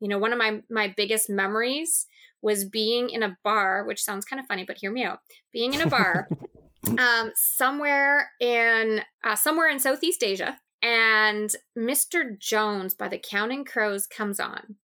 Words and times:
You 0.00 0.08
know, 0.08 0.18
one 0.18 0.32
of 0.32 0.38
my 0.38 0.62
my 0.70 0.92
biggest 0.96 1.28
memories 1.28 2.06
was 2.40 2.64
being 2.64 3.10
in 3.10 3.22
a 3.22 3.36
bar, 3.42 3.84
which 3.84 4.02
sounds 4.02 4.24
kind 4.24 4.38
of 4.38 4.46
funny, 4.46 4.64
but 4.64 4.78
hear 4.78 4.92
me 4.92 5.04
out. 5.04 5.20
Being 5.52 5.74
in 5.74 5.80
a 5.80 5.86
bar 5.88 6.28
um, 6.98 7.32
somewhere 7.34 8.30
in 8.40 9.02
uh, 9.24 9.36
somewhere 9.36 9.68
in 9.68 9.78
Southeast 9.78 10.22
Asia, 10.22 10.58
and 10.82 11.50
Mr. 11.76 12.38
Jones 12.38 12.94
by 12.94 13.08
the 13.08 13.18
Counting 13.18 13.64
Crows 13.64 14.06
comes 14.06 14.38
on, 14.38 14.76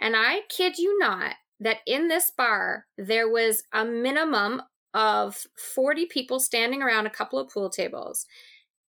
and 0.00 0.14
I 0.16 0.40
kid 0.48 0.78
you 0.78 0.98
not 0.98 1.34
that 1.60 1.78
in 1.86 2.08
this 2.08 2.30
bar 2.30 2.86
there 2.98 3.28
was 3.28 3.62
a 3.72 3.84
minimum 3.84 4.62
of 4.94 5.46
40 5.74 6.06
people 6.06 6.40
standing 6.40 6.82
around 6.82 7.06
a 7.06 7.10
couple 7.10 7.38
of 7.38 7.48
pool 7.48 7.70
tables 7.70 8.26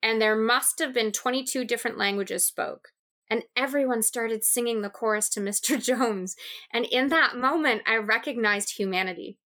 and 0.02 0.20
there 0.20 0.36
must 0.36 0.78
have 0.78 0.94
been 0.94 1.10
22 1.10 1.64
different 1.64 1.98
languages 1.98 2.44
spoke 2.44 2.90
and 3.30 3.44
everyone 3.56 4.02
started 4.02 4.44
singing 4.44 4.82
the 4.82 4.90
chorus 4.90 5.28
to 5.30 5.40
Mr. 5.40 5.82
Jones. 5.82 6.36
And 6.72 6.86
in 6.86 7.08
that 7.08 7.36
moment, 7.36 7.82
I 7.86 7.96
recognized 7.96 8.76
humanity. 8.76 9.38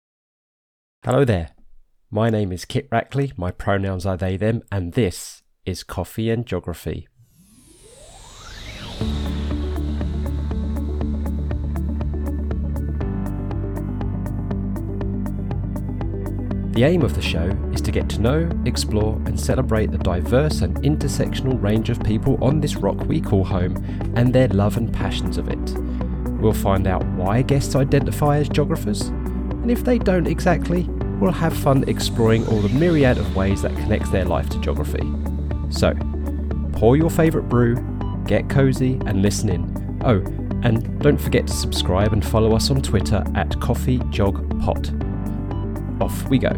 Hello 1.05 1.25
there. 1.25 1.51
My 2.11 2.29
name 2.29 2.53
is 2.53 2.65
Kit 2.65 2.91
Rackley. 2.91 3.37
My 3.39 3.51
pronouns 3.51 4.05
are 4.05 4.17
they, 4.17 4.37
them, 4.37 4.63
and 4.71 4.95
this 4.95 5.43
is 5.65 5.83
Coffee 5.83 6.29
and 6.31 6.45
Geography. 6.45 7.07
The 16.81 16.87
aim 16.87 17.03
of 17.03 17.15
the 17.15 17.21
show 17.21 17.55
is 17.75 17.83
to 17.83 17.93
get 17.93 18.09
to 18.09 18.23
know, 18.23 18.49
explore, 18.65 19.21
and 19.27 19.39
celebrate 19.39 19.91
the 19.91 19.99
diverse 19.99 20.63
and 20.63 20.79
intersectional 20.79 21.63
range 21.63 21.91
of 21.91 22.03
people 22.03 22.43
on 22.43 22.59
this 22.59 22.77
rock 22.77 22.99
we 23.05 23.21
call 23.21 23.45
home 23.45 23.77
and 24.17 24.33
their 24.33 24.49
love 24.49 24.79
and 24.79 24.91
passions 24.91 25.37
of 25.37 25.51
it. 25.51 25.59
We'll 26.41 26.55
find 26.55 26.87
out 26.87 27.05
why 27.09 27.43
guests 27.43 27.77
identify 27.77 28.39
as 28.39 28.49
geographers, 28.49 29.03
and 29.03 29.71
if 29.71 29.85
they 29.85 29.99
don't 29.99 30.27
exactly, 30.27 30.85
we'll 31.21 31.33
have 31.33 31.55
fun 31.55 31.85
exploring 31.87 32.47
all 32.47 32.63
the 32.63 32.71
myriad 32.71 33.19
of 33.19 33.37
ways 33.37 33.61
that 33.61 33.77
connects 33.77 34.09
their 34.09 34.25
life 34.25 34.49
to 34.49 34.59
geography. 34.61 35.07
So, 35.69 35.93
pour 36.73 36.97
your 36.97 37.11
favourite 37.11 37.51
brew, 37.51 37.77
get 38.25 38.49
cozy, 38.49 38.99
and 39.05 39.21
listen 39.21 39.51
in. 39.51 40.01
Oh, 40.03 40.23
and 40.67 40.99
don't 41.03 41.21
forget 41.21 41.47
to 41.47 41.53
subscribe 41.53 42.15
and 42.15 42.25
follow 42.25 42.57
us 42.57 42.71
on 42.71 42.81
Twitter 42.81 43.23
at 43.35 43.51
CoffeeGeogPod 43.51 45.10
off 46.01 46.29
we 46.29 46.39
go. 46.39 46.49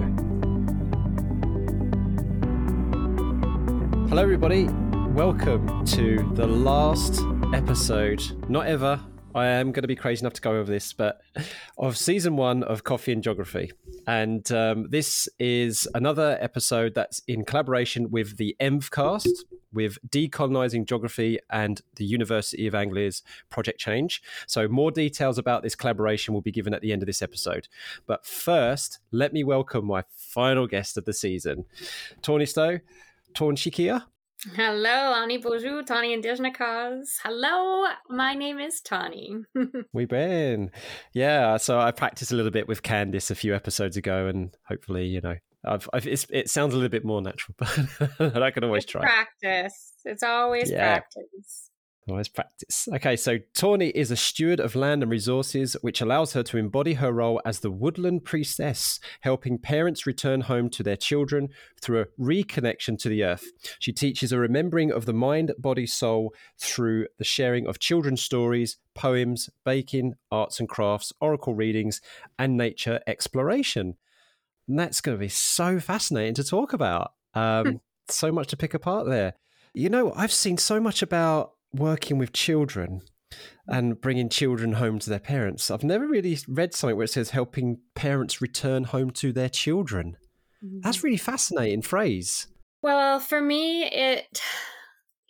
Hello, 4.09 4.23
everybody. 4.23 4.69
Welcome 5.15 5.85
to 5.87 6.31
the 6.35 6.47
last 6.47 7.21
episode, 7.53 8.23
not 8.49 8.67
ever. 8.67 9.01
I 9.35 9.47
am 9.47 9.73
going 9.73 9.83
to 9.83 9.89
be 9.89 9.97
crazy 9.97 10.21
enough 10.21 10.35
to 10.35 10.41
go 10.41 10.53
over 10.53 10.71
this, 10.71 10.93
but 10.93 11.23
of 11.79 11.97
season 11.97 12.37
one 12.37 12.63
of 12.63 12.85
Coffee 12.85 13.13
and 13.13 13.23
Geography. 13.23 13.73
And 14.07 14.51
um, 14.53 14.89
this 14.91 15.29
is 15.41 15.89
another 15.95 16.39
episode 16.41 16.95
that's 16.95 17.23
in 17.27 17.45
collaboration 17.45 18.11
with 18.11 18.37
the 18.37 18.55
ENVcast, 18.61 19.29
with 19.73 19.99
Decolonizing 20.09 20.87
Geography 20.87 21.39
and 21.51 21.81
the 21.97 22.05
University 22.05 22.67
of 22.67 22.75
Anglia's 22.75 23.23
Project 23.51 23.79
Change. 23.79 24.23
So, 24.47 24.69
more 24.69 24.91
details 24.91 25.39
about 25.39 25.63
this 25.63 25.75
collaboration 25.75 26.35
will 26.35 26.41
be 26.41 26.53
given 26.53 26.75
at 26.75 26.83
the 26.83 26.93
end 26.93 27.03
of 27.03 27.07
this 27.07 27.23
episode. 27.23 27.69
But 28.07 28.27
first, 28.27 28.99
let 29.11 29.33
me 29.33 29.45
welcome 29.45 29.87
my 29.87 30.05
final 30.17 30.67
guest 30.67 30.97
of 30.97 31.05
the 31.05 31.13
season, 31.13 31.65
Tawny 32.23 32.47
Stowe. 32.47 32.81
Torn 33.35 33.57
Shikia. 33.57 34.05
Hello, 34.57 35.15
Ani 35.15 35.39
Bonjour, 35.39 35.83
Tani 35.85 36.17
Indijnakas. 36.17 37.19
Hello, 37.23 37.87
my 38.11 38.35
name 38.35 38.59
is 38.59 38.81
Tani. 38.81 39.45
We've 39.93 40.09
been. 40.09 40.71
Yeah, 41.13 41.57
so 41.59 41.79
I 41.79 41.93
practiced 41.93 42.33
a 42.33 42.37
little 42.37 42.51
bit 42.51 42.67
with 42.67 42.83
Candice 42.83 43.31
a 43.31 43.37
few 43.37 43.55
episodes 43.55 43.97
ago, 43.97 44.27
and 44.27 44.55
hopefully, 44.65 45.07
you 45.07 45.21
know, 45.21 45.37
I've, 45.65 45.89
I've 45.93 46.07
it 46.07 46.51
sounds 46.51 46.75
a 46.75 46.77
little 46.77 46.91
bit 46.91 47.05
more 47.05 47.23
natural, 47.23 47.55
but 48.19 48.43
I 48.43 48.51
can 48.51 48.65
always 48.65 48.85
it's 48.85 48.93
try. 48.93 49.03
Practice. 49.03 49.93
It's 50.05 50.23
always 50.23 50.71
yeah. 50.71 50.99
practice. 50.99 51.71
Always 52.09 52.29
practice. 52.29 52.89
Okay, 52.93 53.15
so 53.15 53.39
Tawny 53.55 53.91
is 53.91 54.11
a 54.11 54.17
steward 54.17 54.59
of 54.59 54.75
land 54.75 55.05
and 55.05 55.11
resources, 55.11 55.77
which 55.83 56.01
allows 56.01 56.33
her 56.33 56.43
to 56.43 56.57
embody 56.57 56.95
her 56.95 57.13
role 57.13 57.41
as 57.45 57.61
the 57.61 57.71
woodland 57.71 58.25
priestess, 58.25 58.99
helping 59.21 59.57
parents 59.57 60.05
return 60.05 60.41
home 60.41 60.69
to 60.71 60.83
their 60.83 60.97
children 60.97 61.51
through 61.81 62.01
a 62.01 62.07
reconnection 62.21 62.99
to 62.99 63.09
the 63.09 63.23
earth. 63.23 63.45
She 63.79 63.93
teaches 63.93 64.33
a 64.33 64.39
remembering 64.39 64.91
of 64.91 65.07
the 65.07 65.13
mind, 65.13 65.53
body, 65.59 65.87
soul 65.87 66.35
through 66.59 67.07
the 67.19 67.25
sharing 67.25 67.69
of 67.69 67.79
children's 67.79 68.23
stories, 68.23 68.79
poems, 68.97 69.49
baking, 69.65 70.15
arts 70.33 70.59
and 70.59 70.69
crafts, 70.69 71.13
oracle 71.21 71.55
readings, 71.55 72.01
and 72.37 72.57
nature 72.57 72.99
exploration. 73.07 73.97
And 74.69 74.79
that's 74.79 75.01
going 75.01 75.17
to 75.17 75.21
be 75.21 75.29
so 75.29 75.81
fascinating 75.81 76.35
to 76.35 76.45
talk 76.45 76.73
about. 76.73 77.13
Um, 77.35 77.81
so 78.09 78.31
much 78.33 78.49
to 78.49 78.57
pick 78.57 78.75
apart 78.75 79.07
there. 79.07 79.35
You 79.75 79.89
know, 79.89 80.13
I've 80.15 80.33
seen 80.33 80.59
so 80.59 80.81
much 80.81 81.03
about 81.03 81.53
working 81.73 82.19
with 82.19 82.33
children 82.33 83.01
and 83.67 84.01
bringing 84.01 84.29
children 84.29 84.75
home 84.75 84.99
to 84.99 85.11
their 85.11 85.19
parents. 85.19 85.71
I've 85.71 85.85
never 85.85 86.07
really 86.07 86.39
read 86.47 86.75
something 86.75 86.97
where 86.97 87.05
it 87.05 87.09
says 87.09 87.31
helping 87.31 87.79
parents 87.95 88.43
return 88.43 88.85
home 88.85 89.11
to 89.13 89.33
their 89.33 89.49
children. 89.49 90.17
Mm-hmm. 90.63 90.81
That's 90.83 91.03
really 91.03 91.17
fascinating 91.17 91.83
phrase. 91.83 92.49
Well, 92.83 93.21
for 93.21 93.41
me, 93.41 93.85
it 93.85 94.43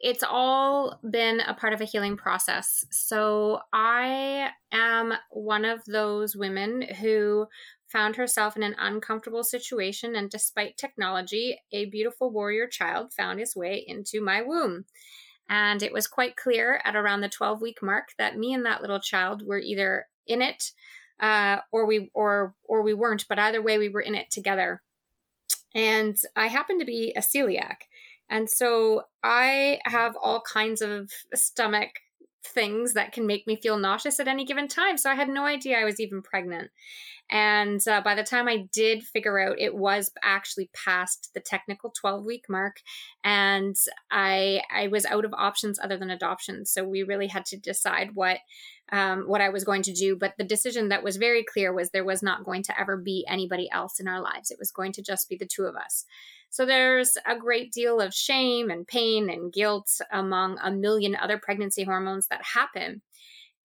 it's 0.03 0.25
all 0.29 0.99
been 1.09 1.41
a 1.41 1.55
part 1.55 1.73
of 1.73 1.81
a 1.81 1.85
healing 1.85 2.17
process. 2.17 2.85
So 2.91 3.61
I 3.73 4.51
am 4.73 5.15
one 5.31 5.65
of 5.65 5.85
those 5.85 6.35
women 6.35 6.83
who 6.83 7.47
found 7.87 8.17
herself 8.17 8.57
in 8.57 8.65
an 8.65 8.75
uncomfortable 8.79 9.45
situation, 9.45 10.17
and 10.17 10.29
despite 10.29 10.77
technology, 10.77 11.61
a 11.71 11.85
beautiful 11.85 12.31
warrior 12.31 12.67
child 12.67 13.13
found 13.13 13.39
his 13.39 13.55
way 13.55 13.85
into 13.87 14.21
my 14.21 14.43
womb. 14.43 14.87
And 15.49 15.83
it 15.83 15.93
was 15.93 16.07
quite 16.09 16.37
clear 16.37 16.81
at 16.85 16.97
around 16.97 17.21
the 17.21 17.29
12 17.29 17.61
week 17.61 17.83
mark 17.83 18.09
that 18.19 18.37
me 18.37 18.55
and 18.55 18.67
that 18.67 18.81
little 18.81 19.01
child 19.01 19.47
were 19.47 19.59
either 19.59 20.07
in 20.27 20.43
it 20.43 20.73
uh, 21.21 21.59
or 21.71 21.87
we 21.87 22.11
or 22.15 22.55
or 22.65 22.83
we 22.83 22.95
weren't, 22.95 23.27
but 23.29 23.39
either 23.39 23.63
way 23.63 23.79
we 23.79 23.89
were 23.89 24.01
in 24.01 24.15
it 24.15 24.31
together. 24.31 24.83
And 25.75 26.17
I 26.35 26.49
happen 26.49 26.79
to 26.79 26.85
be 26.85 27.13
a 27.17 27.21
celiac. 27.21 27.83
And 28.33 28.49
so 28.49 29.03
I 29.23 29.79
have 29.85 30.17
all 30.21 30.41
kinds 30.41 30.81
of 30.81 31.11
stomach 31.35 31.91
things 32.45 32.95
that 32.95 33.13
can 33.13 33.27
make 33.27 33.47
me 33.47 33.57
feel 33.57 33.79
nauseous 33.79 34.19
at 34.19 34.27
any 34.27 34.47
given 34.47 34.69
time. 34.69 34.97
So 34.97 35.11
I 35.11 35.15
had 35.15 35.29
no 35.29 35.45
idea 35.45 35.79
I 35.79 35.85
was 35.85 36.01
even 36.01 36.23
pregnant. 36.23 36.71
And 37.33 37.81
uh, 37.89 38.03
by 38.03 38.15
the 38.15 38.23
time 38.23 38.47
I 38.47 38.69
did 38.75 39.03
figure 39.03 39.39
out, 39.39 39.59
it 39.59 39.75
was 39.75 40.13
actually 40.23 40.69
past 40.75 41.31
the 41.33 41.41
technical 41.41 41.91
12 41.99 42.27
week 42.27 42.45
mark, 42.47 42.77
and 43.25 43.75
I 44.11 44.61
I 44.71 44.89
was 44.89 45.07
out 45.07 45.25
of 45.25 45.33
options 45.33 45.79
other 45.79 45.97
than 45.97 46.11
adoption. 46.11 46.67
So 46.67 46.85
we 46.85 47.03
really 47.03 47.29
had 47.29 47.47
to 47.47 47.57
decide 47.57 48.11
what 48.13 48.41
um, 48.93 49.23
what 49.23 49.41
I 49.41 49.49
was 49.49 49.65
going 49.65 49.81
to 49.85 49.95
do. 49.95 50.15
But 50.15 50.35
the 50.37 50.45
decision 50.45 50.91
that 50.91 51.03
was 51.03 51.17
very 51.17 51.43
clear 51.43 51.73
was 51.73 51.89
there 51.89 52.05
was 52.05 52.23
not 52.23 52.45
going 52.45 52.65
to 52.65 52.79
ever 52.79 52.99
be 52.99 53.25
anybody 53.27 53.67
else 53.73 53.99
in 53.99 54.09
our 54.09 54.21
lives. 54.21 54.51
It 54.51 54.59
was 54.59 54.71
going 54.71 54.93
to 54.93 55.03
just 55.03 55.31
be 55.31 55.37
the 55.37 55.49
two 55.51 55.65
of 55.65 55.75
us. 55.75 56.05
So 56.51 56.67
there's 56.67 57.17
a 57.27 57.35
great 57.35 57.73
deal 57.73 57.99
of 57.99 58.13
shame 58.13 58.69
and 58.69 58.87
pain 58.87 59.31
and 59.31 59.51
guilt 59.51 59.91
among 60.11 60.59
a 60.63 60.71
million 60.71 61.17
other 61.17 61.39
pregnancy 61.39 61.85
hormones 61.85 62.27
that 62.27 62.43
happen. 62.45 63.01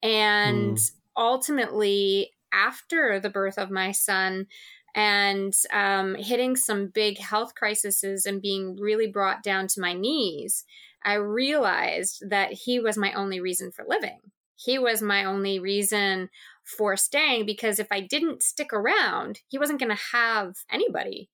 And 0.02 0.78
mm. 0.78 0.92
ultimately, 1.18 2.32
after 2.54 3.20
the 3.20 3.30
birth 3.30 3.58
of 3.58 3.72
my 3.72 3.92
son 3.92 4.48
and 4.96 5.54
um, 5.72 6.16
hitting 6.16 6.56
some 6.56 6.88
big 6.88 7.20
health 7.20 7.54
crises 7.56 8.26
and 8.26 8.42
being 8.42 8.76
really 8.80 9.08
brought 9.08 9.44
down 9.44 9.68
to 9.68 9.82
my 9.82 9.94
knees, 9.94 10.66
I 11.04 11.14
realized 11.14 12.24
that 12.30 12.52
he 12.52 12.80
was 12.80 12.98
my 12.98 13.14
only 13.14 13.40
reason 13.40 13.72
for 13.72 13.86
living. 13.88 14.20
He 14.56 14.80
was 14.80 15.02
my 15.02 15.24
only 15.24 15.60
reason 15.60 16.30
for 16.64 16.98
staying 16.98 17.46
because 17.46 17.80
if 17.80 17.88
I 17.92 18.02
didn't 18.02 18.44
stick 18.44 18.74
around, 18.74 19.40
he 19.48 19.60
wasn't 19.60 19.80
going 19.80 19.96
to 19.96 20.04
have 20.12 20.56
anybody. 20.72 21.30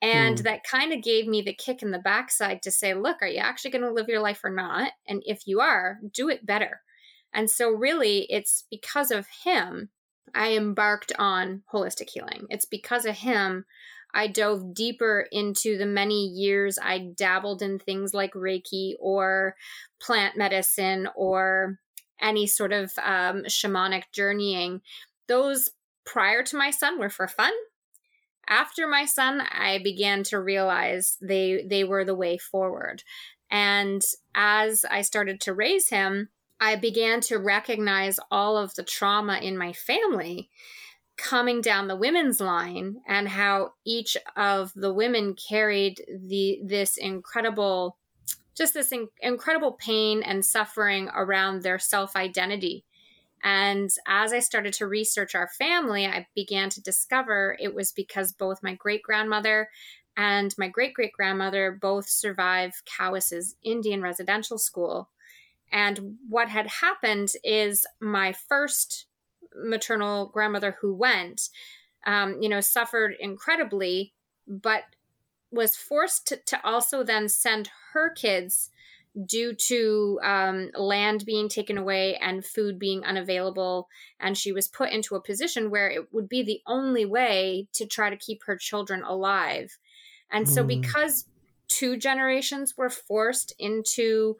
And 0.00 0.38
mm. 0.38 0.42
that 0.42 0.64
kind 0.64 0.92
of 0.92 1.02
gave 1.02 1.28
me 1.28 1.42
the 1.42 1.54
kick 1.54 1.82
in 1.82 1.92
the 1.92 1.98
backside 1.98 2.62
to 2.62 2.72
say, 2.72 2.94
look, 2.94 3.18
are 3.22 3.28
you 3.28 3.38
actually 3.38 3.70
going 3.70 3.84
to 3.84 3.92
live 3.92 4.08
your 4.08 4.20
life 4.20 4.40
or 4.42 4.50
not? 4.50 4.92
And 5.06 5.22
if 5.24 5.46
you 5.46 5.60
are, 5.60 5.98
do 6.12 6.28
it 6.28 6.44
better. 6.44 6.80
And 7.32 7.48
so, 7.48 7.70
really, 7.70 8.26
it's 8.28 8.64
because 8.70 9.10
of 9.10 9.26
him 9.44 9.90
I 10.34 10.56
embarked 10.56 11.12
on 11.18 11.62
holistic 11.72 12.10
healing. 12.10 12.46
It's 12.50 12.64
because 12.64 13.04
of 13.04 13.16
him 13.16 13.64
I 14.14 14.26
dove 14.26 14.74
deeper 14.74 15.26
into 15.32 15.78
the 15.78 15.86
many 15.86 16.26
years 16.26 16.78
I 16.82 17.12
dabbled 17.16 17.62
in 17.62 17.78
things 17.78 18.12
like 18.12 18.34
Reiki 18.34 18.92
or 18.98 19.56
plant 20.00 20.36
medicine 20.36 21.08
or 21.14 21.78
any 22.20 22.46
sort 22.46 22.72
of 22.72 22.92
um, 23.02 23.44
shamanic 23.44 24.04
journeying. 24.12 24.82
Those 25.28 25.70
prior 26.04 26.42
to 26.44 26.56
my 26.56 26.70
son 26.70 26.98
were 26.98 27.08
for 27.08 27.26
fun. 27.26 27.52
After 28.48 28.86
my 28.86 29.06
son, 29.06 29.40
I 29.40 29.80
began 29.82 30.24
to 30.24 30.40
realize 30.40 31.16
they 31.20 31.64
they 31.68 31.84
were 31.84 32.04
the 32.04 32.14
way 32.14 32.36
forward. 32.36 33.02
And 33.50 34.02
as 34.34 34.84
I 34.90 35.02
started 35.02 35.40
to 35.42 35.54
raise 35.54 35.88
him, 35.88 36.28
I 36.62 36.76
began 36.76 37.20
to 37.22 37.38
recognize 37.38 38.20
all 38.30 38.56
of 38.56 38.72
the 38.76 38.84
trauma 38.84 39.38
in 39.38 39.58
my 39.58 39.72
family 39.72 40.48
coming 41.16 41.60
down 41.60 41.88
the 41.88 41.96
women's 41.96 42.40
line 42.40 43.00
and 43.08 43.28
how 43.28 43.72
each 43.84 44.16
of 44.36 44.72
the 44.76 44.92
women 44.92 45.34
carried 45.34 46.00
the 46.08 46.60
this 46.64 46.96
incredible 46.96 47.96
just 48.54 48.74
this 48.74 48.92
in- 48.92 49.08
incredible 49.20 49.72
pain 49.72 50.22
and 50.22 50.44
suffering 50.44 51.08
around 51.12 51.62
their 51.62 51.80
self-identity 51.80 52.84
and 53.42 53.90
as 54.06 54.32
I 54.32 54.38
started 54.38 54.72
to 54.74 54.86
research 54.86 55.34
our 55.34 55.48
family, 55.48 56.06
I 56.06 56.28
began 56.32 56.70
to 56.70 56.80
discover 56.80 57.56
it 57.58 57.74
was 57.74 57.90
because 57.90 58.32
both 58.32 58.62
my 58.62 58.74
great 58.74 59.02
grandmother 59.02 59.68
and 60.16 60.54
my 60.56 60.68
great 60.68 60.94
great 60.94 61.12
grandmother 61.12 61.76
both 61.80 62.08
survived 62.08 62.84
Cowessess 62.86 63.54
Indian 63.64 64.00
residential 64.00 64.58
school. 64.58 65.08
And 65.72 66.16
what 66.28 66.48
had 66.48 66.66
happened 66.66 67.32
is 67.42 67.86
my 68.00 68.32
first 68.32 69.06
maternal 69.56 70.26
grandmother 70.26 70.76
who 70.80 70.94
went, 70.94 71.48
um, 72.06 72.40
you 72.40 72.48
know, 72.48 72.60
suffered 72.60 73.14
incredibly, 73.18 74.12
but 74.46 74.84
was 75.50 75.76
forced 75.76 76.26
to, 76.28 76.36
to 76.36 76.64
also 76.64 77.02
then 77.02 77.28
send 77.28 77.70
her 77.92 78.10
kids 78.10 78.70
due 79.26 79.52
to 79.54 80.18
um, 80.22 80.70
land 80.74 81.24
being 81.26 81.48
taken 81.48 81.76
away 81.76 82.16
and 82.16 82.44
food 82.44 82.78
being 82.78 83.04
unavailable. 83.04 83.88
And 84.18 84.36
she 84.36 84.52
was 84.52 84.68
put 84.68 84.90
into 84.90 85.14
a 85.14 85.22
position 85.22 85.70
where 85.70 85.90
it 85.90 86.12
would 86.12 86.28
be 86.28 86.42
the 86.42 86.62
only 86.66 87.04
way 87.04 87.68
to 87.74 87.86
try 87.86 88.08
to 88.08 88.16
keep 88.16 88.44
her 88.44 88.56
children 88.56 89.02
alive. 89.02 89.78
And 90.30 90.48
so, 90.48 90.64
mm. 90.64 90.68
because 90.68 91.26
two 91.68 91.98
generations 91.98 92.76
were 92.76 92.90
forced 92.90 93.54
into 93.58 94.36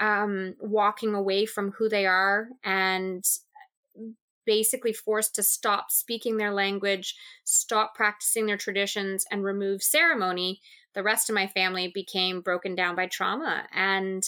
um, 0.00 0.54
walking 0.60 1.14
away 1.14 1.46
from 1.46 1.72
who 1.72 1.88
they 1.88 2.06
are 2.06 2.48
and 2.62 3.24
basically 4.46 4.92
forced 4.92 5.34
to 5.34 5.42
stop 5.42 5.90
speaking 5.90 6.36
their 6.36 6.52
language, 6.52 7.14
stop 7.44 7.94
practicing 7.94 8.46
their 8.46 8.56
traditions, 8.56 9.24
and 9.30 9.44
remove 9.44 9.82
ceremony, 9.82 10.60
the 10.94 11.02
rest 11.02 11.28
of 11.28 11.34
my 11.34 11.46
family 11.46 11.90
became 11.92 12.40
broken 12.40 12.74
down 12.74 12.94
by 12.94 13.06
trauma. 13.06 13.64
And 13.72 14.22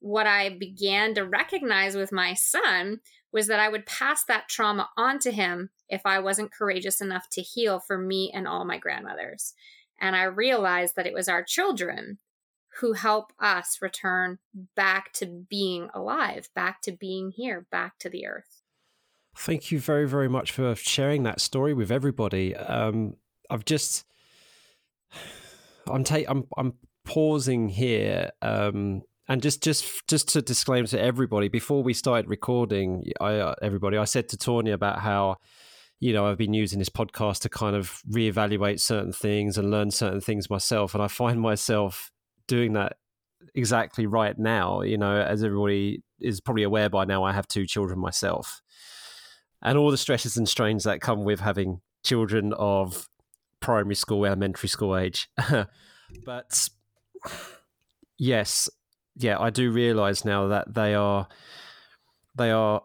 what 0.00 0.26
I 0.26 0.50
began 0.50 1.14
to 1.14 1.24
recognize 1.24 1.96
with 1.96 2.12
my 2.12 2.34
son 2.34 3.00
was 3.32 3.46
that 3.46 3.60
I 3.60 3.68
would 3.68 3.86
pass 3.86 4.24
that 4.24 4.48
trauma 4.48 4.90
on 4.96 5.18
to 5.20 5.30
him 5.30 5.70
if 5.88 6.02
I 6.04 6.18
wasn't 6.18 6.52
courageous 6.52 7.00
enough 7.00 7.28
to 7.32 7.40
heal 7.40 7.80
for 7.80 7.96
me 7.96 8.30
and 8.34 8.46
all 8.46 8.64
my 8.64 8.78
grandmothers. 8.78 9.54
And 10.00 10.14
I 10.14 10.24
realized 10.24 10.96
that 10.96 11.06
it 11.06 11.14
was 11.14 11.28
our 11.28 11.42
children 11.42 12.18
who 12.80 12.94
help 12.94 13.32
us 13.38 13.78
return 13.82 14.38
back 14.74 15.12
to 15.14 15.26
being 15.26 15.88
alive, 15.94 16.48
back 16.54 16.80
to 16.82 16.92
being 16.92 17.30
here, 17.30 17.66
back 17.70 17.98
to 17.98 18.08
the 18.08 18.26
earth. 18.26 18.62
Thank 19.36 19.70
you 19.70 19.80
very, 19.80 20.06
very 20.06 20.28
much 20.28 20.52
for 20.52 20.74
sharing 20.74 21.22
that 21.22 21.40
story 21.40 21.74
with 21.74 21.90
everybody. 21.90 22.54
Um, 22.54 23.16
I've 23.50 23.64
just 23.64 24.04
I'm 25.90 26.04
ta- 26.04 26.28
I'm 26.28 26.44
I'm 26.56 26.74
pausing 27.04 27.68
here 27.68 28.30
um, 28.42 29.02
and 29.28 29.42
just 29.42 29.62
just 29.62 30.06
just 30.08 30.28
to 30.30 30.42
disclaim 30.42 30.86
to 30.86 31.00
everybody 31.00 31.48
before 31.48 31.82
we 31.82 31.94
started 31.94 32.28
recording 32.28 33.10
I 33.20 33.36
uh, 33.36 33.54
everybody 33.60 33.96
I 33.96 34.04
said 34.04 34.28
to 34.30 34.36
Tawny 34.36 34.70
about 34.70 35.00
how 35.00 35.36
you 35.98 36.12
know 36.12 36.26
I've 36.26 36.38
been 36.38 36.54
using 36.54 36.78
this 36.78 36.88
podcast 36.88 37.40
to 37.40 37.48
kind 37.48 37.74
of 37.74 38.00
reevaluate 38.10 38.80
certain 38.80 39.12
things 39.12 39.58
and 39.58 39.70
learn 39.70 39.90
certain 39.90 40.20
things 40.20 40.48
myself 40.48 40.94
and 40.94 41.02
I 41.02 41.08
find 41.08 41.40
myself 41.40 42.11
doing 42.56 42.72
that 42.74 42.96
exactly 43.54 44.06
right 44.06 44.38
now 44.38 44.82
you 44.82 44.96
know 44.96 45.20
as 45.20 45.42
everybody 45.42 46.02
is 46.20 46.40
probably 46.40 46.62
aware 46.62 46.88
by 46.88 47.04
now 47.04 47.24
I 47.24 47.32
have 47.32 47.48
two 47.48 47.66
children 47.66 47.98
myself 47.98 48.62
and 49.62 49.78
all 49.78 49.90
the 49.90 49.96
stresses 49.96 50.36
and 50.36 50.48
strains 50.48 50.84
that 50.84 51.00
come 51.00 51.24
with 51.24 51.40
having 51.40 51.80
children 52.04 52.52
of 52.54 53.08
primary 53.60 53.94
school, 53.94 54.26
elementary 54.26 54.68
school 54.68 54.96
age. 54.96 55.28
but 56.26 56.68
yes, 58.18 58.68
yeah, 59.16 59.38
I 59.38 59.50
do 59.50 59.70
realize 59.70 60.24
now 60.24 60.48
that 60.48 60.74
they 60.74 60.94
are 60.94 61.28
they 62.34 62.50
are 62.50 62.82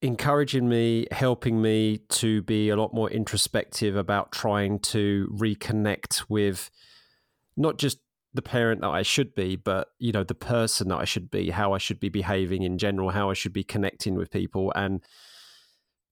encouraging 0.00 0.68
me, 0.68 1.06
helping 1.10 1.60
me 1.60 1.98
to 2.08 2.42
be 2.42 2.70
a 2.70 2.76
lot 2.76 2.94
more 2.94 3.10
introspective 3.10 3.96
about 3.96 4.32
trying 4.32 4.78
to 4.78 5.28
reconnect 5.36 6.24
with 6.28 6.70
not 7.56 7.78
just 7.78 7.98
the 8.34 8.42
parent 8.42 8.82
that 8.82 8.88
I 8.88 9.02
should 9.02 9.34
be, 9.34 9.56
but 9.56 9.88
you 9.98 10.12
know, 10.12 10.24
the 10.24 10.34
person 10.34 10.88
that 10.88 10.98
I 10.98 11.04
should 11.04 11.30
be, 11.30 11.50
how 11.50 11.72
I 11.72 11.78
should 11.78 12.00
be 12.00 12.08
behaving 12.08 12.62
in 12.62 12.78
general, 12.78 13.10
how 13.10 13.30
I 13.30 13.34
should 13.34 13.52
be 13.52 13.64
connecting 13.64 14.14
with 14.14 14.30
people 14.30 14.72
and 14.76 15.02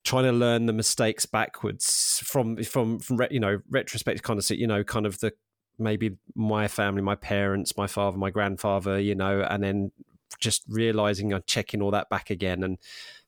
trying 0.07 0.25
to 0.25 0.33
learn 0.33 0.67
the 0.67 0.73
mistakes 0.73 1.27
backwards 1.27 2.23
from 2.25 2.63
from 2.63 3.01
from 3.01 3.21
you 3.29 3.41
know 3.41 3.59
retrospect 3.69 4.23
kind 4.23 4.39
of 4.39 4.49
you 4.51 4.67
know 4.67 4.85
kind 4.85 5.05
of 5.05 5.19
the 5.19 5.33
maybe 5.79 6.17
my 6.37 6.69
family 6.69 7.03
my 7.03 7.17
parents 7.17 7.77
my 7.77 7.89
father 7.89 8.17
my 8.17 8.31
grandfather 8.31 9.01
you 9.01 9.17
know 9.17 9.45
and 9.51 9.65
then 9.65 9.91
just 10.39 10.63
realizing 10.69 11.33
and 11.33 11.45
checking 11.47 11.83
all 11.83 11.91
that 11.91 12.09
back 12.09 12.31
again 12.31 12.63
and 12.63 12.79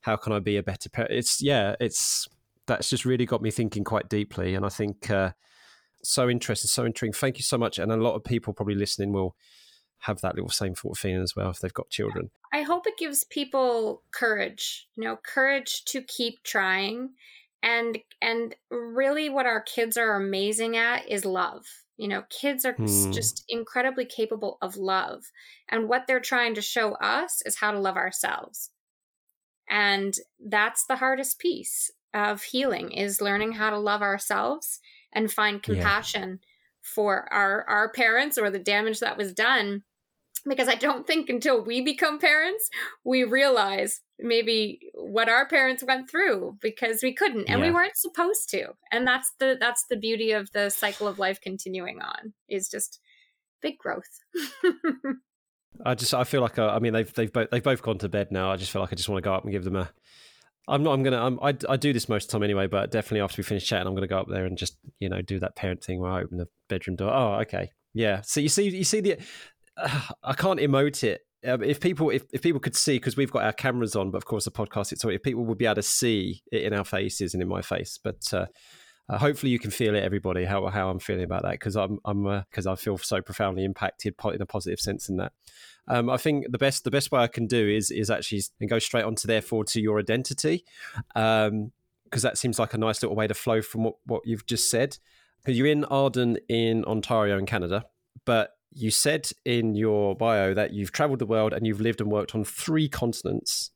how 0.01 0.15
can 0.15 0.31
i 0.31 0.39
be 0.39 0.55
a 0.55 0.63
better 0.63 0.89
parent 0.89 1.11
it's 1.13 1.41
yeah 1.41 1.75
it's 1.81 2.29
that's 2.65 2.89
just 2.89 3.03
really 3.03 3.25
got 3.25 3.41
me 3.41 3.51
thinking 3.51 3.83
quite 3.83 4.07
deeply 4.07 4.55
and 4.55 4.65
i 4.65 4.69
think 4.69 5.11
uh, 5.11 5.31
so 6.03 6.29
interesting 6.29 6.67
so 6.67 6.85
intriguing 6.85 7.13
thank 7.13 7.37
you 7.37 7.43
so 7.43 7.57
much 7.57 7.77
and 7.77 7.91
a 7.91 7.97
lot 7.97 8.15
of 8.15 8.23
people 8.23 8.53
probably 8.53 8.75
listening 8.75 9.11
will 9.11 9.35
have 9.99 10.21
that 10.21 10.35
little 10.35 10.49
same 10.49 10.75
sort 10.75 10.97
of 10.97 10.99
feeling 10.99 11.21
as 11.21 11.35
well 11.35 11.49
if 11.49 11.59
they've 11.59 11.73
got 11.73 11.89
children. 11.89 12.31
I 12.53 12.61
hope 12.61 12.87
it 12.87 12.97
gives 12.97 13.25
people 13.25 14.03
courage, 14.11 14.87
you 14.95 15.03
know, 15.03 15.17
courage 15.23 15.83
to 15.85 16.01
keep 16.01 16.41
trying. 16.43 17.11
And 17.61 17.99
and 18.21 18.55
really 18.71 19.29
what 19.29 19.45
our 19.45 19.61
kids 19.61 19.97
are 19.97 20.15
amazing 20.15 20.77
at 20.77 21.09
is 21.09 21.25
love. 21.25 21.65
You 21.97 22.07
know, 22.07 22.23
kids 22.29 22.63
are 22.63 22.73
hmm. 22.73 23.11
just 23.11 23.43
incredibly 23.49 24.05
capable 24.05 24.57
of 24.61 24.77
love. 24.77 25.25
And 25.67 25.89
what 25.89 26.07
they're 26.07 26.21
trying 26.21 26.55
to 26.55 26.61
show 26.61 26.93
us 26.95 27.41
is 27.45 27.57
how 27.57 27.71
to 27.71 27.79
love 27.79 27.97
ourselves. 27.97 28.71
And 29.69 30.15
that's 30.39 30.85
the 30.85 30.95
hardest 30.95 31.39
piece 31.39 31.91
of 32.13 32.41
healing 32.41 32.91
is 32.91 33.21
learning 33.21 33.51
how 33.51 33.69
to 33.69 33.77
love 33.77 34.01
ourselves 34.01 34.79
and 35.13 35.31
find 35.31 35.63
compassion 35.63 36.39
yeah. 36.41 36.47
for 36.81 37.31
our 37.31 37.63
our 37.67 37.91
parents 37.91 38.37
or 38.37 38.49
the 38.49 38.59
damage 38.59 38.99
that 38.99 39.17
was 39.17 39.33
done 39.33 39.83
because 40.47 40.67
I 40.67 40.75
don't 40.75 41.05
think 41.05 41.29
until 41.29 41.63
we 41.63 41.81
become 41.81 42.19
parents, 42.19 42.69
we 43.03 43.23
realize 43.23 44.01
maybe 44.19 44.79
what 44.93 45.29
our 45.29 45.47
parents 45.47 45.83
went 45.83 46.09
through 46.09 46.57
because 46.61 47.01
we 47.01 47.13
couldn't 47.13 47.49
and 47.49 47.59
yeah. 47.59 47.67
we 47.67 47.71
weren't 47.73 47.97
supposed 47.97 48.49
to. 48.51 48.67
And 48.91 49.07
that's 49.07 49.31
the 49.39 49.57
that's 49.59 49.85
the 49.89 49.97
beauty 49.97 50.31
of 50.31 50.51
the 50.51 50.69
cycle 50.69 51.07
of 51.07 51.19
life 51.19 51.39
continuing 51.41 52.01
on 52.01 52.33
is 52.47 52.69
just 52.69 52.99
big 53.61 53.77
growth. 53.77 54.19
I 55.85 55.95
just 55.95 56.13
I 56.13 56.23
feel 56.23 56.41
like 56.41 56.59
uh, 56.59 56.67
I 56.67 56.79
mean 56.79 56.93
they've 56.93 57.13
they've 57.13 57.31
both 57.31 57.49
they've 57.51 57.63
both 57.63 57.81
gone 57.81 57.97
to 57.99 58.09
bed 58.09 58.31
now. 58.31 58.51
I 58.51 58.57
just 58.57 58.71
feel 58.71 58.81
like 58.81 58.91
I 58.91 58.95
just 58.95 59.09
want 59.09 59.23
to 59.23 59.27
go 59.27 59.33
up 59.33 59.43
and 59.43 59.51
give 59.51 59.63
them 59.63 59.75
a. 59.75 59.89
I'm 60.69 60.83
not. 60.83 60.93
I'm 60.93 61.03
gonna. 61.03 61.21
I'm, 61.21 61.39
I 61.41 61.55
I 61.67 61.77
do 61.77 61.91
this 61.93 62.07
most 62.07 62.25
of 62.25 62.29
the 62.29 62.31
time 62.33 62.43
anyway, 62.43 62.67
but 62.67 62.91
definitely 62.91 63.21
after 63.21 63.39
we 63.39 63.43
finish 63.43 63.65
chatting, 63.65 63.87
I'm 63.87 63.95
gonna 63.95 64.07
go 64.07 64.19
up 64.19 64.27
there 64.29 64.45
and 64.45 64.57
just 64.57 64.77
you 64.99 65.09
know 65.09 65.21
do 65.21 65.39
that 65.39 65.55
parent 65.55 65.83
thing 65.83 65.99
where 65.99 66.11
I 66.11 66.21
open 66.21 66.37
the 66.37 66.47
bedroom 66.67 66.95
door. 66.95 67.13
Oh, 67.13 67.39
okay, 67.41 67.71
yeah. 67.93 68.21
So 68.21 68.39
you 68.39 68.49
see, 68.49 68.69
you 68.69 68.83
see 68.83 69.01
the 69.01 69.17
I 70.23 70.33
can't 70.33 70.59
emote 70.59 71.03
it. 71.03 71.21
Um, 71.45 71.63
if 71.63 71.79
people 71.79 72.09
if, 72.09 72.23
if 72.33 72.41
people 72.41 72.59
could 72.59 72.75
see 72.75 72.97
because 72.97 73.15
we've 73.15 73.31
got 73.31 73.43
our 73.43 73.53
cameras 73.53 73.95
on, 73.95 74.11
but 74.11 74.17
of 74.17 74.25
course 74.25 74.45
the 74.45 74.51
podcast 74.51 74.91
it's 74.91 75.05
if 75.05 75.23
people 75.23 75.45
would 75.45 75.57
be 75.57 75.65
able 75.65 75.75
to 75.75 75.81
see 75.81 76.43
it 76.51 76.63
in 76.63 76.73
our 76.73 76.83
faces 76.83 77.33
and 77.33 77.41
in 77.41 77.47
my 77.47 77.61
face, 77.61 77.97
but 78.03 78.21
uh, 78.33 78.45
uh, 79.09 79.17
hopefully 79.17 79.51
you 79.51 79.59
can 79.59 79.71
feel 79.71 79.95
it, 79.95 80.03
everybody, 80.03 80.45
how 80.45 80.67
how 80.67 80.89
I'm 80.89 80.99
feeling 80.99 81.23
about 81.23 81.41
that 81.41 81.53
because 81.53 81.75
I'm 81.75 81.99
I'm 82.05 82.23
because 82.49 82.67
uh, 82.67 82.73
I 82.73 82.75
feel 82.75 82.97
so 82.97 83.21
profoundly 83.21 83.63
impacted 83.63 84.13
in 84.23 84.41
a 84.41 84.45
positive 84.45 84.79
sense 84.79 85.09
in 85.09 85.17
that. 85.17 85.33
Um, 85.87 86.09
I 86.09 86.17
think 86.17 86.51
the 86.51 86.59
best 86.59 86.83
the 86.83 86.91
best 86.91 87.11
way 87.11 87.21
I 87.21 87.27
can 87.27 87.47
do 87.47 87.67
is 87.67 87.89
is 87.89 88.11
actually 88.11 88.43
and 88.59 88.69
go 88.69 88.77
straight 88.77 89.05
on 89.05 89.15
to 89.15 89.27
therefore 89.27 89.63
to 89.65 89.81
your 89.81 89.99
identity, 89.99 90.63
because 91.13 91.47
um, 91.49 91.71
that 92.11 92.37
seems 92.37 92.59
like 92.59 92.75
a 92.75 92.77
nice 92.77 93.01
little 93.01 93.15
way 93.15 93.25
to 93.25 93.33
flow 93.33 93.61
from 93.61 93.83
what, 93.83 93.95
what 94.05 94.21
you've 94.25 94.45
just 94.45 94.69
said. 94.69 94.97
Because 95.41 95.57
you're 95.57 95.67
in 95.67 95.85
Arden 95.85 96.37
in 96.47 96.83
Ontario 96.85 97.37
in 97.37 97.45
Canada, 97.45 97.85
but 98.25 98.51
you 98.71 98.91
said 98.91 99.29
in 99.45 99.73
your 99.73 100.15
bio 100.15 100.53
that 100.53 100.73
you've 100.73 100.91
traveled 100.91 101.19
the 101.19 101.25
world 101.25 101.53
and 101.53 101.65
you've 101.65 101.81
lived 101.81 102.01
and 102.01 102.11
worked 102.11 102.35
on 102.35 102.43
three 102.43 102.87
continents 102.87 103.71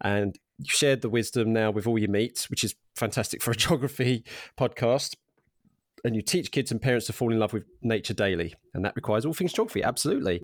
and 0.00 0.38
you've 0.60 0.72
shared 0.72 1.02
the 1.02 1.08
wisdom 1.08 1.52
now 1.52 1.70
with 1.70 1.86
all 1.86 1.98
your 1.98 2.10
meet 2.10 2.46
which 2.48 2.64
is 2.64 2.74
fantastic 2.94 3.42
for 3.42 3.50
a 3.50 3.56
geography 3.56 4.24
podcast. 4.58 5.16
And 6.02 6.16
you 6.16 6.22
teach 6.22 6.50
kids 6.50 6.70
and 6.70 6.80
parents 6.80 7.06
to 7.06 7.12
fall 7.12 7.30
in 7.30 7.38
love 7.38 7.52
with 7.52 7.64
nature 7.82 8.14
daily 8.14 8.54
and 8.72 8.84
that 8.84 8.96
requires 8.96 9.26
all 9.26 9.34
things 9.34 9.52
geography 9.52 9.82
absolutely. 9.82 10.42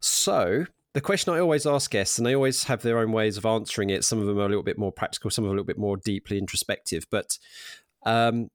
So 0.00 0.66
the 0.94 1.00
question 1.00 1.32
i 1.32 1.38
always 1.38 1.66
ask 1.66 1.90
guests 1.90 2.18
and 2.18 2.26
they 2.26 2.34
always 2.34 2.64
have 2.64 2.82
their 2.82 2.98
own 2.98 3.12
ways 3.12 3.38
of 3.38 3.46
answering 3.46 3.88
it 3.88 4.04
some 4.04 4.18
of 4.18 4.26
them 4.26 4.38
are 4.38 4.44
a 4.44 4.48
little 4.48 4.62
bit 4.62 4.78
more 4.78 4.92
practical 4.92 5.30
some 5.30 5.42
of 5.42 5.48
them 5.48 5.56
a 5.56 5.58
little 5.58 5.66
bit 5.66 5.78
more 5.78 5.96
deeply 5.96 6.36
introspective 6.36 7.06
but 7.10 7.38
um, 8.04 8.48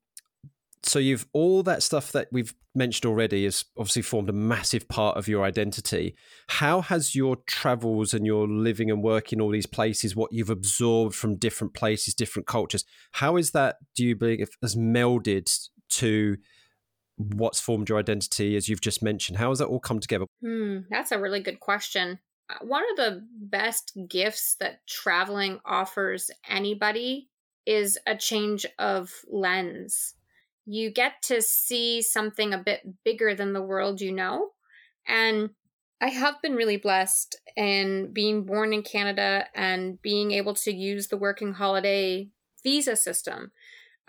so 0.84 1.00
you've 1.00 1.28
all 1.34 1.64
that 1.64 1.84
stuff 1.84 2.12
that 2.12 2.28
we've 2.32 2.54
mentioned 2.76 3.10
already 3.10 3.44
has 3.46 3.66
obviously 3.78 4.04
formed 4.04 4.30
a 4.30 4.34
massive 4.34 4.88
part 4.88 5.18
of 5.18 5.28
your 5.28 5.44
identity. 5.44 6.16
How 6.48 6.82
has 6.82 7.16
your 7.16 7.38
travels 7.48 8.14
and 8.14 8.26
your 8.26 8.48
living 8.48 8.92
and 8.92 9.04
working 9.04 9.42
all 9.42 9.50
these 9.50 9.66
places, 9.66 10.16
what 10.16 10.32
you've 10.32 10.50
absorbed 10.50 11.16
from 11.16 11.36
different 11.36 11.74
places, 11.74 12.14
different 12.14 12.48
cultures, 12.48 12.86
how 13.14 13.36
is 13.38 13.52
that, 13.52 13.78
do 13.96 14.06
you 14.06 14.16
believe, 14.16 14.48
has 14.62 14.76
melded 14.76 15.52
to 15.90 16.38
what's 17.18 17.60
formed 17.60 17.90
your 17.90 17.98
identity, 17.98 18.56
as 18.56 18.70
you've 18.70 18.82
just 18.82 19.02
mentioned? 19.02 19.40
How 19.40 19.50
has 19.50 19.58
that 19.60 19.68
all 19.68 19.80
come 19.80 20.00
together? 20.00 20.26
Hmm, 20.42 20.80
that's 20.90 21.12
a 21.12 21.20
really 21.20 21.40
good 21.40 21.60
question. 21.60 22.20
Uh, 22.50 22.56
one 22.62 22.84
of 22.92 22.98
the 22.98 23.28
best 23.42 23.98
gifts 24.08 24.56
that 24.60 24.86
traveling 24.88 25.60
offers 25.66 26.30
anybody 26.48 27.30
is 27.66 27.98
a 28.08 28.16
change 28.16 28.66
of 28.80 29.12
lens 29.28 30.14
you 30.68 30.92
get 30.92 31.14
to 31.24 31.42
see 31.42 32.02
something 32.02 32.54
a 32.54 32.58
bit 32.58 32.82
bigger 33.06 33.34
than 33.34 33.54
the 33.54 33.62
world 33.62 34.02
you 34.02 34.12
know. 34.12 34.50
And 35.08 35.52
I 36.02 36.10
have 36.10 36.42
been 36.42 36.56
really 36.56 36.76
blessed 36.76 37.40
in 37.56 38.12
being 38.14 38.44
born 38.44 38.74
in 38.74 38.84
Canada 38.84 39.46
and 39.56 40.00
being 40.02 40.32
able 40.32 40.54
to 40.56 40.76
use 40.76 41.08
the 41.08 41.18
working 41.18 41.54
holiday 41.54 42.28
visa 42.64 42.98
system. 42.98 43.52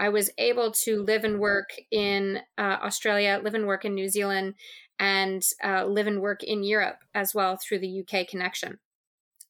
I 0.00 0.08
was 0.08 0.30
able 0.36 0.72
to 0.84 1.02
live 1.02 1.24
and 1.24 1.38
work 1.38 1.70
in 1.90 2.40
uh, 2.58 2.78
Australia, 2.82 3.40
live 3.42 3.54
and 3.54 3.66
work 3.66 3.84
in 3.84 3.94
New 3.94 4.08
Zealand, 4.08 4.54
and 4.98 5.42
uh, 5.64 5.86
live 5.86 6.08
and 6.08 6.20
work 6.20 6.42
in 6.42 6.64
Europe 6.64 6.98
as 7.14 7.34
well 7.34 7.56
through 7.56 7.78
the 7.78 8.02
UK 8.02 8.26
connection. 8.26 8.78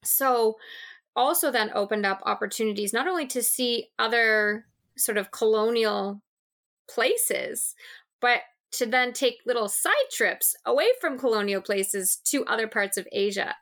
So, 0.04 0.56
also 1.16 1.50
then 1.50 1.70
opened 1.74 2.06
up 2.06 2.20
opportunities 2.24 2.92
not 2.92 3.08
only 3.08 3.26
to 3.26 3.42
see 3.42 3.88
other 3.98 4.66
sort 4.96 5.18
of 5.18 5.32
colonial 5.32 6.22
places, 6.88 7.74
but 8.20 8.40
to 8.72 8.86
then 8.86 9.12
take 9.12 9.38
little 9.46 9.68
side 9.68 9.92
trips 10.12 10.54
away 10.66 10.88
from 11.00 11.18
colonial 11.18 11.62
places 11.62 12.16
to 12.24 12.44
other 12.44 12.66
parts 12.66 12.96
of 12.96 13.08
Asia. 13.12 13.54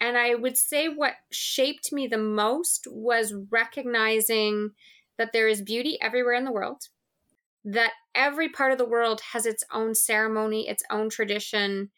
And 0.00 0.18
I 0.18 0.34
would 0.34 0.56
say 0.56 0.88
what 0.88 1.14
shaped 1.30 1.92
me 1.92 2.06
the 2.06 2.18
most 2.18 2.86
was 2.90 3.34
recognizing 3.50 4.72
that 5.16 5.32
there 5.32 5.48
is 5.48 5.62
beauty 5.62 5.96
everywhere 6.02 6.34
in 6.34 6.44
the 6.44 6.52
world, 6.52 6.88
that 7.64 7.92
every 8.14 8.48
part 8.48 8.72
of 8.72 8.78
the 8.78 8.88
world 8.88 9.20
has 9.32 9.46
its 9.46 9.64
own 9.72 9.94
ceremony, 9.94 10.68
its 10.68 10.82
own 10.90 11.08
tradition, 11.08 11.90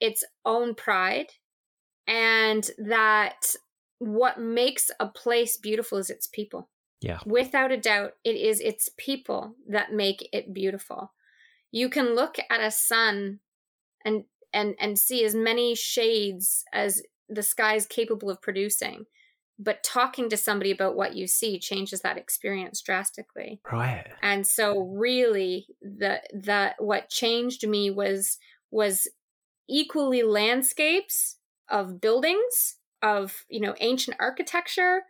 its 0.00 0.24
own 0.44 0.74
pride, 0.74 1.28
and 2.06 2.70
that 2.78 3.54
what 3.98 4.38
makes 4.38 4.90
a 5.00 5.06
place 5.06 5.56
beautiful 5.56 5.98
is 5.98 6.10
its 6.10 6.26
people. 6.26 6.68
Yeah. 7.04 7.18
Without 7.26 7.70
a 7.70 7.76
doubt, 7.76 8.12
it 8.24 8.36
is 8.36 8.60
its 8.60 8.90
people 8.96 9.56
that 9.68 9.92
make 9.92 10.28
it 10.32 10.54
beautiful. 10.54 11.12
You 11.70 11.88
can 11.88 12.14
look 12.14 12.36
at 12.50 12.60
a 12.60 12.70
sun 12.70 13.40
and 14.04 14.24
and 14.52 14.74
and 14.78 14.98
see 14.98 15.24
as 15.24 15.34
many 15.34 15.74
shades 15.74 16.64
as 16.72 17.02
the 17.28 17.42
sky 17.42 17.74
is 17.74 17.86
capable 17.86 18.30
of 18.30 18.40
producing. 18.40 19.06
But 19.56 19.84
talking 19.84 20.28
to 20.30 20.36
somebody 20.36 20.72
about 20.72 20.96
what 20.96 21.14
you 21.14 21.28
see 21.28 21.60
changes 21.60 22.00
that 22.00 22.18
experience 22.18 22.80
drastically. 22.80 23.60
Right. 23.70 24.06
And 24.22 24.46
so 24.46 24.80
really 24.80 25.66
the 25.80 26.22
the 26.32 26.74
what 26.78 27.08
changed 27.10 27.66
me 27.68 27.90
was 27.90 28.38
was 28.70 29.06
equally 29.68 30.22
landscapes 30.22 31.36
of 31.70 32.00
buildings, 32.00 32.76
of, 33.02 33.44
you 33.48 33.60
know, 33.60 33.74
ancient 33.80 34.16
architecture, 34.20 35.02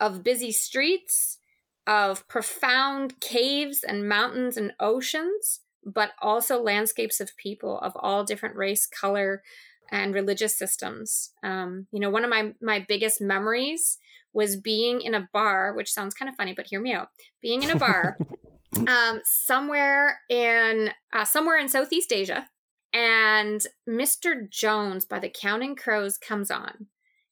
of 0.00 0.24
busy 0.24 0.50
streets, 0.50 1.38
of 1.86 2.26
profound 2.28 3.20
caves 3.20 3.82
and 3.82 4.08
mountains 4.08 4.56
and 4.56 4.72
oceans, 4.80 5.60
but 5.84 6.10
also 6.20 6.62
landscapes 6.62 7.20
of 7.20 7.36
people 7.36 7.78
of 7.80 7.92
all 7.96 8.24
different 8.24 8.56
race, 8.56 8.86
color, 8.86 9.42
and 9.90 10.14
religious 10.14 10.56
systems. 10.56 11.32
Um, 11.42 11.86
you 11.92 12.00
know, 12.00 12.10
one 12.10 12.24
of 12.24 12.30
my 12.30 12.54
my 12.60 12.84
biggest 12.88 13.20
memories 13.20 13.98
was 14.32 14.56
being 14.56 15.00
in 15.00 15.14
a 15.14 15.28
bar, 15.32 15.74
which 15.74 15.92
sounds 15.92 16.14
kind 16.14 16.28
of 16.28 16.36
funny, 16.36 16.54
but 16.54 16.66
hear 16.66 16.80
me 16.80 16.92
out. 16.92 17.08
Being 17.42 17.62
in 17.62 17.70
a 17.70 17.76
bar 17.76 18.16
um, 18.86 19.20
somewhere 19.24 20.20
in 20.28 20.90
uh, 21.12 21.24
somewhere 21.24 21.58
in 21.58 21.68
Southeast 21.68 22.12
Asia, 22.12 22.48
and 22.92 23.62
Mr. 23.88 24.48
Jones 24.48 25.04
by 25.04 25.18
the 25.18 25.30
Counting 25.30 25.76
Crows 25.76 26.16
comes 26.16 26.50
on, 26.50 26.86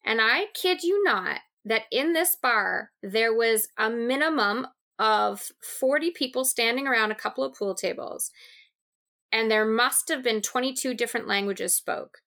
and 0.05 0.21
I 0.21 0.47
kid 0.55 0.83
you 0.83 1.03
not, 1.05 1.41
that 1.65 1.83
in 1.91 2.13
this 2.13 2.37
bar, 2.41 2.91
there 3.03 3.35
was 3.35 3.69
a 3.77 3.91
minimum 3.91 4.67
of 4.99 5.53
40 5.63 6.11
people 6.11 6.45
standing 6.45 6.87
around 6.87 7.11
a 7.11 7.17
couple 7.17 7.45
of 7.45 7.55
pool 7.55 7.75
tables. 7.75 8.31
And 9.31 9.51
there 9.51 9.67
must 9.67 10.09
have 10.09 10.23
been 10.23 10.41
22 10.41 10.95
different 10.95 11.29
languages 11.29 11.75
spoke. 11.75 12.19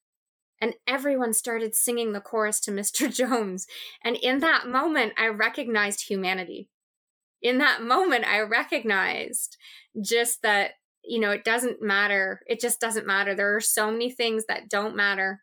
And 0.62 0.76
everyone 0.88 1.34
started 1.34 1.76
singing 1.76 2.14
the 2.14 2.22
chorus 2.22 2.60
to 2.62 2.72
Mr. 2.72 3.14
Jones. 3.14 3.68
And 4.04 4.16
in 4.18 4.40
that 4.40 4.68
moment, 4.68 5.14
I 5.18 5.28
recognized 5.28 6.08
humanity. 6.08 6.70
In 7.42 7.58
that 7.58 7.82
moment, 7.82 8.26
I 8.26 8.42
recognized 8.42 9.58
just 10.00 10.44
that, 10.44 10.74
you 11.04 11.20
know, 11.20 11.32
it 11.32 11.44
doesn't 11.44 11.82
matter. 11.82 12.42
It 12.46 12.60
just 12.60 12.80
doesn't 12.80 13.08
matter. 13.08 13.34
There 13.34 13.56
are 13.56 13.62
so 13.62 13.90
many 13.92 14.12
things 14.12 14.46
that 14.48 14.70
don't 14.70 14.96
matter 14.96 15.42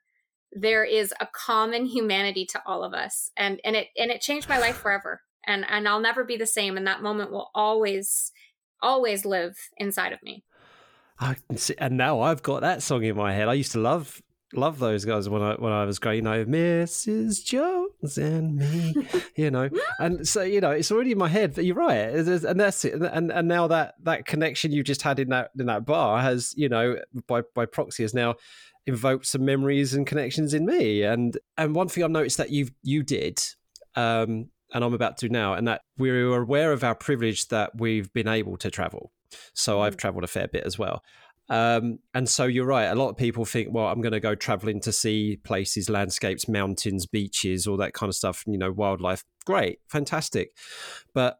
there 0.52 0.84
is 0.84 1.12
a 1.20 1.28
common 1.32 1.86
humanity 1.86 2.46
to 2.46 2.62
all 2.66 2.82
of 2.84 2.94
us. 2.94 3.30
And 3.36 3.60
and 3.64 3.76
it 3.76 3.88
and 3.96 4.10
it 4.10 4.20
changed 4.20 4.48
my 4.48 4.58
life 4.58 4.76
forever. 4.76 5.22
And 5.46 5.64
and 5.68 5.88
I'll 5.88 6.00
never 6.00 6.24
be 6.24 6.36
the 6.36 6.46
same. 6.46 6.76
And 6.76 6.86
that 6.86 7.02
moment 7.02 7.30
will 7.30 7.50
always 7.54 8.32
always 8.82 9.24
live 9.24 9.56
inside 9.76 10.12
of 10.12 10.22
me. 10.22 10.44
I 11.20 11.36
see, 11.56 11.74
and 11.78 11.96
now 11.96 12.20
I've 12.20 12.42
got 12.42 12.60
that 12.60 12.82
song 12.82 13.02
in 13.02 13.16
my 13.16 13.32
head. 13.32 13.48
I 13.48 13.54
used 13.54 13.72
to 13.72 13.80
love 13.80 14.22
love 14.54 14.78
those 14.78 15.04
guys 15.04 15.28
when 15.28 15.42
I 15.42 15.54
when 15.54 15.72
I 15.72 15.84
was 15.84 15.98
growing 15.98 16.26
up. 16.26 16.46
Mrs. 16.46 17.44
Jones 17.44 18.16
and 18.16 18.56
me 18.56 18.94
you 19.36 19.50
know. 19.50 19.68
And 19.98 20.26
so 20.26 20.42
you 20.42 20.60
know 20.60 20.70
it's 20.70 20.90
already 20.90 21.12
in 21.12 21.18
my 21.18 21.28
head 21.28 21.54
but 21.54 21.64
you're 21.64 21.76
right. 21.76 21.96
And 21.96 22.60
that's 22.60 22.84
it. 22.84 22.94
And 22.94 23.30
and 23.30 23.48
now 23.48 23.66
that 23.66 23.94
that 24.04 24.26
connection 24.26 24.72
you 24.72 24.82
just 24.82 25.02
had 25.02 25.18
in 25.18 25.28
that 25.30 25.50
in 25.58 25.66
that 25.66 25.84
bar 25.84 26.20
has 26.20 26.54
you 26.56 26.68
know 26.68 26.96
by 27.26 27.42
by 27.54 27.66
proxy 27.66 28.04
is 28.04 28.14
now 28.14 28.36
invoked 28.88 29.26
some 29.26 29.44
memories 29.44 29.94
and 29.94 30.06
connections 30.06 30.54
in 30.54 30.66
me. 30.66 31.02
And 31.02 31.38
and 31.56 31.74
one 31.74 31.88
thing 31.88 32.02
I've 32.02 32.10
noticed 32.10 32.38
that 32.38 32.50
you 32.50 32.68
you 32.82 33.02
did, 33.02 33.40
um, 33.94 34.48
and 34.72 34.82
I'm 34.82 34.94
about 34.94 35.18
to 35.18 35.28
now, 35.28 35.52
and 35.52 35.68
that 35.68 35.82
we're 35.98 36.34
aware 36.34 36.72
of 36.72 36.82
our 36.82 36.94
privilege 36.94 37.48
that 37.48 37.78
we've 37.78 38.12
been 38.12 38.28
able 38.28 38.56
to 38.56 38.70
travel. 38.70 39.12
So 39.52 39.82
I've 39.82 39.96
mm. 39.96 40.00
traveled 40.00 40.24
a 40.24 40.28
fair 40.28 40.48
bit 40.48 40.64
as 40.64 40.78
well. 40.78 41.02
Um, 41.50 41.98
and 42.12 42.28
so 42.28 42.44
you're 42.44 42.66
right. 42.66 42.86
A 42.86 42.94
lot 42.94 43.08
of 43.10 43.16
people 43.16 43.44
think, 43.44 43.68
well, 43.70 43.86
I'm 43.86 44.02
going 44.02 44.12
to 44.12 44.20
go 44.20 44.34
traveling 44.34 44.80
to 44.82 44.92
see 44.92 45.38
places, 45.44 45.88
landscapes, 45.88 46.46
mountains, 46.48 47.06
beaches, 47.06 47.66
all 47.66 47.78
that 47.78 47.94
kind 47.94 48.08
of 48.08 48.16
stuff. 48.16 48.42
You 48.46 48.58
know, 48.58 48.72
wildlife. 48.72 49.22
Great, 49.44 49.80
fantastic. 49.88 50.50
But 51.14 51.38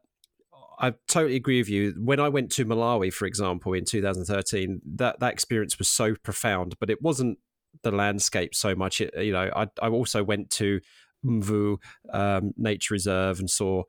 I 0.79 0.93
totally 1.07 1.35
agree 1.35 1.59
with 1.59 1.69
you. 1.69 1.93
When 1.97 2.19
I 2.19 2.29
went 2.29 2.51
to 2.53 2.65
Malawi, 2.65 3.11
for 3.11 3.25
example, 3.25 3.73
in 3.73 3.83
2013, 3.83 4.81
that 4.95 5.19
that 5.19 5.33
experience 5.33 5.77
was 5.77 5.89
so 5.89 6.15
profound. 6.15 6.75
But 6.79 6.89
it 6.89 7.01
wasn't 7.01 7.37
the 7.83 7.91
landscape 7.91 8.55
so 8.55 8.75
much. 8.75 9.01
It, 9.01 9.13
you 9.17 9.33
know, 9.33 9.51
I 9.55 9.67
I 9.81 9.89
also 9.89 10.23
went 10.23 10.49
to 10.51 10.79
Mvu 11.25 11.77
um, 12.13 12.53
Nature 12.57 12.93
Reserve 12.93 13.39
and 13.39 13.49
saw 13.49 13.83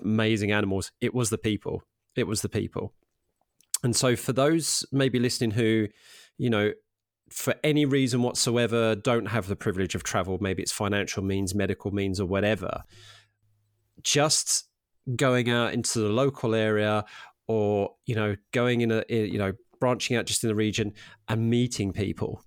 amazing 0.00 0.52
animals. 0.52 0.92
It 1.00 1.12
was 1.12 1.30
the 1.30 1.38
people. 1.38 1.82
It 2.14 2.26
was 2.26 2.42
the 2.42 2.48
people. 2.48 2.94
And 3.82 3.94
so, 3.94 4.16
for 4.16 4.32
those 4.32 4.86
maybe 4.92 5.18
listening 5.18 5.50
who, 5.50 5.88
you 6.38 6.50
know, 6.50 6.72
for 7.30 7.54
any 7.64 7.84
reason 7.84 8.22
whatsoever, 8.22 8.94
don't 8.94 9.26
have 9.26 9.48
the 9.48 9.56
privilege 9.56 9.94
of 9.94 10.04
travel, 10.04 10.38
maybe 10.40 10.62
it's 10.62 10.72
financial 10.72 11.22
means, 11.22 11.54
medical 11.54 11.90
means, 11.90 12.20
or 12.20 12.26
whatever, 12.26 12.84
just 14.02 14.65
going 15.14 15.50
out 15.50 15.72
into 15.72 16.00
the 16.00 16.08
local 16.08 16.54
area 16.54 17.04
or 17.46 17.94
you 18.06 18.14
know 18.14 18.34
going 18.52 18.80
in 18.80 18.90
a 18.90 19.04
you 19.08 19.38
know 19.38 19.52
branching 19.78 20.16
out 20.16 20.26
just 20.26 20.42
in 20.42 20.48
the 20.48 20.54
region 20.54 20.92
and 21.28 21.50
meeting 21.50 21.92
people. 21.92 22.42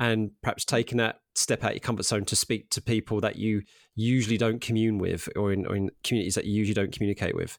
And 0.00 0.32
perhaps 0.42 0.64
taking 0.64 0.98
that 0.98 1.20
step 1.36 1.62
out 1.62 1.74
your 1.74 1.80
comfort 1.80 2.04
zone 2.04 2.24
to 2.24 2.34
speak 2.34 2.68
to 2.70 2.82
people 2.82 3.20
that 3.20 3.36
you 3.36 3.62
usually 3.94 4.36
don't 4.36 4.60
commune 4.60 4.98
with 4.98 5.28
or 5.36 5.52
in, 5.52 5.66
or 5.66 5.76
in 5.76 5.90
communities 6.02 6.34
that 6.34 6.46
you 6.46 6.54
usually 6.54 6.74
don't 6.74 6.92
communicate 6.92 7.36
with. 7.36 7.58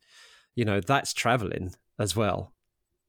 You 0.55 0.65
know 0.65 0.79
that's 0.81 1.13
traveling 1.13 1.73
as 1.97 2.15
well 2.15 2.51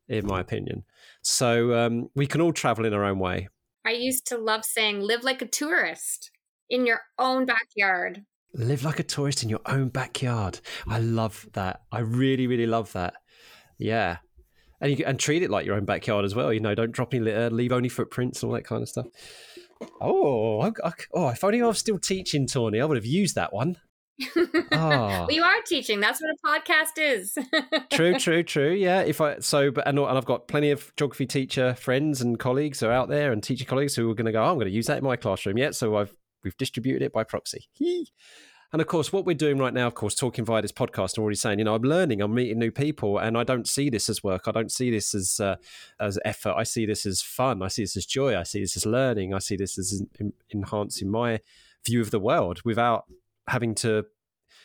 in 0.09 0.26
my 0.26 0.40
opinion. 0.40 0.85
So 1.23 1.76
um, 1.76 2.09
we 2.14 2.26
can 2.26 2.40
all 2.40 2.52
travel 2.52 2.85
in 2.85 2.95
our 2.95 3.04
own 3.04 3.18
way. 3.18 3.49
I 3.85 3.92
used 3.92 4.26
to 4.28 4.38
love 4.38 4.64
saying 4.64 5.00
live 5.00 5.25
like 5.25 5.42
a 5.42 5.47
tourist 5.47 6.30
in 6.68 6.87
your 6.87 7.00
own 7.18 7.47
backyard 7.47 8.25
live 8.57 8.85
like 8.85 8.99
a 8.99 9.03
tourist 9.03 9.43
in 9.43 9.49
your 9.49 9.61
own 9.67 9.89
backyard. 9.89 10.61
I 10.89 10.99
love 10.99 11.47
that. 11.53 11.83
I 11.93 12.01
really, 12.01 12.47
really 12.47 12.67
love 12.67 12.93
that. 12.95 13.15
Yeah. 13.79 14.19
And 14.81 14.99
you 14.99 15.05
and 15.07 15.19
treat 15.19 15.43
it 15.43 15.51
like 15.51 15.65
your 15.65 15.77
own 15.77 15.85
backyard 15.85 16.25
as 16.25 16.35
well. 16.35 16.53
You 16.53 16.61
know, 16.61 16.75
don't 16.75 16.93
drop 16.93 17.15
any 17.15 17.25
litter, 17.25 17.47
uh, 17.47 17.51
leave 17.51 17.73
only 17.73 17.89
footprints, 17.89 18.43
and 18.43 18.51
all 18.51 18.57
that 18.57 18.65
kind 18.65 18.83
of 18.83 18.89
stuff. 18.89 19.07
Oh, 20.01 20.61
I, 20.61 20.69
I, 20.85 20.93
oh! 21.15 21.29
If 21.29 21.43
only 21.45 21.63
I 21.63 21.67
was 21.67 21.79
still 21.79 21.99
teaching, 21.99 22.47
Tawny, 22.47 22.81
I 22.81 22.85
would 22.85 22.97
have 22.97 23.07
used 23.07 23.37
that 23.37 23.55
one. 23.55 23.79
Oh. 24.23 24.67
well, 24.73 25.31
you 25.31 25.43
are 25.43 25.63
teaching. 25.67 26.01
That's 26.01 26.21
what 26.21 26.31
a 26.31 26.61
podcast 26.61 26.99
is. 26.99 27.39
true, 27.91 28.19
true, 28.19 28.43
true. 28.43 28.73
Yeah. 28.73 29.01
If 29.01 29.21
I 29.23 29.39
so, 29.39 29.71
but 29.71 29.87
and, 29.89 29.99
and 29.99 30.19
I've 30.19 30.27
got 30.27 30.47
plenty 30.47 30.71
of 30.71 30.93
geography 30.97 31.27
teacher 31.27 31.75
friends 31.75 32.21
and 32.21 32.39
colleagues 32.39 32.81
who 32.81 32.87
are 32.87 32.93
out 32.93 33.09
there, 33.09 33.33
and 33.33 33.43
teacher 33.43 33.65
colleagues 33.65 33.95
who 33.95 34.11
are 34.11 34.15
going 34.15 34.27
to 34.27 34.33
go. 34.33 34.43
Oh, 34.43 34.51
I'm 34.51 34.57
going 34.57 34.67
to 34.67 34.73
use 34.73 34.87
that 34.87 34.99
in 34.99 35.05
my 35.05 35.17
classroom. 35.17 35.57
Yeah. 35.57 35.71
So 35.71 35.97
I've 35.97 36.15
we've 36.45 36.57
distributed 36.57 37.03
it 37.03 37.13
by 37.13 37.25
proxy. 37.25 37.69
And 38.73 38.82
of 38.82 38.88
course, 38.88 39.12
what 39.12 39.25
we're 39.25 39.35
doing 39.35 39.58
right 39.58 39.73
now, 39.73 39.87
of 39.87 39.94
course, 39.94 40.14
talking 40.14 40.44
via 40.44 40.62
this 40.62 40.73
podcast, 40.73 41.16
I'm 41.16 41.23
already 41.23 41.37
saying, 41.37 41.58
you 41.58 41.64
know, 41.64 41.75
I'm 41.75 41.82
learning, 41.82 42.20
I'm 42.20 42.35
meeting 42.35 42.58
new 42.58 42.70
people, 42.70 43.18
and 43.18 43.38
I 43.38 43.44
don't 43.44 43.68
see 43.68 43.90
this 43.90 44.08
as 44.08 44.25
work. 44.25 44.49
I 44.49 44.50
don't 44.50 44.73
see 44.73 44.90
this 44.90 45.14
as 45.14 45.40
uh, 45.40 45.56
as 46.00 46.18
effort. 46.25 46.54
I 46.56 46.64
see 46.64 46.87
this 46.87 47.06
as 47.06 47.23
fun. 47.23 47.62
I 47.62 47.68
see 47.68 47.82
this 47.82 47.96
as 47.96 48.06
joy. 48.06 48.38
I 48.38 48.42
see 48.42 48.61
this 48.61 48.76
as 48.76 48.87
learning. 48.87 49.35
I 49.35 49.38
see 49.38 49.56
this 49.56 49.78
as 49.78 50.02
in, 50.18 50.32
enhancing 50.52 51.11
my 51.11 51.40
view 51.85 52.00
of 52.00 52.11
the 52.11 52.20
world 52.20 52.61
without 52.64 53.04
having 53.49 53.75
to 53.76 54.06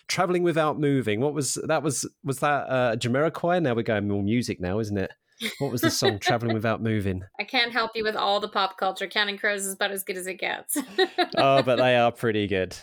traveling 0.08 0.44
without 0.44 0.80
moving. 0.80 1.22
What 1.22 1.34
was 1.34 1.56
that? 1.66 1.84
Was 1.84 2.08
was 2.24 2.40
that 2.40 2.68
uh, 2.70 2.96
Jamiroquai? 2.96 3.62
Now 3.62 3.74
we're 3.74 3.84
going 3.84 4.08
more 4.08 4.24
music 4.24 4.60
now, 4.60 4.80
isn't 4.80 4.98
it? 4.98 5.12
What 5.60 5.72
was 5.72 5.82
the 5.82 5.90
song 5.90 6.20
"Traveling 6.20 6.54
Without 6.54 6.84
Moving"? 6.84 7.24
I 7.40 7.44
can't 7.44 7.72
help 7.72 7.92
you 7.96 8.04
with 8.04 8.16
all 8.16 8.40
the 8.40 8.50
pop 8.50 8.78
culture. 8.78 9.08
Counting 9.08 9.38
Crows 9.38 9.66
is 9.66 9.74
about 9.74 9.92
as 9.92 10.04
good 10.04 10.18
as 10.18 10.28
it 10.28 10.36
gets. 10.36 10.78
oh, 11.38 11.64
but 11.64 11.78
they 11.78 11.96
are 11.96 12.12
pretty 12.12 12.48
good. 12.48 12.76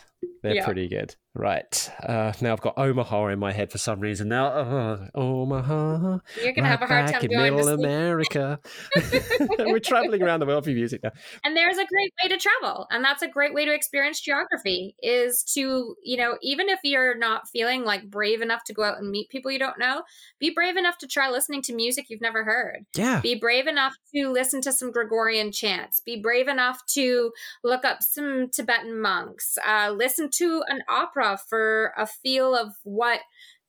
They're 0.42 0.56
yeah. 0.56 0.64
pretty 0.64 0.88
good. 0.88 1.14
Right. 1.34 1.90
Uh, 2.02 2.32
now 2.40 2.52
I've 2.52 2.60
got 2.60 2.76
Omaha 2.76 3.28
in 3.28 3.38
my 3.38 3.52
head 3.52 3.70
for 3.70 3.78
some 3.78 4.00
reason. 4.00 4.28
Now, 4.28 4.46
uh, 4.46 5.06
Omaha. 5.14 6.18
You're 6.42 6.52
going 6.52 6.54
right 6.54 6.54
to 6.56 6.62
have 6.64 6.82
a 6.82 6.86
hard 6.86 7.12
time 7.12 7.22
in 7.22 7.30
going 7.30 7.54
middle 7.54 7.68
America. 7.68 8.58
We're 9.58 9.78
traveling 9.78 10.20
around 10.20 10.40
the 10.40 10.46
world 10.46 10.64
for 10.64 10.70
music 10.70 11.02
now. 11.04 11.12
And 11.44 11.56
there's 11.56 11.76
a 11.76 11.86
great 11.86 12.12
way 12.22 12.28
to 12.30 12.38
travel. 12.38 12.88
And 12.90 13.04
that's 13.04 13.22
a 13.22 13.28
great 13.28 13.54
way 13.54 13.64
to 13.64 13.72
experience 13.72 14.20
geography 14.20 14.96
is 15.00 15.44
to, 15.54 15.94
you 16.02 16.16
know, 16.16 16.38
even 16.42 16.68
if 16.68 16.80
you're 16.82 17.16
not 17.16 17.48
feeling 17.48 17.84
like 17.84 18.10
brave 18.10 18.42
enough 18.42 18.64
to 18.64 18.74
go 18.74 18.82
out 18.82 18.98
and 18.98 19.08
meet 19.08 19.28
people 19.28 19.52
you 19.52 19.60
don't 19.60 19.78
know, 19.78 20.02
be 20.40 20.50
brave 20.50 20.76
enough 20.76 20.98
to 20.98 21.06
try 21.06 21.30
listening 21.30 21.62
to 21.62 21.74
music 21.74 22.06
you've 22.08 22.20
never 22.20 22.42
heard. 22.42 22.84
Yeah. 22.96 23.20
Be 23.20 23.36
brave 23.36 23.68
enough 23.68 23.94
to 24.12 24.28
listen 24.28 24.60
to 24.62 24.72
some 24.72 24.90
Gregorian 24.90 25.52
chants. 25.52 26.00
Be 26.00 26.20
brave 26.20 26.48
enough 26.48 26.84
to 26.94 27.30
look 27.62 27.84
up 27.84 28.02
some 28.02 28.48
Tibetan 28.50 29.00
monks. 29.00 29.56
Uh, 29.64 29.94
listen 29.96 30.07
to 30.16 30.62
an 30.68 30.82
opera 30.88 31.38
for 31.48 31.92
a 31.96 32.06
feel 32.06 32.54
of 32.54 32.74
what 32.84 33.20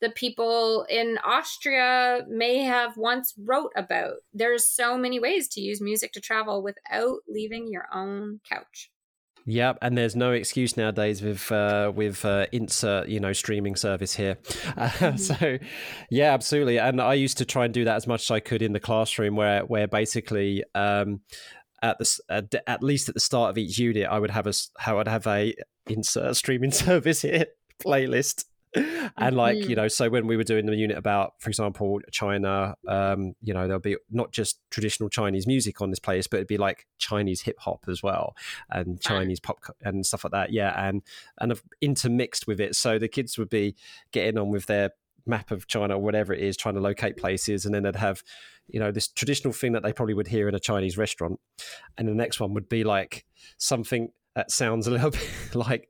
the 0.01 0.09
people 0.09 0.85
in 0.89 1.17
Austria 1.25 2.25
may 2.29 2.59
have 2.59 2.95
once 2.97 3.33
wrote 3.37 3.71
about. 3.75 4.15
There's 4.33 4.67
so 4.67 4.97
many 4.97 5.19
ways 5.19 5.47
to 5.49 5.61
use 5.61 5.81
music 5.81 6.13
to 6.13 6.21
travel 6.21 6.63
without 6.63 7.19
leaving 7.27 7.69
your 7.69 7.87
own 7.93 8.39
couch. 8.49 8.89
Yep, 9.45 9.79
and 9.81 9.97
there's 9.97 10.15
no 10.15 10.31
excuse 10.31 10.77
nowadays 10.77 11.21
with 11.21 11.51
uh, 11.51 11.91
with 11.95 12.23
uh, 12.23 12.45
insert 12.51 13.07
you 13.07 13.19
know 13.19 13.33
streaming 13.33 13.75
service 13.75 14.13
here. 14.13 14.37
Uh, 14.77 15.15
so, 15.17 15.57
yeah, 16.11 16.33
absolutely. 16.33 16.77
And 16.77 17.01
I 17.01 17.15
used 17.15 17.37
to 17.39 17.45
try 17.45 17.65
and 17.65 17.73
do 17.73 17.83
that 17.85 17.95
as 17.95 18.05
much 18.05 18.23
as 18.23 18.31
I 18.31 18.41
could 18.41 18.61
in 18.61 18.73
the 18.73 18.79
classroom, 18.79 19.35
where 19.35 19.61
where 19.61 19.87
basically 19.87 20.63
um, 20.75 21.21
at 21.81 21.97
the 21.97 22.19
at, 22.29 22.53
at 22.67 22.83
least 22.83 23.09
at 23.09 23.15
the 23.15 23.21
start 23.21 23.49
of 23.49 23.57
each 23.57 23.79
unit, 23.79 24.07
I 24.07 24.19
would 24.19 24.31
have 24.31 24.45
a 24.45 24.53
how 24.77 24.99
I'd 24.99 25.07
have 25.07 25.25
a 25.25 25.55
insert 25.89 26.35
streaming 26.35 26.71
service 26.71 27.21
here 27.21 27.45
playlist. 27.83 28.45
and 29.17 29.35
like 29.35 29.57
mm-hmm. 29.57 29.69
you 29.71 29.75
know 29.75 29.87
so 29.87 30.09
when 30.09 30.27
we 30.27 30.37
were 30.37 30.43
doing 30.43 30.67
the 30.67 30.75
unit 30.75 30.95
about 30.95 31.33
for 31.39 31.49
example 31.49 31.99
china 32.11 32.75
um 32.87 33.33
you 33.41 33.51
know 33.51 33.65
there'll 33.65 33.79
be 33.79 33.97
not 34.11 34.31
just 34.31 34.59
traditional 34.69 35.09
chinese 35.09 35.47
music 35.47 35.81
on 35.81 35.89
this 35.89 35.99
playlist 35.99 36.27
but 36.29 36.37
it'd 36.37 36.47
be 36.47 36.57
like 36.57 36.85
chinese 36.99 37.41
hip 37.41 37.57
hop 37.57 37.85
as 37.87 38.03
well 38.03 38.35
and 38.69 39.01
chinese 39.01 39.39
pop 39.39 39.57
and 39.81 40.05
stuff 40.05 40.23
like 40.23 40.31
that 40.31 40.51
yeah 40.53 40.87
and 40.87 41.01
and 41.41 41.59
intermixed 41.81 42.45
with 42.45 42.61
it 42.61 42.75
so 42.75 42.99
the 42.99 43.07
kids 43.07 43.39
would 43.39 43.49
be 43.49 43.75
getting 44.11 44.37
on 44.37 44.49
with 44.49 44.67
their 44.67 44.91
map 45.25 45.49
of 45.49 45.65
china 45.65 45.95
or 45.95 46.01
whatever 46.03 46.31
it 46.31 46.39
is 46.39 46.55
trying 46.55 46.75
to 46.75 46.81
locate 46.81 47.17
places 47.17 47.65
and 47.65 47.73
then 47.73 47.81
they'd 47.81 47.95
have 47.95 48.21
you 48.67 48.79
know 48.79 48.91
this 48.91 49.07
traditional 49.07 49.51
thing 49.51 49.71
that 49.71 49.81
they 49.81 49.91
probably 49.91 50.13
would 50.13 50.27
hear 50.27 50.47
in 50.47 50.53
a 50.53 50.59
chinese 50.59 50.95
restaurant 50.95 51.39
and 51.97 52.07
the 52.07 52.13
next 52.13 52.39
one 52.39 52.53
would 52.53 52.69
be 52.69 52.83
like 52.83 53.25
something 53.57 54.09
that 54.35 54.51
sounds 54.51 54.87
a 54.87 54.91
little 54.91 55.11
bit 55.11 55.55
like 55.55 55.89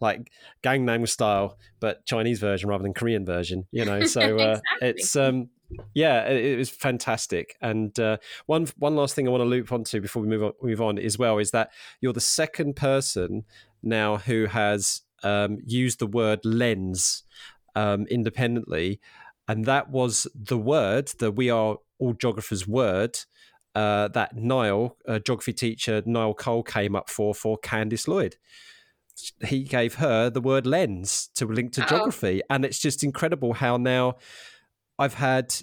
like 0.00 0.30
Gangnam 0.62 1.08
style, 1.08 1.58
but 1.80 2.04
Chinese 2.06 2.40
version 2.40 2.68
rather 2.68 2.82
than 2.82 2.94
Korean 2.94 3.24
version. 3.24 3.66
You 3.70 3.84
know, 3.84 4.04
so 4.04 4.20
uh, 4.38 4.60
exactly. 4.80 4.88
it's 4.88 5.16
um, 5.16 5.48
yeah, 5.94 6.24
it, 6.26 6.44
it 6.44 6.58
was 6.58 6.70
fantastic. 6.70 7.56
And 7.60 7.98
uh, 7.98 8.18
one 8.46 8.66
one 8.78 8.96
last 8.96 9.14
thing 9.14 9.26
I 9.26 9.30
want 9.30 9.42
to 9.42 9.46
loop 9.46 9.72
onto 9.72 10.00
before 10.00 10.22
we 10.22 10.28
move 10.28 10.42
on 10.42 10.52
move 10.62 10.80
on 10.80 10.98
as 10.98 11.18
well 11.18 11.38
is 11.38 11.50
that 11.52 11.70
you're 12.00 12.12
the 12.12 12.20
second 12.20 12.76
person 12.76 13.44
now 13.82 14.18
who 14.18 14.46
has 14.46 15.02
um, 15.22 15.58
used 15.64 15.98
the 15.98 16.06
word 16.06 16.40
lens 16.44 17.24
um, 17.74 18.06
independently, 18.08 19.00
and 19.48 19.64
that 19.64 19.90
was 19.90 20.26
the 20.34 20.58
word 20.58 21.08
that 21.18 21.32
we 21.32 21.50
are 21.50 21.78
all 21.98 22.12
geographers 22.14 22.66
word. 22.66 23.18
Uh, 23.74 24.08
that 24.08 24.36
Niall, 24.36 24.96
uh, 25.08 25.18
geography 25.18 25.52
teacher 25.52 26.02
Niall 26.06 26.34
Cole, 26.34 26.62
came 26.62 26.94
up 26.94 27.10
for 27.10 27.34
for 27.34 27.58
Candice 27.58 28.06
Lloyd 28.06 28.36
he 29.44 29.62
gave 29.62 29.94
her 29.96 30.30
the 30.30 30.40
word 30.40 30.66
lens 30.66 31.28
to 31.36 31.46
link 31.46 31.72
to 31.72 31.84
oh. 31.84 31.86
geography. 31.86 32.42
And 32.50 32.64
it's 32.64 32.78
just 32.78 33.04
incredible 33.04 33.54
how 33.54 33.76
now 33.76 34.16
I've 34.98 35.14
had, 35.14 35.54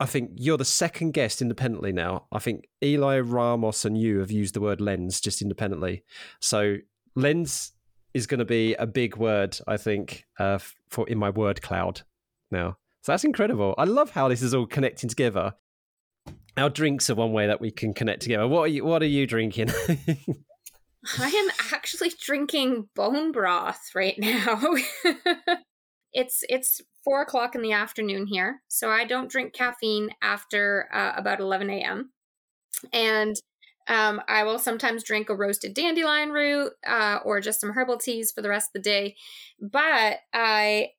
I 0.00 0.06
think 0.06 0.30
you're 0.36 0.56
the 0.56 0.64
second 0.64 1.12
guest 1.12 1.42
independently 1.42 1.92
now. 1.92 2.26
I 2.32 2.38
think 2.38 2.68
Eli 2.82 3.20
Ramos 3.20 3.84
and 3.84 3.98
you 3.98 4.18
have 4.18 4.30
used 4.30 4.54
the 4.54 4.60
word 4.60 4.80
lens 4.80 5.20
just 5.20 5.42
independently. 5.42 6.04
So 6.40 6.76
lens 7.14 7.72
is 8.14 8.26
going 8.26 8.40
to 8.40 8.44
be 8.44 8.74
a 8.74 8.86
big 8.86 9.16
word, 9.16 9.58
I 9.66 9.76
think, 9.76 10.24
uh, 10.38 10.58
for 10.88 11.08
in 11.08 11.18
my 11.18 11.30
word 11.30 11.62
cloud 11.62 12.02
now. 12.50 12.76
So 13.02 13.12
that's 13.12 13.24
incredible. 13.24 13.74
I 13.78 13.84
love 13.84 14.10
how 14.10 14.28
this 14.28 14.42
is 14.42 14.54
all 14.54 14.66
connecting 14.66 15.08
together. 15.08 15.54
Our 16.56 16.70
drinks 16.70 17.08
are 17.08 17.14
one 17.14 17.32
way 17.32 17.46
that 17.46 17.60
we 17.60 17.70
can 17.70 17.94
connect 17.94 18.22
together. 18.22 18.46
What 18.46 18.60
are 18.62 18.68
you? 18.68 18.84
What 18.84 19.02
are 19.02 19.06
you 19.06 19.26
drinking? 19.26 19.70
I 21.18 21.28
am 21.28 21.50
actually 21.72 22.12
drinking 22.20 22.88
bone 22.94 23.32
broth 23.32 23.90
right 23.94 24.18
now. 24.18 24.62
it's 26.12 26.44
it's 26.48 26.80
four 27.04 27.22
o'clock 27.22 27.54
in 27.54 27.62
the 27.62 27.72
afternoon 27.72 28.26
here, 28.26 28.62
so 28.68 28.90
I 28.90 29.04
don't 29.04 29.30
drink 29.30 29.54
caffeine 29.54 30.10
after 30.22 30.88
uh, 30.92 31.12
about 31.16 31.40
eleven 31.40 31.70
a.m. 31.70 32.10
And 32.92 33.34
um, 33.88 34.20
I 34.28 34.44
will 34.44 34.58
sometimes 34.58 35.02
drink 35.02 35.28
a 35.28 35.34
roasted 35.34 35.74
dandelion 35.74 36.30
root 36.30 36.72
uh, 36.86 37.18
or 37.24 37.40
just 37.40 37.60
some 37.60 37.70
herbal 37.70 37.98
teas 37.98 38.30
for 38.30 38.42
the 38.42 38.48
rest 38.48 38.68
of 38.68 38.82
the 38.82 38.90
day. 38.90 39.16
But 39.60 40.18
I 40.32 40.90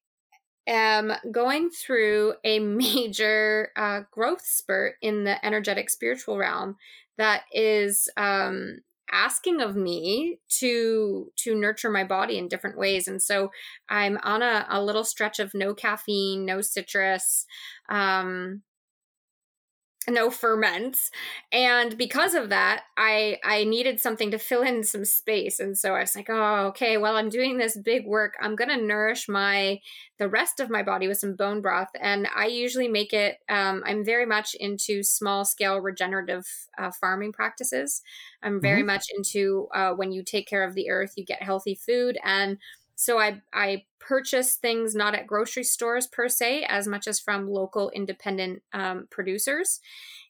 am 0.67 1.13
going 1.31 1.69
through 1.69 2.33
a 2.43 2.59
major 2.59 3.69
uh, 3.75 4.01
growth 4.11 4.45
spurt 4.45 4.95
in 5.01 5.23
the 5.23 5.43
energetic 5.45 5.89
spiritual 5.89 6.37
realm 6.37 6.75
that 7.17 7.43
is 7.51 8.09
um, 8.17 8.79
asking 9.11 9.61
of 9.61 9.75
me 9.75 10.39
to 10.49 11.31
to 11.37 11.53
nurture 11.55 11.91
my 11.91 12.03
body 12.03 12.37
in 12.37 12.47
different 12.47 12.77
ways. 12.77 13.07
And 13.07 13.21
so 13.21 13.51
i'm 13.89 14.17
on 14.23 14.41
a, 14.41 14.65
a 14.69 14.83
little 14.83 15.03
stretch 15.03 15.39
of 15.39 15.53
no 15.53 15.73
caffeine 15.73 16.45
no 16.45 16.61
citrus 16.61 17.45
um 17.89 18.63
no 20.07 20.29
ferments. 20.29 21.11
And 21.51 21.97
because 21.97 22.33
of 22.33 22.49
that 22.49 22.83
i 22.97 23.37
i 23.43 23.63
needed 23.63 23.99
something 23.99 24.31
to 24.31 24.39
fill 24.39 24.61
in 24.61 24.83
some 24.83 25.05
space. 25.05 25.59
And 25.59 25.77
so 25.77 25.95
i 25.95 26.01
was 26.01 26.15
like 26.15 26.29
oh 26.29 26.67
okay 26.67 26.97
well 26.97 27.15
i'm 27.15 27.29
doing 27.29 27.57
this 27.57 27.77
big 27.77 28.05
work. 28.05 28.33
I'm 28.41 28.55
gonna 28.55 28.77
nourish 28.77 29.27
my 29.27 29.79
the 30.19 30.29
rest 30.29 30.59
of 30.59 30.69
my 30.69 30.83
body 30.83 31.07
with 31.07 31.17
some 31.17 31.35
bone 31.35 31.61
broth. 31.61 31.89
And 31.99 32.27
i 32.35 32.45
usually 32.45 32.87
make 32.87 33.13
it 33.13 33.37
um, 33.49 33.83
i'm 33.85 34.03
very 34.05 34.25
much 34.25 34.55
into 34.59 35.03
small 35.03 35.45
scale 35.45 35.79
regenerative 35.79 36.45
uh, 36.77 36.91
farming 36.99 37.33
practices. 37.33 38.01
I'm 38.41 38.61
very 38.61 38.81
mm-hmm. 38.81 38.87
much 38.87 39.05
into 39.15 39.67
uh, 39.73 39.91
when 39.93 40.11
you 40.11 40.23
take 40.23 40.47
care 40.47 40.63
of 40.63 40.75
the 40.75 40.89
earth 40.89 41.13
you 41.15 41.25
get 41.25 41.43
healthy 41.43 41.75
food. 41.75 42.17
And 42.23 42.57
so 43.03 43.19
I 43.19 43.41
I 43.51 43.83
purchase 43.99 44.55
things 44.55 44.95
not 44.95 45.13
at 45.13 45.27
grocery 45.27 45.63
stores 45.63 46.07
per 46.07 46.29
se, 46.29 46.65
as 46.69 46.87
much 46.87 47.05
as 47.07 47.19
from 47.19 47.49
local 47.49 47.89
independent 47.89 48.63
um, 48.71 49.07
producers. 49.11 49.81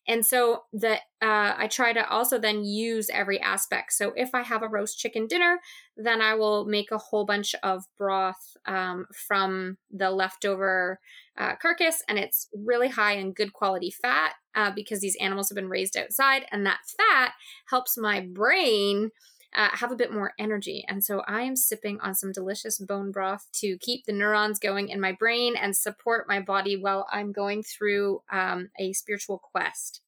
And 0.08 0.26
so 0.26 0.64
that 0.74 1.02
uh, 1.22 1.54
I 1.58 1.68
try 1.68 1.94
to 1.94 2.08
also 2.10 2.38
then 2.38 2.66
use 2.66 3.10
every 3.10 3.40
aspect. 3.40 3.94
So 3.94 4.12
if 4.16 4.32
I 4.34 4.42
have 4.42 4.62
a 4.62 4.68
roast 4.68 4.98
chicken 5.00 5.28
dinner, 5.28 5.60
then 5.96 6.22
I 6.22 6.34
will 6.34 6.66
make 6.66 6.92
a 6.92 6.98
whole 6.98 7.26
bunch 7.26 7.56
of 7.64 7.84
broth 7.98 8.58
um, 8.66 9.06
from 9.28 9.78
the 9.92 10.10
leftover 10.10 11.00
uh, 11.38 11.56
carcass, 11.56 12.04
and 12.10 12.20
it's 12.20 12.50
really 12.54 12.90
high 12.90 13.14
in 13.14 13.34
good 13.34 13.54
quality 13.54 13.92
fat 13.92 14.34
uh, 14.56 14.72
because 14.76 15.00
these 15.00 15.18
animals 15.20 15.50
have 15.50 15.56
been 15.56 15.70
raised 15.70 15.96
outside, 15.96 16.46
and 16.52 16.66
that 16.66 16.80
fat 16.98 17.34
helps 17.70 17.98
my 17.98 18.20
brain 18.20 19.10
uh, 19.56 19.70
have 19.74 19.92
a 19.92 19.96
bit 19.96 20.12
more 20.12 20.34
energy. 20.40 20.86
And 20.88 21.04
so 21.04 21.22
I 21.28 21.42
am 21.44 21.56
sipping 21.56 22.00
on 22.02 22.16
some 22.16 22.32
delicious 22.32 22.78
bone 22.78 23.12
broth 23.12 23.48
to 23.56 23.78
keep 23.80 24.06
the 24.06 24.14
neurons 24.14 24.60
going 24.60 24.90
in 24.90 25.00
my 25.00 25.12
brain 25.12 25.56
and 25.56 25.76
support 25.76 26.28
my 26.28 26.40
body 26.40 26.76
while 26.76 27.08
I'm 27.12 27.32
going 27.32 27.64
through 27.64 28.22
um, 28.32 28.70
a 28.80 28.94
spiritual 28.94 29.40
quest. 29.40 30.02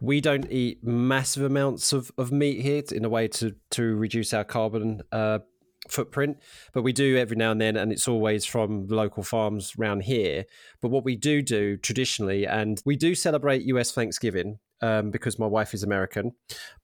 We 0.00 0.20
don't 0.20 0.50
eat 0.50 0.84
massive 0.84 1.42
amounts 1.42 1.92
of, 1.92 2.12
of 2.16 2.30
meat 2.30 2.60
here 2.60 2.82
in 2.92 3.04
a 3.04 3.08
way 3.08 3.26
to, 3.28 3.56
to 3.70 3.96
reduce 3.96 4.32
our 4.32 4.44
carbon 4.44 5.02
uh, 5.10 5.40
footprint, 5.92 6.38
but 6.72 6.82
we 6.82 6.92
do 6.92 7.16
every 7.16 7.36
now 7.36 7.50
and 7.50 7.60
then, 7.60 7.76
and 7.76 7.92
it's 7.92 8.08
always 8.08 8.44
from 8.44 8.86
local 8.88 9.22
farms 9.22 9.74
around 9.78 10.02
here. 10.02 10.44
But 10.80 10.90
what 10.90 11.04
we 11.04 11.16
do 11.16 11.42
do 11.42 11.76
traditionally, 11.76 12.46
and 12.46 12.82
we 12.84 12.96
do 12.96 13.14
celebrate 13.14 13.62
US 13.62 13.92
Thanksgiving 13.92 14.58
um, 14.80 15.10
because 15.10 15.38
my 15.38 15.46
wife 15.46 15.74
is 15.74 15.82
American, 15.82 16.32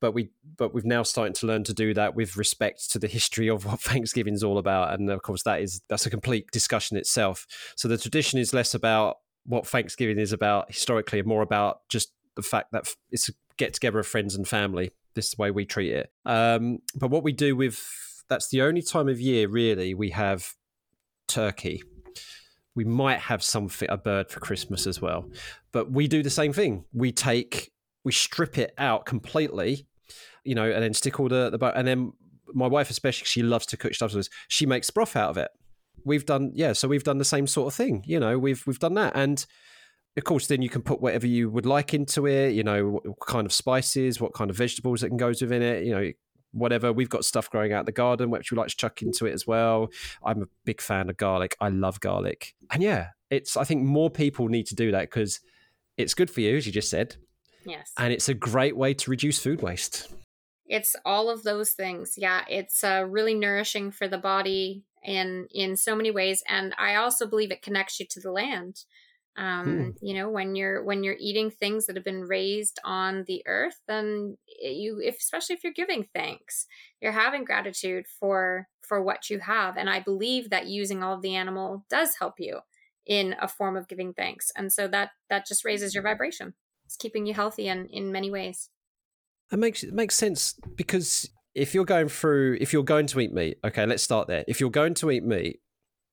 but 0.01 0.13
we 0.13 0.31
but 0.57 0.75
we've 0.75 0.85
now 0.85 1.03
started 1.03 1.35
to 1.37 1.47
learn 1.47 1.65
to 1.65 1.75
do 1.75 1.95
that 1.95 2.15
with 2.15 2.37
respect 2.37 2.91
to 2.93 2.99
the 2.99 3.09
history 3.09 3.49
of 3.49 3.65
what 3.65 3.81
Thanksgiving 3.93 4.35
is 4.35 4.45
all 4.45 4.59
about, 4.59 4.99
and 4.99 5.11
of 5.11 5.23
course 5.23 5.43
that 5.45 5.61
is 5.61 5.81
that's 5.89 6.07
a 6.07 6.11
complete 6.11 6.51
discussion 6.51 6.97
itself. 6.97 7.47
So 7.77 7.89
the 7.89 7.99
tradition 7.99 8.39
is 8.39 8.53
less 8.53 8.75
about 8.75 9.19
what 9.47 9.67
Thanksgiving 9.67 10.19
is 10.19 10.33
about 10.33 10.69
historically, 10.69 11.19
and 11.19 11.29
more 11.29 11.43
about 11.43 11.81
just 11.89 12.13
the 12.37 12.43
fact 12.43 12.73
that 12.73 12.89
it's 13.11 13.29
a 13.29 13.33
get 13.57 13.75
together 13.75 13.99
of 13.99 14.07
friends 14.07 14.35
and 14.35 14.47
family. 14.47 14.91
This 15.15 15.27
is 15.27 15.31
the 15.33 15.43
way 15.43 15.51
we 15.51 15.65
treat 15.65 15.93
it. 15.93 16.13
Um, 16.25 16.81
but 16.97 17.11
what 17.11 17.23
we 17.23 17.33
do 17.33 17.55
with 17.55 17.81
that's 18.29 18.49
the 18.49 18.63
only 18.63 18.83
time 18.83 19.09
of 19.09 19.21
year 19.21 19.49
really 19.49 19.95
we 19.95 20.11
have 20.11 20.53
turkey. 21.29 21.83
We 22.75 22.85
might 22.85 23.21
have 23.21 23.43
something 23.43 23.89
a 23.91 23.97
bird 23.97 24.31
for 24.31 24.41
Christmas 24.41 24.87
as 24.87 25.01
well, 25.01 25.31
but 25.73 25.93
we 25.93 26.09
do 26.09 26.23
the 26.23 26.31
same 26.31 26.53
thing. 26.53 26.85
We 26.93 27.13
take 27.13 27.71
we 28.05 28.13
strip 28.13 28.59
it 28.59 28.75
out 28.79 29.07
completely, 29.07 29.87
you 30.45 30.55
know, 30.55 30.71
and 30.71 30.83
then 30.83 30.93
stick 30.95 31.21
all 31.21 31.29
the 31.29 31.51
the 31.51 31.73
and 31.77 31.87
then 31.87 32.13
my 32.53 32.67
wife 32.67 32.91
especially 32.91 33.27
she 33.27 33.43
loves 33.43 33.67
to 33.67 33.77
cook 33.77 33.95
stuff. 33.95 34.15
She 34.49 34.67
makes 34.67 34.91
broth 34.91 35.17
out 35.17 35.31
of 35.31 35.39
it. 35.39 35.51
We've 36.05 36.27
done 36.27 36.53
yeah, 36.55 36.73
so 36.73 36.89
we've 36.89 37.05
done 37.05 37.19
the 37.19 37.25
same 37.25 37.47
sort 37.47 37.69
of 37.69 37.75
thing. 37.75 38.03
You 38.07 38.19
know, 38.19 38.39
we've 38.39 38.67
we've 38.67 38.79
done 38.81 38.95
that 38.95 39.13
and 39.15 39.45
of 40.17 40.23
course, 40.23 40.47
then 40.47 40.63
you 40.63 40.69
can 40.69 40.83
put 40.83 41.01
whatever 41.01 41.27
you 41.27 41.51
would 41.51 41.67
like 41.67 41.93
into 41.93 42.27
it. 42.27 42.53
You 42.55 42.63
know, 42.63 43.01
what 43.05 43.19
kind 43.27 43.47
of 43.47 43.53
spices, 43.53 44.21
what 44.21 44.33
kind 44.33 44.49
of 44.49 44.57
vegetables 44.57 45.01
that 45.01 45.09
can 45.09 45.17
go 45.17 45.29
within 45.29 45.63
it. 45.63 45.85
You 45.85 45.93
know, 45.93 46.13
whatever. 46.55 46.93
We've 46.93 47.09
got 47.09 47.25
stuff 47.25 47.51
growing 47.51 47.73
out 47.73 47.87
the 47.87 47.93
garden 47.93 48.31
which 48.31 48.51
we 48.51 48.57
like 48.57 48.69
to 48.69 48.77
chuck 48.77 49.03
into 49.03 49.27
it 49.27 49.33
as 49.33 49.47
well. 49.47 49.91
I'm 50.25 50.43
a 50.43 50.47
big 50.65 50.81
fan 50.81 51.11
of 51.11 51.17
garlic. 51.17 51.57
I 51.61 51.69
love 51.69 52.01
garlic, 52.01 52.55
and 52.71 52.83
yeah, 52.83 53.09
it's. 53.31 53.57
I 53.57 53.65
think 53.65 53.85
more 53.85 54.11
people 54.11 54.49
need 54.49 54.67
to 54.67 54.75
do 54.75 54.91
that 54.93 55.11
because 55.11 55.41
it's 55.97 56.15
good 56.15 56.31
for 56.31 56.41
you, 56.41 56.57
as 56.57 56.67
you 56.67 56.73
just 56.73 56.91
said. 56.91 57.17
Yes, 57.65 57.93
and 57.99 58.13
it's 58.13 58.29
a 58.29 58.35
great 58.35 58.77
way 58.77 58.95
to 58.95 59.11
reduce 59.11 59.39
food 59.39 59.63
waste. 59.63 60.09
It's 60.67 60.97
all 61.05 61.29
of 61.29 61.43
those 61.43 61.73
things. 61.73 62.15
Yeah, 62.17 62.45
it's 62.49 62.83
uh, 62.83 63.05
really 63.09 63.35
nourishing 63.35 63.91
for 63.91 64.09
the 64.09 64.19
body 64.19 64.85
in 65.03 65.47
in 65.53 65.77
so 65.77 65.95
many 65.95 66.11
ways, 66.11 66.43
and 66.49 66.75
I 66.79 66.97
also 66.97 67.27
believe 67.27 67.51
it 67.51 67.63
connects 67.63 68.01
you 68.01 68.07
to 68.11 68.21
the 68.21 68.33
land 68.33 68.85
um 69.37 69.67
hmm. 69.67 69.91
you 70.01 70.15
know 70.15 70.31
when 70.31 70.55
you're 70.55 70.85
when 70.85 71.03
you're 71.03 71.17
eating 71.19 71.51
things 71.51 71.87
that 71.87 71.97
have 71.97 72.05
been 72.05 72.23
raised 72.23 72.79
on 72.85 73.25
the 73.27 73.43
earth 73.47 73.81
then 73.89 74.37
you 74.63 75.01
if 75.03 75.19
especially 75.19 75.55
if 75.55 75.65
you're 75.65 75.73
giving 75.73 76.07
thanks 76.15 76.67
you're 77.01 77.13
having 77.13 77.45
gratitude 77.45 78.05
for 78.21 78.69
for 78.81 79.03
what 79.03 79.29
you 79.29 79.41
have 79.41 79.77
and 79.77 79.91
i 79.91 79.99
believe 79.99 80.51
that 80.51 80.67
using 80.67 81.03
all 81.03 81.15
of 81.15 81.23
the 81.23 81.35
animal 81.35 81.85
does 81.91 82.17
help 82.21 82.35
you 82.39 82.61
in 83.07 83.35
a 83.41 83.49
form 83.49 83.77
of 83.77 83.89
giving 83.89 84.15
thanks 84.15 84.51
and 84.57 84.73
so 84.73 84.89
that 84.89 85.11
that 85.29 85.47
just 85.47 85.65
raises 85.65 85.95
your 85.95 86.03
vibration. 86.03 86.55
It's 86.87 86.97
keeping 86.97 87.27
you 87.27 87.35
healthy 87.35 87.69
in 87.69 87.87
in 87.89 88.13
many 88.13 88.31
ways. 88.31 88.71
It 89.53 89.59
makes 89.59 89.83
it 89.83 89.93
makes 89.93 90.17
sense 90.17 90.55
because 90.77 91.29
if 91.55 91.75
you're 91.75 91.85
going 91.85 92.09
through 92.09 92.59
if 92.61 92.73
you're 92.73 92.83
going 92.83 93.07
to 93.07 93.21
eat 93.21 93.33
meat 93.33 93.59
okay 93.65 93.87
let's 93.87 94.03
start 94.03 94.29
there. 94.29 94.45
If 94.49 94.61
you're 94.61 94.71
going 94.71 94.95
to 94.95 95.11
eat 95.11 95.25
meat 95.25 95.61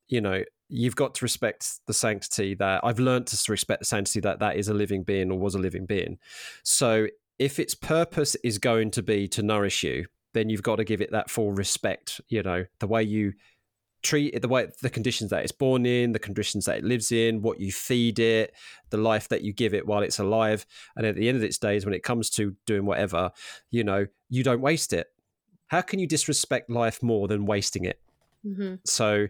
you 0.08 0.22
know 0.22 0.44
you've 0.72 0.96
got 0.96 1.14
to 1.16 1.26
respect 1.26 1.80
the 1.86 1.94
sanctity 1.94 2.56
that 2.56 2.82
I've 2.84 3.00
learned 3.00 3.28
to 3.28 3.52
respect 3.52 3.82
the 3.82 3.86
sanctity 3.86 4.22
that 4.22 4.40
that 4.40 4.56
is 4.56 4.70
a 4.70 4.74
living 4.74 5.04
being 5.04 5.30
or 5.30 5.38
was 5.38 5.54
a 5.54 5.60
living 5.60 5.86
being. 5.86 6.18
So 6.64 7.08
if 7.38 7.60
its 7.60 7.76
purpose 7.76 8.36
is 8.44 8.58
going 8.58 8.92
to 8.92 9.04
be 9.04 9.28
to 9.30 9.44
nourish 9.44 9.84
you, 9.84 10.06
then 10.34 10.50
you've 10.50 10.64
got 10.64 10.78
to 10.78 10.86
give 10.86 11.02
it 11.02 11.12
that 11.12 11.30
full 11.30 11.52
respect. 11.52 12.22
You 12.30 12.42
know, 12.42 12.66
the 12.80 12.88
way 12.88 13.04
you 13.04 13.34
treat 14.02 14.34
it, 14.34 14.42
the 14.42 14.48
way 14.48 14.68
the 14.82 14.90
conditions 14.90 15.30
that 15.32 15.44
it's 15.44 15.52
born 15.52 15.86
in, 15.86 16.14
the 16.14 16.20
conditions 16.20 16.66
that 16.66 16.78
it 16.78 16.84
lives 16.86 17.12
in, 17.12 17.42
what 17.42 17.60
you 17.60 17.72
feed 17.72 18.20
it, 18.20 18.54
the 18.92 18.98
life 18.98 19.28
that 19.28 19.42
you 19.42 19.52
give 19.52 19.74
it 19.74 19.86
while 19.86 20.02
it's 20.02 20.20
alive. 20.20 20.66
And 20.96 21.06
at 21.06 21.16
the 21.16 21.28
end 21.28 21.38
of 21.38 21.44
its 21.44 21.58
days, 21.58 21.86
when 21.86 21.94
it 21.94 22.04
comes 22.04 22.30
to 22.32 22.56
doing 22.66 22.86
whatever, 22.86 23.32
you 23.70 23.84
know, 23.84 24.06
you 24.30 24.44
don't 24.44 24.62
waste 24.62 24.94
it. 24.94 25.08
How 25.68 25.82
can 25.82 26.00
you 26.00 26.08
disrespect 26.08 26.70
life 26.70 27.04
more 27.04 27.28
than 27.28 27.46
wasting 27.46 27.84
it? 27.84 28.00
Mm-hmm. 28.46 28.76
So 28.86 29.28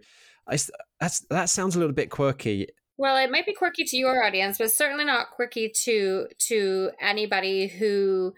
I, 0.52 0.58
that's 1.00 1.22
that 1.30 1.50
sounds 1.50 1.76
a 1.76 1.80
little 1.80 1.94
bit 1.94 2.10
quirky. 2.10 2.68
Well, 2.98 3.18
it 3.18 3.32
might 3.32 3.46
be 3.46 3.54
quirky 3.54 3.84
to 3.86 3.98
your 3.98 4.24
audience, 4.24 4.58
but 4.58 4.72
certainly 4.72 5.06
not 5.06 5.32
quirky 5.32 5.72
to 5.84 6.28
to 6.48 6.92
anybody 7.00 7.68
who 7.68 8.34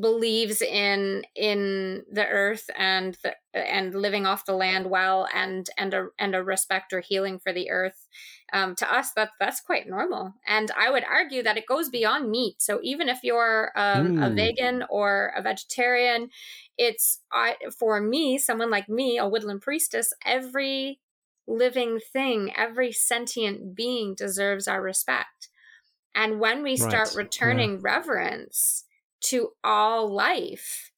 believes 0.00 0.60
in 0.60 1.22
in 1.34 2.02
the 2.12 2.26
earth 2.26 2.68
and 2.76 3.16
the, 3.22 3.34
and 3.54 3.94
living 3.94 4.26
off 4.26 4.44
the 4.44 4.52
land 4.52 4.90
well 4.90 5.26
and 5.34 5.70
and 5.78 5.94
a 5.94 6.08
and 6.18 6.34
a 6.34 6.42
respect 6.42 6.92
or 6.92 7.00
healing 7.00 7.38
for 7.38 7.52
the 7.52 7.70
earth 7.70 8.06
um, 8.52 8.74
to 8.74 8.92
us 8.92 9.12
that 9.12 9.30
that's 9.40 9.62
quite 9.62 9.88
normal 9.88 10.34
and 10.46 10.70
i 10.78 10.90
would 10.90 11.04
argue 11.04 11.42
that 11.42 11.56
it 11.56 11.66
goes 11.66 11.88
beyond 11.88 12.30
meat 12.30 12.56
so 12.58 12.78
even 12.82 13.08
if 13.08 13.20
you're 13.22 13.72
um, 13.74 14.16
mm. 14.16 14.26
a 14.26 14.34
vegan 14.34 14.84
or 14.90 15.32
a 15.34 15.40
vegetarian 15.40 16.28
it's 16.76 17.20
I, 17.32 17.56
for 17.78 18.00
me 18.00 18.36
someone 18.36 18.70
like 18.70 18.88
me 18.88 19.16
a 19.16 19.26
woodland 19.26 19.62
priestess 19.62 20.12
every 20.26 21.00
living 21.46 22.00
thing 22.12 22.52
every 22.54 22.92
sentient 22.92 23.74
being 23.74 24.14
deserves 24.14 24.68
our 24.68 24.82
respect 24.82 25.48
and 26.14 26.38
when 26.38 26.62
we 26.62 26.76
start 26.76 27.08
right. 27.08 27.16
returning 27.16 27.72
yeah. 27.72 27.80
reverence 27.82 28.83
to 29.28 29.50
all 29.62 30.08
life 30.08 30.92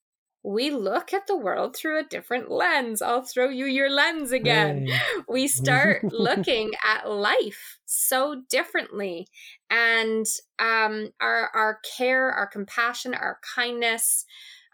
we 0.46 0.70
look 0.70 1.12
at 1.12 1.26
the 1.26 1.36
world 1.36 1.74
through 1.74 1.98
a 1.98 2.04
different 2.04 2.48
lens. 2.48 3.02
I'll 3.02 3.24
throw 3.24 3.48
you 3.48 3.66
your 3.66 3.90
lens 3.90 4.30
again. 4.30 4.86
Hey. 4.86 4.98
We 5.28 5.48
start 5.48 6.04
looking 6.04 6.70
at 6.84 7.10
life 7.10 7.80
so 7.84 8.42
differently. 8.48 9.26
And 9.70 10.24
um, 10.60 11.10
our, 11.20 11.50
our 11.52 11.80
care, 11.98 12.30
our 12.30 12.46
compassion, 12.46 13.12
our 13.12 13.40
kindness 13.56 14.24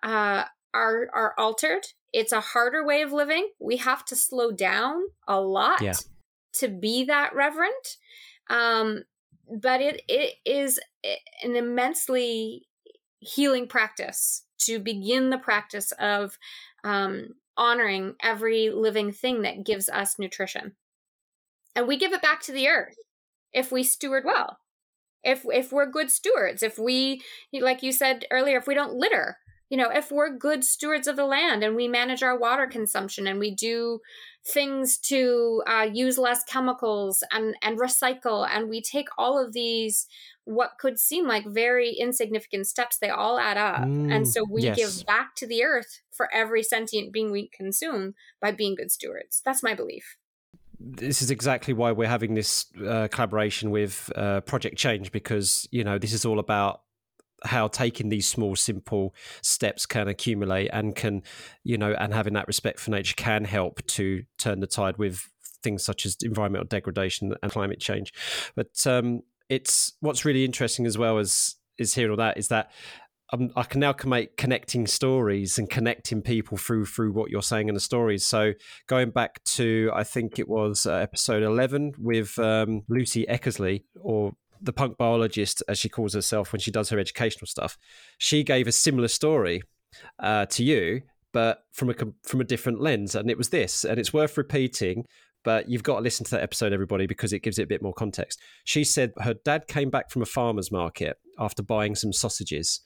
uh, 0.02 0.44
are, 0.74 1.08
are 1.14 1.34
altered. 1.38 1.86
It's 2.12 2.32
a 2.32 2.40
harder 2.40 2.84
way 2.84 3.00
of 3.00 3.14
living. 3.14 3.48
We 3.58 3.78
have 3.78 4.04
to 4.06 4.16
slow 4.16 4.52
down 4.52 5.00
a 5.26 5.40
lot 5.40 5.80
yeah. 5.80 5.94
to 6.56 6.68
be 6.68 7.04
that 7.04 7.34
reverent. 7.34 7.96
Um, 8.50 9.04
but 9.50 9.80
it, 9.80 10.02
it 10.06 10.34
is 10.44 10.78
an 11.42 11.56
immensely 11.56 12.66
healing 13.22 13.66
practice 13.66 14.44
to 14.58 14.78
begin 14.78 15.30
the 15.30 15.38
practice 15.38 15.92
of 15.92 16.38
um, 16.84 17.34
honoring 17.56 18.14
every 18.22 18.70
living 18.70 19.12
thing 19.12 19.42
that 19.42 19.64
gives 19.64 19.88
us 19.88 20.18
nutrition. 20.18 20.72
And 21.74 21.86
we 21.86 21.96
give 21.96 22.12
it 22.12 22.22
back 22.22 22.42
to 22.42 22.52
the 22.52 22.68
earth 22.68 22.96
if 23.52 23.72
we 23.72 23.82
steward 23.82 24.24
well. 24.24 24.58
If 25.24 25.44
if 25.44 25.72
we're 25.72 25.86
good 25.86 26.10
stewards, 26.10 26.62
if 26.62 26.78
we 26.78 27.22
like 27.52 27.82
you 27.82 27.92
said 27.92 28.26
earlier, 28.30 28.58
if 28.58 28.66
we 28.66 28.74
don't 28.74 28.94
litter, 28.94 29.38
you 29.70 29.76
know, 29.76 29.88
if 29.88 30.10
we're 30.10 30.36
good 30.36 30.64
stewards 30.64 31.06
of 31.06 31.16
the 31.16 31.24
land 31.24 31.62
and 31.62 31.76
we 31.76 31.86
manage 31.88 32.22
our 32.22 32.36
water 32.36 32.66
consumption 32.66 33.26
and 33.26 33.38
we 33.38 33.54
do 33.54 34.00
things 34.44 34.98
to 34.98 35.62
uh, 35.68 35.88
use 35.92 36.18
less 36.18 36.42
chemicals 36.44 37.22
and 37.30 37.54
and 37.62 37.78
recycle 37.78 38.46
and 38.48 38.68
we 38.68 38.82
take 38.82 39.06
all 39.16 39.42
of 39.42 39.52
these 39.52 40.08
what 40.44 40.72
could 40.78 40.98
seem 40.98 41.26
like 41.26 41.46
very 41.46 41.92
insignificant 41.92 42.66
steps, 42.66 42.98
they 42.98 43.08
all 43.08 43.38
add 43.38 43.56
up. 43.56 43.82
Mm, 43.82 44.12
and 44.12 44.28
so 44.28 44.44
we 44.48 44.62
yes. 44.62 44.76
give 44.76 45.06
back 45.06 45.34
to 45.36 45.46
the 45.46 45.62
earth 45.62 46.00
for 46.10 46.28
every 46.32 46.62
sentient 46.62 47.12
being 47.12 47.30
we 47.30 47.48
consume 47.48 48.14
by 48.40 48.50
being 48.50 48.74
good 48.74 48.90
stewards. 48.90 49.40
That's 49.44 49.62
my 49.62 49.74
belief. 49.74 50.16
This 50.80 51.22
is 51.22 51.30
exactly 51.30 51.74
why 51.74 51.92
we're 51.92 52.08
having 52.08 52.34
this 52.34 52.66
uh, 52.84 53.06
collaboration 53.06 53.70
with 53.70 54.10
uh, 54.16 54.40
Project 54.40 54.76
Change 54.76 55.12
because, 55.12 55.68
you 55.70 55.84
know, 55.84 55.96
this 55.96 56.12
is 56.12 56.24
all 56.24 56.40
about 56.40 56.80
how 57.44 57.68
taking 57.68 58.08
these 58.08 58.26
small 58.26 58.56
simple 58.56 59.14
steps 59.42 59.86
can 59.86 60.08
accumulate 60.08 60.68
and 60.68 60.94
can 60.94 61.22
you 61.64 61.76
know 61.76 61.94
and 61.98 62.14
having 62.14 62.34
that 62.34 62.46
respect 62.46 62.78
for 62.78 62.90
nature 62.90 63.14
can 63.16 63.44
help 63.44 63.84
to 63.86 64.24
turn 64.38 64.60
the 64.60 64.66
tide 64.66 64.96
with 64.98 65.28
things 65.62 65.84
such 65.84 66.04
as 66.04 66.16
environmental 66.22 66.66
degradation 66.66 67.34
and 67.42 67.52
climate 67.52 67.80
change 67.80 68.12
but 68.54 68.86
um, 68.86 69.22
it's 69.48 69.92
what's 70.00 70.24
really 70.24 70.44
interesting 70.44 70.86
as 70.86 70.98
well 70.98 71.18
as 71.18 71.56
is 71.78 71.94
hearing 71.94 72.10
all 72.10 72.16
that 72.16 72.36
is 72.36 72.48
that 72.48 72.70
um, 73.32 73.50
I 73.56 73.62
can 73.62 73.80
now 73.80 73.94
make 74.04 74.36
connecting 74.36 74.86
stories 74.86 75.58
and 75.58 75.68
connecting 75.68 76.20
people 76.20 76.58
through 76.58 76.86
through 76.86 77.12
what 77.12 77.30
you're 77.30 77.42
saying 77.42 77.68
in 77.68 77.74
the 77.74 77.80
stories. 77.80 78.26
So 78.26 78.52
going 78.88 79.10
back 79.10 79.42
to 79.44 79.90
I 79.94 80.04
think 80.04 80.38
it 80.38 80.48
was 80.48 80.84
uh, 80.84 80.94
episode 80.94 81.42
eleven 81.42 81.94
with 81.98 82.38
um, 82.38 82.82
Lucy 82.88 83.24
Eckersley 83.28 83.84
or 84.00 84.32
the 84.62 84.72
punk 84.72 84.96
biologist 84.96 85.62
as 85.68 85.78
she 85.78 85.88
calls 85.88 86.14
herself 86.14 86.52
when 86.52 86.60
she 86.60 86.70
does 86.70 86.90
her 86.90 86.98
educational 86.98 87.46
stuff. 87.46 87.76
She 88.18 88.44
gave 88.44 88.66
a 88.66 88.72
similar 88.72 89.08
story 89.08 89.62
uh, 90.18 90.46
to 90.46 90.62
you, 90.62 91.02
but 91.32 91.64
from 91.72 91.90
a 91.90 91.94
from 92.22 92.40
a 92.40 92.44
different 92.44 92.80
lens, 92.80 93.14
and 93.14 93.30
it 93.30 93.38
was 93.38 93.48
this, 93.48 93.84
and 93.84 93.98
it's 93.98 94.12
worth 94.12 94.36
repeating 94.36 95.06
but 95.44 95.68
you've 95.68 95.82
got 95.82 95.96
to 95.96 96.02
listen 96.02 96.24
to 96.24 96.30
that 96.32 96.42
episode, 96.42 96.72
everybody, 96.72 97.06
because 97.06 97.32
it 97.32 97.42
gives 97.42 97.58
it 97.58 97.64
a 97.64 97.66
bit 97.66 97.82
more 97.82 97.92
context. 97.92 98.40
She 98.64 98.84
said 98.84 99.12
her 99.18 99.34
dad 99.34 99.66
came 99.66 99.90
back 99.90 100.10
from 100.10 100.22
a 100.22 100.26
farmer's 100.26 100.70
market 100.70 101.18
after 101.38 101.62
buying 101.62 101.94
some 101.94 102.12
sausages, 102.12 102.80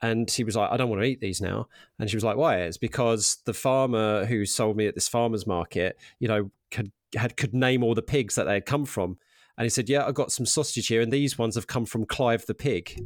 And 0.00 0.30
he 0.30 0.44
was 0.44 0.54
like, 0.54 0.70
I 0.70 0.76
don't 0.76 0.90
want 0.90 1.02
to 1.02 1.08
eat 1.08 1.20
these 1.20 1.40
now. 1.40 1.66
And 1.98 2.08
she 2.08 2.16
was 2.16 2.24
like, 2.24 2.36
Why? 2.36 2.58
It's 2.58 2.78
because 2.78 3.38
the 3.44 3.54
farmer 3.54 4.26
who 4.26 4.46
sold 4.46 4.76
me 4.76 4.86
at 4.86 4.94
this 4.94 5.08
farmer's 5.08 5.46
market, 5.46 5.98
you 6.20 6.28
know, 6.28 6.50
could 6.70 6.92
had 7.14 7.36
could 7.36 7.54
name 7.54 7.82
all 7.82 7.94
the 7.94 8.02
pigs 8.02 8.34
that 8.36 8.44
they 8.44 8.54
had 8.54 8.66
come 8.66 8.84
from. 8.84 9.18
And 9.58 9.64
he 9.64 9.70
said, 9.70 9.88
Yeah, 9.88 10.06
I 10.06 10.12
got 10.12 10.32
some 10.32 10.46
sausage 10.46 10.86
here, 10.86 11.02
and 11.02 11.12
these 11.12 11.36
ones 11.36 11.56
have 11.56 11.66
come 11.66 11.84
from 11.84 12.06
Clive 12.06 12.46
the 12.46 12.54
pig. 12.54 13.04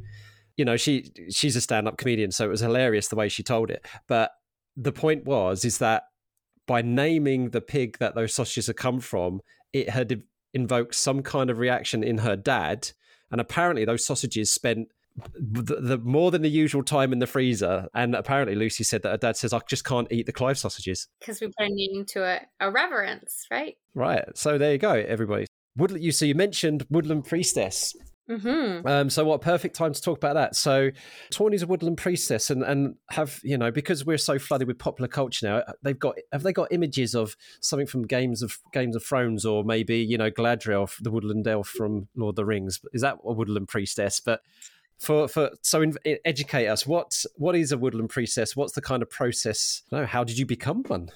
You 0.57 0.67
know, 0.67 0.77
she 0.77 1.11
she's 1.31 1.57
a 1.57 1.63
stand-up 1.63 1.97
comedian, 1.97 2.31
so 2.31 2.45
it 2.45 2.51
was 2.51 2.61
hilarious 2.61 3.09
the 3.09 3.17
way 3.17 3.31
she 3.31 3.43
told 3.43 3.71
it. 3.71 3.85
But 4.07 4.31
the 4.77 4.93
point 4.93 5.25
was 5.25 5.65
is 5.65 5.79
that 5.79 6.05
by 6.67 6.83
naming 6.83 7.51
the 7.51 7.63
pig 7.63 7.99
that 7.99 8.15
those 8.15 8.35
sausages 8.35 8.67
had 8.67 8.77
come 8.77 9.01
from, 9.01 9.41
it 9.73 9.89
had 9.89 10.23
invoked 10.53 10.95
some 10.95 11.23
kind 11.23 11.49
of 11.51 11.59
reaction 11.59 12.05
in 12.05 12.19
her 12.19 12.37
dad. 12.37 12.91
And 13.31 13.41
apparently 13.41 13.87
those 13.87 14.07
sausages 14.07 14.53
spent 14.53 14.89
the, 15.35 15.77
the, 15.77 15.99
more 15.99 16.31
than 16.31 16.43
the 16.43 16.51
usual 16.51 16.83
time 16.83 17.13
in 17.13 17.19
the 17.19 17.27
freezer. 17.27 17.89
And 17.95 18.15
apparently, 18.15 18.55
Lucy 18.55 18.85
said 18.85 19.03
that 19.03 19.11
her 19.11 19.17
dad 19.17 19.37
says, 19.39 19.55
"I 19.55 19.61
just 19.69 19.85
can't 19.85 20.11
eat 20.11 20.27
the 20.27 20.33
Clive 20.33 20.59
sausages 20.59 21.09
because 21.21 21.41
we 21.41 21.47
put 21.47 21.67
a 21.67 21.71
name 21.71 22.05
to 22.09 22.25
it, 22.25 22.43
a 22.61 22.71
reverence, 22.71 23.47
right?" 23.51 23.77
Right. 23.95 24.25
So 24.35 24.59
there 24.59 24.73
you 24.73 24.79
go, 24.79 24.93
everybody. 24.93 25.47
Woodland. 25.77 26.05
You 26.05 26.13
so 26.13 26.25
you 26.25 26.35
mentioned 26.35 26.87
Woodland 26.91 27.25
Priestess. 27.25 27.95
Mm-hmm. 28.31 28.87
Um, 28.87 29.11
so 29.11 29.25
what 29.25 29.41
perfect 29.41 29.75
time 29.75 29.93
to 29.93 30.01
talk 30.01 30.17
about 30.17 30.35
that. 30.35 30.55
So 30.55 30.91
Tawny's 31.31 31.63
a 31.63 31.67
woodland 31.67 31.99
priestess 31.99 32.51
and, 32.51 32.63
and 32.63 32.95
have, 33.11 33.41
you 33.43 33.59
know, 33.59 33.71
because 33.71 34.07
we're 34.07 34.17
so 34.17 34.39
flooded 34.39 34.69
with 34.69 34.79
popular 34.79 35.09
culture 35.09 35.47
now, 35.47 35.75
they've 35.83 35.99
got 35.99 36.17
have 36.31 36.43
they 36.43 36.53
got 36.53 36.73
images 36.73 37.15
of 37.15 37.37
something 37.61 37.87
from 37.87 38.07
games 38.07 38.43
of 38.43 38.59
Games 38.73 38.97
of 38.97 39.05
Thrones 39.05 39.45
or 39.45 39.65
maybe, 39.65 39.99
you 39.99 40.17
know, 40.17 40.31
Galadriel, 40.31 40.91
the 41.01 41.11
woodland 41.11 41.47
elf 41.47 41.69
from 41.69 42.09
Lord 42.15 42.35
of 42.35 42.37
the 42.37 42.45
Rings. 42.45 42.81
Is 42.93 43.03
that 43.03 43.19
a 43.25 43.33
woodland 43.33 43.69
priestess? 43.69 44.21
But 44.21 44.41
for 44.99 45.27
for 45.27 45.51
so 45.63 45.83
in, 45.83 45.97
educate 46.25 46.69
us 46.69 46.87
what 46.87 47.25
what 47.35 47.57
is 47.57 47.73
a 47.73 47.77
woodland 47.79 48.09
priestess 48.09 48.55
what's 48.55 48.75
the 48.75 48.81
kind 48.81 49.03
of 49.03 49.11
process 49.11 49.83
no 49.91 50.07
how 50.07 50.23
did 50.23 50.39
you 50.39 50.47
become 50.47 50.85
one 50.85 51.09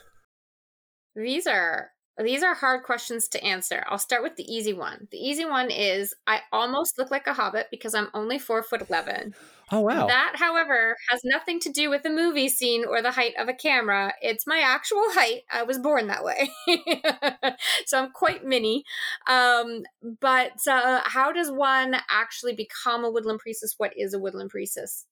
these 1.15 1.47
are 1.47 1.93
these 2.19 2.43
are 2.43 2.55
hard 2.55 2.83
questions 2.83 3.29
to 3.29 3.45
answer. 3.45 3.85
I'll 3.89 3.99
start 3.99 4.23
with 4.23 4.37
the 4.37 4.51
easy 4.51 4.73
one. 4.73 5.09
The 5.11 5.19
easy 5.19 5.45
one 5.45 5.71
is 5.71 6.15
I 6.27 6.41
almost 6.51 6.99
look 6.99 7.11
like 7.11 7.27
a 7.27 7.35
hobbit 7.35 7.67
because 7.71 7.95
I'm 7.95 8.09
only 8.15 8.39
four 8.39 8.63
foot 8.63 8.89
eleven. 8.89 9.35
Oh 9.71 9.81
wow! 9.81 10.07
That, 10.07 10.35
however, 10.37 10.97
has 11.11 11.21
nothing 11.25 11.59
to 11.61 11.71
do 11.71 11.91
with 11.91 12.05
the 12.05 12.11
movie 12.11 12.49
scene 12.49 12.85
or 12.89 13.03
the 13.03 13.11
height 13.11 13.35
of 13.39 13.49
a 13.49 13.53
camera. 13.53 14.15
It's 14.23 14.47
my 14.47 14.61
actual 14.61 15.03
height. 15.09 15.43
I 15.53 15.65
was 15.65 15.79
born 15.79 16.07
that 16.07 16.25
way, 16.25 16.49
so 17.87 17.99
I'm 17.99 18.13
quite 18.13 18.45
mini. 18.45 18.85
Um, 19.29 19.83
but 20.21 20.53
uh, 20.69 21.01
how 21.05 21.33
does 21.33 21.51
one 21.51 21.97
actually 22.09 22.55
become 22.55 23.05
a 23.05 23.11
woodland 23.11 23.41
priestess? 23.41 23.75
What 23.77 23.93
is 23.97 24.15
a 24.15 24.19
woodland 24.19 24.51
priestess? 24.51 25.05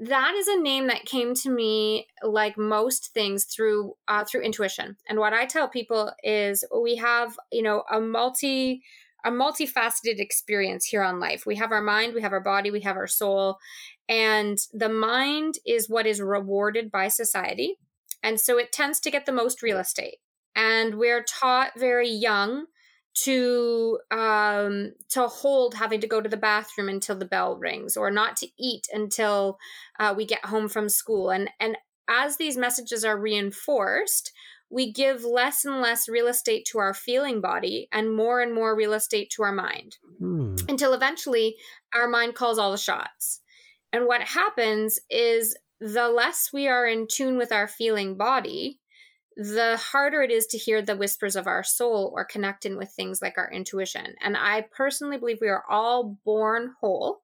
That 0.00 0.34
is 0.34 0.48
a 0.48 0.60
name 0.60 0.88
that 0.88 1.04
came 1.04 1.34
to 1.34 1.50
me 1.50 2.06
like 2.22 2.58
most 2.58 3.12
things 3.14 3.44
through 3.44 3.94
uh, 4.08 4.24
through 4.24 4.42
intuition. 4.42 4.96
And 5.08 5.18
what 5.18 5.32
i 5.32 5.46
tell 5.46 5.68
people 5.68 6.12
is 6.22 6.64
we 6.82 6.96
have 6.96 7.38
you 7.50 7.62
know 7.62 7.84
a 7.90 8.00
multi 8.00 8.82
a 9.24 9.30
multifaceted 9.30 10.20
experience 10.20 10.84
here 10.86 11.02
on 11.02 11.18
life. 11.18 11.46
We 11.46 11.56
have 11.56 11.72
our 11.72 11.82
mind 11.82 12.14
we 12.14 12.22
have 12.22 12.32
our 12.32 12.40
body 12.40 12.70
we 12.70 12.82
have 12.82 12.96
our 12.96 13.06
soul 13.06 13.58
and 14.08 14.58
the 14.72 14.88
mind 14.88 15.54
is 15.66 15.88
what 15.88 16.06
is 16.06 16.20
rewarded 16.20 16.90
by 16.90 17.08
society. 17.08 17.76
And 18.22 18.40
so 18.40 18.58
it 18.58 18.72
tends 18.72 19.00
to 19.00 19.10
get 19.10 19.26
the 19.26 19.32
most 19.32 19.62
real 19.62 19.78
estate. 19.78 20.16
And 20.54 20.96
we're 20.96 21.22
taught 21.22 21.78
very 21.78 22.08
young 22.08 22.66
to 23.16 23.98
um 24.10 24.92
to 25.08 25.26
hold 25.26 25.74
having 25.74 26.00
to 26.00 26.06
go 26.06 26.20
to 26.20 26.28
the 26.28 26.36
bathroom 26.36 26.88
until 26.88 27.16
the 27.16 27.24
bell 27.24 27.56
rings 27.56 27.96
or 27.96 28.10
not 28.10 28.36
to 28.36 28.46
eat 28.58 28.86
until 28.92 29.58
uh, 29.98 30.12
we 30.14 30.26
get 30.26 30.44
home 30.44 30.68
from 30.68 30.88
school 30.88 31.30
and 31.30 31.48
and 31.58 31.78
as 32.08 32.36
these 32.36 32.58
messages 32.58 33.04
are 33.04 33.18
reinforced 33.18 34.32
we 34.68 34.92
give 34.92 35.24
less 35.24 35.64
and 35.64 35.80
less 35.80 36.08
real 36.08 36.26
estate 36.26 36.66
to 36.66 36.78
our 36.78 36.92
feeling 36.92 37.40
body 37.40 37.88
and 37.90 38.14
more 38.14 38.40
and 38.40 38.52
more 38.52 38.76
real 38.76 38.92
estate 38.92 39.30
to 39.30 39.42
our 39.42 39.52
mind 39.52 39.96
hmm. 40.18 40.54
until 40.68 40.92
eventually 40.92 41.56
our 41.94 42.08
mind 42.08 42.34
calls 42.34 42.58
all 42.58 42.70
the 42.70 42.76
shots 42.76 43.40
and 43.94 44.06
what 44.06 44.20
happens 44.20 44.98
is 45.08 45.56
the 45.80 46.08
less 46.08 46.50
we 46.52 46.68
are 46.68 46.86
in 46.86 47.06
tune 47.10 47.38
with 47.38 47.50
our 47.50 47.66
feeling 47.66 48.14
body 48.14 48.78
the 49.36 49.76
harder 49.76 50.22
it 50.22 50.30
is 50.30 50.46
to 50.48 50.58
hear 50.58 50.80
the 50.80 50.96
whispers 50.96 51.36
of 51.36 51.46
our 51.46 51.62
soul 51.62 52.12
or 52.14 52.24
connect 52.24 52.64
in 52.64 52.76
with 52.76 52.90
things 52.90 53.20
like 53.20 53.36
our 53.36 53.50
intuition. 53.50 54.14
And 54.22 54.36
I 54.36 54.62
personally 54.72 55.18
believe 55.18 55.38
we 55.40 55.48
are 55.48 55.64
all 55.68 56.16
born 56.24 56.74
whole. 56.80 57.20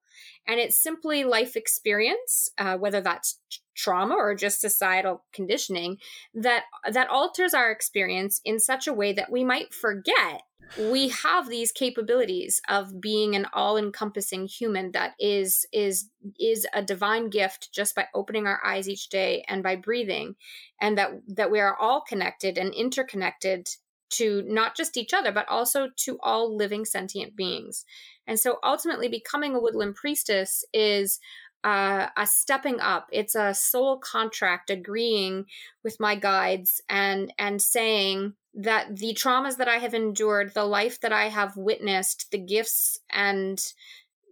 And 0.47 0.59
it's 0.59 0.77
simply 0.77 1.25
life 1.25 1.57
experience, 1.57 2.51
uh, 2.59 2.77
whether 2.77 3.01
that's 3.01 3.39
trauma 3.75 4.15
or 4.15 4.35
just 4.35 4.61
societal 4.61 5.25
conditioning, 5.33 5.99
that 6.35 6.65
that 6.91 7.09
alters 7.09 7.55
our 7.55 7.71
experience 7.71 8.41
in 8.45 8.59
such 8.59 8.87
a 8.87 8.93
way 8.93 9.13
that 9.13 9.31
we 9.31 9.45
might 9.45 9.73
forget 9.73 10.43
we 10.79 11.09
have 11.09 11.49
these 11.49 11.71
capabilities 11.71 12.61
of 12.69 13.01
being 13.01 13.37
an 13.37 13.47
all-encompassing 13.53 14.47
human 14.47 14.93
that 14.93 15.15
is 15.19 15.67
is 15.73 16.09
is 16.39 16.67
a 16.73 16.83
divine 16.83 17.29
gift 17.29 17.71
just 17.73 17.95
by 17.95 18.07
opening 18.15 18.47
our 18.47 18.61
eyes 18.65 18.89
each 18.89 19.09
day 19.09 19.45
and 19.49 19.63
by 19.63 19.77
breathing 19.77 20.35
and 20.81 20.97
that 20.97 21.11
that 21.29 21.51
we 21.51 21.61
are 21.61 21.77
all 21.77 22.01
connected 22.01 22.57
and 22.57 22.73
interconnected 22.75 23.69
to 24.13 24.43
not 24.47 24.77
just 24.77 24.97
each 24.97 25.13
other 25.13 25.33
but 25.33 25.49
also 25.49 25.89
to 25.97 26.19
all 26.23 26.57
living 26.57 26.85
sentient 26.85 27.35
beings 27.37 27.85
and 28.27 28.39
so 28.39 28.59
ultimately 28.63 29.09
becoming 29.09 29.55
a 29.55 29.61
woodland 29.61 29.95
priestess 29.95 30.65
is 30.73 31.19
uh, 31.65 32.09
a 32.17 32.27
stepping 32.27 32.81
up 32.81 33.09
it's 33.13 33.37
a 33.37 33.55
soul 33.55 33.97
contract 33.99 34.69
agreeing 34.69 35.45
with 35.85 36.01
my 36.01 36.15
guides 36.17 36.81
and 36.89 37.33
and 37.39 37.63
saying 37.63 38.35
that 38.55 38.97
the 38.97 39.15
traumas 39.15 39.57
that 39.57 39.69
I 39.69 39.77
have 39.79 39.95
endured, 39.95 40.53
the 40.55 40.65
life 40.65 41.01
that 41.01 41.13
I 41.13 41.29
have 41.29 41.57
witnessed, 41.57 42.31
the 42.31 42.39
gifts 42.39 42.99
and 43.11 43.59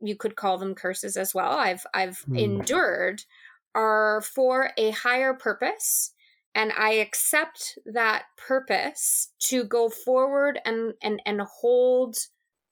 you 0.02 0.16
could 0.16 0.36
call 0.36 0.58
them 0.58 0.74
curses 0.74 1.16
as 1.16 1.34
well. 1.34 1.52
I've 1.52 1.86
I've 1.94 2.24
mm. 2.28 2.38
endured 2.38 3.22
are 3.74 4.20
for 4.22 4.70
a 4.76 4.90
higher 4.90 5.32
purpose 5.32 6.12
and 6.54 6.72
I 6.76 6.94
accept 6.94 7.78
that 7.86 8.24
purpose 8.36 9.32
to 9.48 9.64
go 9.64 9.88
forward 9.88 10.58
and 10.64 10.94
and 11.02 11.22
and 11.24 11.40
hold 11.40 12.16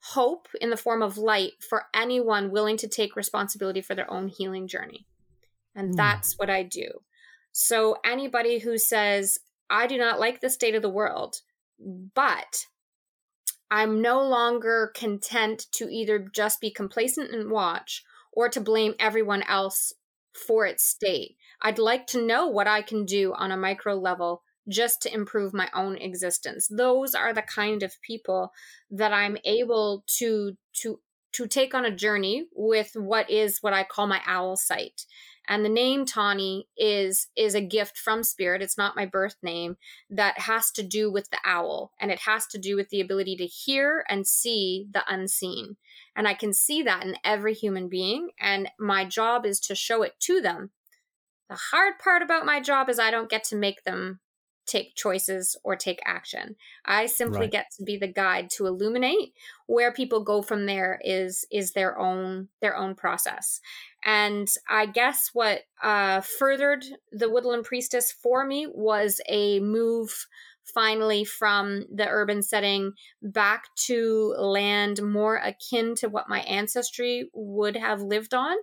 hope 0.01 0.49
in 0.61 0.71
the 0.71 0.77
form 0.77 1.03
of 1.03 1.19
light 1.19 1.53
for 1.69 1.85
anyone 1.95 2.51
willing 2.51 2.77
to 2.79 2.89
take 2.89 3.17
responsibility 3.17 3.81
for 3.81 3.95
their 3.95 4.11
own 4.11 4.29
healing 4.29 4.69
journey. 4.69 5.07
And 5.75 5.93
mm. 5.93 5.97
that's 5.97 6.39
what 6.39 6.51
I 6.51 6.63
do. 6.63 6.89
So 7.53 7.97
anybody 8.05 8.59
who 8.59 8.79
says 8.79 9.39
I 9.71 9.87
do 9.87 9.99
not 9.99 10.21
like 10.21 10.41
the 10.41 10.51
state 10.51 10.75
of 10.75 10.83
the 10.83 10.89
world, 10.89 11.37
but 12.15 12.67
I'm 13.71 14.01
no 14.01 14.23
longer 14.23 14.93
content 14.95 15.67
to 15.73 15.89
either 15.91 16.19
just 16.19 16.61
be 16.61 16.71
complacent 16.71 17.33
and 17.33 17.51
watch 17.51 18.03
or 18.33 18.49
to 18.49 18.61
blame 18.61 18.95
everyone 18.99 19.43
else 19.43 19.93
for 20.33 20.65
its 20.65 20.85
state. 20.85 21.37
I'd 21.61 21.79
like 21.79 22.07
to 22.09 22.25
know 22.25 22.47
what 22.47 22.67
I 22.67 22.83
can 22.83 23.05
do 23.05 23.35
on 23.35 23.51
a 23.51 23.57
micro 23.57 23.95
level 23.95 24.43
just 24.69 25.03
to 25.03 25.13
improve 25.13 25.55
my 25.55 25.69
own 25.75 25.97
existence. 25.97 26.69
Those 26.69 27.15
are 27.15 27.33
the 27.33 27.43
kind 27.43 27.83
of 27.83 28.01
people 28.03 28.53
that 28.91 29.13
I'm 29.13 29.37
able 29.45 30.05
to 30.19 30.57
to 30.83 31.01
to 31.33 31.47
take 31.47 31.75
on 31.75 31.85
a 31.85 31.95
journey 31.95 32.47
with 32.55 32.93
what 32.95 33.31
is 33.31 33.59
what 33.61 33.75
I 33.75 33.85
call 33.85 34.07
my 34.07 34.21
owl 34.27 34.57
sight. 34.57 35.05
And 35.51 35.65
the 35.65 35.71
name 35.71 36.05
Tawny 36.05 36.69
is 36.77 37.29
is 37.35 37.55
a 37.55 37.61
gift 37.61 37.97
from 37.97 38.23
spirit. 38.23 38.63
It's 38.63 38.79
not 38.79 38.97
my 38.97 39.07
birth 39.07 39.37
name. 39.43 39.77
That 40.11 40.39
has 40.41 40.71
to 40.73 40.83
do 40.83 41.11
with 41.11 41.31
the 41.31 41.39
owl 41.45 41.93
and 41.99 42.11
it 42.11 42.21
has 42.21 42.47
to 42.49 42.59
do 42.59 42.77
with 42.77 42.91
the 42.91 43.01
ability 43.01 43.37
to 43.37 43.47
hear 43.47 44.05
and 44.09 44.27
see 44.27 44.87
the 44.93 45.03
unseen. 45.09 45.77
And 46.15 46.29
i 46.29 46.35
can 46.35 46.53
see 46.53 46.83
that 46.83 47.05
in 47.05 47.17
every 47.25 47.55
human 47.55 47.89
being 47.89 48.31
and 48.41 48.69
my 48.79 49.05
job 49.05 49.47
is 49.47 49.61
to 49.61 49.75
show 49.75 50.03
it 50.03 50.15
to 50.21 50.41
them 50.41 50.71
the 51.49 51.59
hard 51.71 51.99
part 51.99 52.23
about 52.23 52.47
my 52.47 52.61
job 52.61 52.89
is 52.89 52.99
i 52.99 53.11
don't 53.11 53.31
get 53.31 53.45
to 53.45 53.57
make 53.57 53.85
them 53.85 54.21
take 54.69 54.95
choices 54.95 55.57
or 55.65 55.75
take 55.75 55.99
action. 56.05 56.55
I 56.85 57.07
simply 57.07 57.41
right. 57.41 57.51
get 57.51 57.67
to 57.77 57.85
be 57.85 57.97
the 57.97 58.07
guide 58.07 58.51
to 58.51 58.67
illuminate 58.67 59.33
where 59.67 59.93
people 59.93 60.23
go 60.23 60.43
from 60.43 60.67
there 60.67 61.01
is 61.03 61.45
is 61.51 61.73
their 61.73 61.99
own 61.99 62.49
their 62.61 62.77
own 62.77 62.95
process. 62.95 63.61
And 64.05 64.47
I 64.69 64.87
guess 64.87 65.31
what 65.33 65.63
uh, 65.83 66.21
furthered 66.21 66.85
the 67.11 67.31
woodland 67.31 67.65
priestess 67.65 68.13
for 68.13 68.45
me 68.47 68.67
was 68.73 69.21
a 69.29 69.59
move 69.61 70.27
finally 70.75 71.25
from 71.25 71.85
the 71.95 72.07
urban 72.09 72.43
setting 72.43 72.93
back 73.23 73.65
to 73.87 74.35
land 74.39 75.03
more 75.03 75.37
akin 75.37 75.95
to 75.97 76.09
what 76.09 76.29
my 76.29 76.41
ancestry 76.41 77.29
would 77.33 77.77
have 77.77 78.01
lived 78.01 78.35
on. 78.35 78.57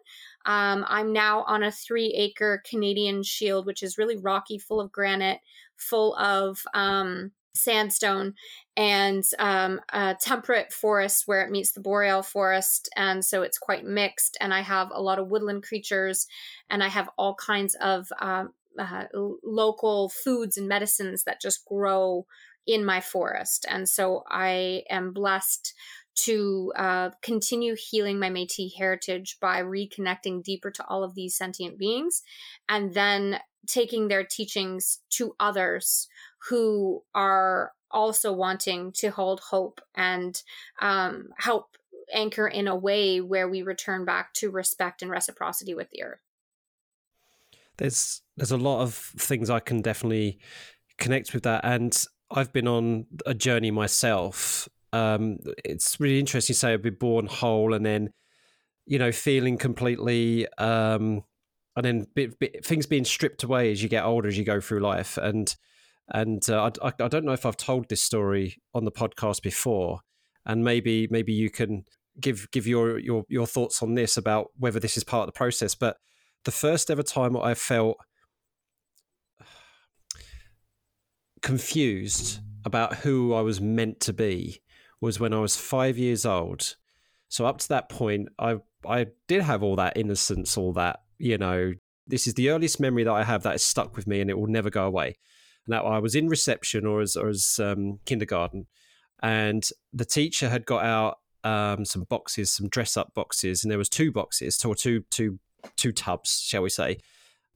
Um, 0.46 0.86
I'm 0.88 1.12
now 1.12 1.44
on 1.44 1.63
a 1.63 1.72
three 1.72 2.13
acre 2.15 2.62
Canadian 2.70 3.24
shield, 3.24 3.65
which 3.65 3.84
is 3.84 3.98
really 3.98 4.18
rocky, 4.18 4.58
full 4.58 4.80
of 4.80 4.91
granite, 4.91 5.39
full 5.76 6.15
of 6.18 6.60
um, 6.74 7.32
sandstone 7.56 8.34
and 8.78 9.24
um, 9.39 9.80
a 9.91 10.15
temperate 10.20 10.72
forest 10.72 11.24
where 11.26 11.41
it 11.41 11.52
meets 11.52 11.72
the 11.72 11.80
boreal 11.80 12.22
forest 12.22 12.89
and 12.96 13.24
so 13.24 13.41
it's 13.41 13.58
quite 13.58 13.86
mixed 13.86 14.38
and 14.41 14.54
i 14.54 14.60
have 14.60 14.89
a 14.94 15.02
lot 15.02 15.20
of 15.20 15.30
woodland 15.30 15.63
creatures 15.63 16.28
and 16.70 16.84
i 16.84 16.89
have 16.89 17.10
all 17.18 17.36
kinds 17.36 17.76
of 17.76 18.08
um, 18.20 18.52
uh, 18.80 19.06
local 19.44 20.10
foods 20.10 20.58
and 20.58 20.68
medicines 20.68 21.24
that 21.24 21.42
just 21.42 21.66
grow 21.66 22.26
in 22.68 22.84
my 22.84 23.00
forest 23.00 23.66
and 23.70 23.88
so 23.88 24.24
i 24.30 24.84
am 24.90 25.14
blessed 25.14 25.74
to 26.16 26.72
uh, 26.78 27.10
continue 27.22 27.76
healing 27.76 28.18
my 28.18 28.30
Métis 28.30 28.74
heritage 28.78 29.38
by 29.42 29.62
reconnecting 29.62 30.42
deeper 30.42 30.72
to 30.72 30.86
all 30.88 31.04
of 31.04 31.14
these 31.14 31.36
sentient 31.36 31.78
beings 31.78 32.24
and 32.70 32.94
then 32.94 33.40
taking 33.68 34.08
their 34.08 34.24
teachings 34.24 35.00
to 35.10 35.36
others 35.40 36.08
who 36.50 37.04
are 37.14 37.74
also 37.92 38.32
wanting 38.32 38.92
to 38.94 39.10
hold 39.10 39.40
hope 39.50 39.82
and 39.96 40.42
um, 40.82 41.30
help 41.38 41.78
anchor 42.14 42.48
in 42.48 42.68
a 42.68 42.76
way 42.76 43.20
where 43.20 43.50
we 43.50 43.62
return 43.62 44.06
back 44.06 44.34
to 44.34 44.52
respect 44.52 45.02
and 45.02 45.12
reciprocity 45.12 45.74
with 45.74 45.90
the 45.92 46.04
earth. 46.04 46.20
There's 47.78 48.22
there's 48.38 48.52
a 48.52 48.58
lot 48.58 48.82
of 48.82 48.94
things 48.94 49.50
I 49.50 49.60
can 49.60 49.82
definitely 49.82 50.40
connect 50.98 51.34
with 51.34 51.44
that, 51.44 51.62
and 51.64 51.96
I've 52.32 52.54
been 52.54 52.68
on 52.68 53.06
a 53.26 53.34
journey 53.34 53.72
myself. 53.72 54.68
Um, 54.94 55.40
it's 55.64 56.00
really 56.00 56.20
interesting 56.20 56.54
to 56.54 56.60
say 56.60 56.74
I've 56.74 56.82
been 56.82 56.96
born 56.96 57.28
whole, 57.28 57.74
and 57.74 57.86
then 57.86 58.14
you 58.86 59.00
know 59.00 59.12
feeling 59.12 59.58
completely 59.58 60.48
um, 60.58 61.24
and 61.76 61.86
then 61.86 62.08
bit, 62.16 62.40
bit, 62.40 62.66
things 62.66 62.86
being 62.86 63.06
stripped 63.06 63.44
away 63.44 63.72
as 63.72 63.84
you 63.84 63.90
get 63.90 64.06
older 64.06 64.28
as 64.28 64.38
you 64.38 64.46
go 64.46 64.62
through 64.62 64.80
life. 64.80 65.18
And 65.18 65.54
and 66.10 66.48
uh, 66.50 66.70
I, 66.82 66.94
I 67.00 67.08
don't 67.08 67.26
know 67.26 67.34
if 67.34 67.46
I've 67.46 67.58
told 67.58 67.90
this 67.90 68.02
story 68.02 68.62
on 68.74 68.86
the 68.86 68.92
podcast 68.92 69.42
before. 69.42 70.02
And 70.46 70.64
maybe 70.64 71.08
maybe 71.10 71.34
you 71.34 71.50
can 71.50 71.86
give 72.20 72.50
give 72.52 72.68
your 72.68 73.00
your 73.00 73.26
your 73.28 73.48
thoughts 73.48 73.82
on 73.82 73.96
this 73.96 74.16
about 74.16 74.52
whether 74.58 74.80
this 74.80 74.96
is 74.96 75.04
part 75.04 75.28
of 75.28 75.34
the 75.34 75.38
process. 75.38 75.76
But 75.76 75.98
the 76.46 76.52
first 76.52 76.90
ever 76.90 77.04
time 77.04 77.36
I 77.36 77.54
felt 77.54 77.98
confused 81.42 82.40
about 82.64 82.96
who 82.98 83.34
I 83.34 83.42
was 83.42 83.62
meant 83.62 84.00
to 84.02 84.14
be 84.14 84.62
was 85.00 85.20
when 85.20 85.34
I 85.34 85.40
was 85.40 85.56
5 85.56 85.98
years 85.98 86.26
old 86.26 86.76
so 87.28 87.46
up 87.46 87.60
to 87.60 87.68
that 87.70 87.90
point 87.90 88.30
I 88.40 88.58
I 88.88 89.08
did 89.28 89.42
have 89.42 89.62
all 89.62 89.76
that 89.76 89.98
innocence 89.98 90.58
all 90.58 90.74
that 90.74 91.02
you 91.18 91.38
know, 91.38 91.74
this 92.08 92.28
is 92.28 92.34
the 92.34 92.50
earliest 92.50 92.80
memory 92.80 93.04
that 93.04 93.14
I 93.14 93.24
have 93.24 93.44
that 93.44 93.56
is 93.56 93.64
stuck 93.64 93.96
with 93.96 94.08
me 94.08 94.22
and 94.22 94.30
it 94.30 94.38
will 94.38 94.48
never 94.48 94.70
go 94.70 94.86
away. 94.86 95.16
And 95.66 95.74
that 95.74 95.84
I 95.84 96.00
was 96.00 96.16
in 96.16 96.28
reception 96.28 96.86
or 96.86 97.02
as, 97.02 97.16
or 97.16 97.30
as 97.30 97.60
um, 97.62 98.00
kindergarten, 98.06 98.68
and 99.24 99.68
the 99.94 100.06
teacher 100.06 100.50
had 100.50 100.66
got 100.66 100.86
out 100.86 101.18
um, 101.44 101.86
some 101.86 102.04
boxes, 102.04 102.52
some 102.52 102.70
dress 102.70 102.96
up 102.98 103.14
boxes, 103.16 103.64
and 103.64 103.72
there 103.72 103.78
was 103.80 103.90
two 103.90 104.12
boxes 104.12 104.64
or 104.64 104.76
two 104.76 105.06
two 105.10 105.40
two 105.75 105.91
tubs, 105.91 106.41
shall 106.41 106.62
we 106.62 106.69
say? 106.69 106.97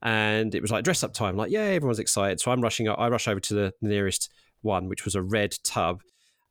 And 0.02 0.56
it 0.56 0.62
was 0.62 0.72
like 0.72 0.84
dress 0.84 1.04
up 1.04 1.14
time, 1.14 1.36
like 1.36 1.52
yeah, 1.52 1.62
everyone's 1.62 2.00
excited. 2.00 2.40
So 2.40 2.52
I'm 2.52 2.62
rushing. 2.62 2.88
I 2.88 3.10
rush 3.10 3.28
over 3.28 3.40
to 3.40 3.54
the 3.54 3.74
nearest 3.82 4.32
one, 4.62 4.88
which 4.88 5.06
was 5.06 5.16
a 5.16 5.22
red 5.22 5.56
tub, 5.64 6.02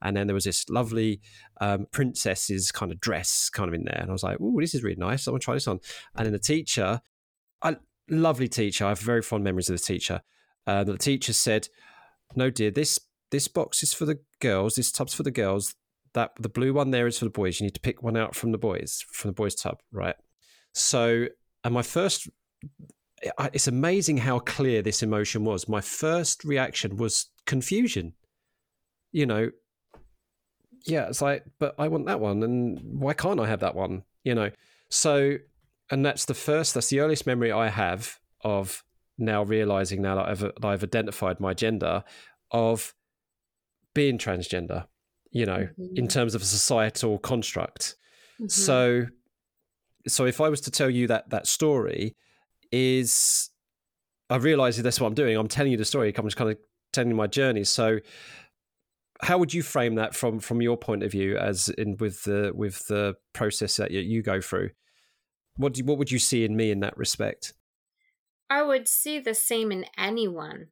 and 0.03 0.17
then 0.17 0.27
there 0.27 0.35
was 0.35 0.45
this 0.45 0.69
lovely 0.69 1.21
um, 1.61 1.87
princess's 1.91 2.71
kind 2.71 2.93
of 2.93 3.01
dress 3.01 3.51
kind 3.51 3.69
of 3.69 3.75
in 3.75 3.85
there. 3.85 3.99
And 4.01 4.11
I 4.11 4.13
was 4.13 4.23
like, 4.23 4.39
oh, 4.41 4.61
this 4.61 4.75
is 4.75 4.83
really 4.83 4.97
nice. 4.97 5.27
I 5.27 5.31
want 5.31 5.43
to 5.43 5.45
try 5.45 5.55
this 5.55 5.67
on. 5.67 5.81
And 6.15 6.27
then 6.27 6.33
the 6.33 6.39
teacher, 6.39 7.01
a 7.63 7.77
lovely 8.09 8.49
teacher, 8.49 8.85
I 8.85 8.91
have 8.91 9.01
very 9.01 9.23
fond 9.23 9.45
memories 9.45 9.71
of 9.71 9.77
the 9.79 9.85
teacher. 9.85 10.21
Uh, 10.67 10.85
the 10.85 10.99
teacher 10.99 11.33
said, 11.33 11.69
no, 12.37 12.51
dear, 12.51 12.71
this 12.71 13.01
this 13.31 13.49
box 13.49 13.83
is 13.83 13.93
for 13.93 14.07
the 14.07 14.21
girls. 14.41 14.75
This 14.75 14.93
tub's 14.93 15.15
for 15.15 15.23
the 15.23 15.31
girls. 15.31 15.75
That 16.15 16.33
the 16.41 16.49
blue 16.49 16.73
one 16.73 16.91
there 16.91 17.07
is 17.07 17.19
for 17.19 17.27
the 17.27 17.31
boys. 17.31 17.61
You 17.61 17.65
need 17.65 17.75
to 17.75 17.81
pick 17.81 18.03
one 18.03 18.17
out 18.17 18.35
from 18.35 18.53
the 18.53 18.59
boys, 18.59 19.05
from 19.11 19.29
the 19.29 19.35
boys' 19.35 19.55
tub, 19.55 19.81
right? 19.93 20.17
So, 20.73 21.27
and 21.69 21.75
my 21.75 21.83
first, 21.83 22.31
it's 23.53 23.69
amazing 23.69 24.17
how 24.17 24.39
clear 24.39 24.81
this 24.81 25.03
emotion 25.03 25.45
was. 25.45 25.69
My 25.69 25.83
first 25.83 26.45
reaction 26.45 26.97
was 26.97 27.27
confusion. 27.45 28.15
You 29.13 29.27
know, 29.27 29.51
yeah, 30.87 31.09
it's 31.09 31.21
like, 31.21 31.45
but 31.59 31.75
I 31.79 31.89
want 31.89 32.07
that 32.07 32.21
one, 32.21 32.43
and 32.43 32.81
why 32.83 33.13
can't 33.13 33.39
I 33.39 33.47
have 33.47 33.61
that 33.61 33.75
one? 33.75 34.05
You 34.25 34.35
know, 34.35 34.51
so, 34.89 35.37
and 35.91 36.07
that's 36.07 36.25
the 36.25 36.33
first, 36.33 36.73
that's 36.73 36.89
the 36.89 37.01
earliest 37.01 37.27
memory 37.27 37.53
I 37.53 37.69
have 37.69 38.19
of 38.43 38.83
now 39.19 39.43
realizing 39.43 40.01
now 40.01 40.15
that 40.15 40.27
I've, 40.27 40.41
that 40.41 40.65
I've 40.65 40.83
identified 40.83 41.39
my 41.39 41.53
gender 41.53 42.03
of 42.51 42.95
being 43.95 44.17
transgender, 44.17 44.87
you 45.33 45.45
know, 45.45 45.69
mm-hmm. 45.79 45.97
in 45.97 46.09
terms 46.09 46.35
of 46.35 46.41
a 46.41 46.47
societal 46.47 47.19
construct. 47.19 47.97
Mm-hmm. 48.41 48.49
So, 48.49 49.09
so 50.07 50.27
if 50.27 50.41
I 50.41 50.49
was 50.49 50.61
to 50.63 50.71
tell 50.71 50.91
you 50.91 51.07
that 51.09 51.31
that 51.31 51.47
story 51.47 52.17
is, 52.71 53.51
I 54.31 54.37
realize 54.37 54.77
that's 54.77 55.01
what 55.01 55.07
I'm 55.07 55.15
doing. 55.15 55.37
I'm 55.37 55.49
telling 55.49 55.73
you 55.73 55.79
the 55.79 55.85
story. 55.85 56.13
I'm 56.17 56.25
just 56.25 56.37
kind 56.37 56.51
of 56.51 56.59
telling 56.93 57.11
you 57.11 57.17
my 57.17 57.27
journey. 57.27 57.65
So, 57.65 58.01
how 59.21 59.39
would 59.39 59.53
you 59.53 59.63
frame 59.63 59.97
that 59.97 60.15
from 60.15 60.39
from 60.39 60.63
your 60.63 60.77
point 60.77 61.03
of 61.03 61.11
view 61.11 61.37
as 61.37 61.69
in 61.71 61.97
with 61.97 62.23
the 62.25 62.53
with 62.55 62.87
the 62.87 63.17
process 63.33 63.77
that 63.77 63.91
you 63.91 64.23
go 64.23 64.41
through 64.41 64.71
what 65.57 65.75
do, 65.75 65.85
what 65.85 65.99
would 65.99 66.11
you 66.11 66.19
see 66.19 66.45
in 66.45 66.57
me 66.57 66.71
in 66.71 66.81
that 66.81 66.97
respect 66.97 67.53
i 68.49 68.63
would 68.63 68.87
see 68.87 69.19
the 69.19 69.35
same 69.35 69.73
in 69.73 69.85
anyone 69.97 70.69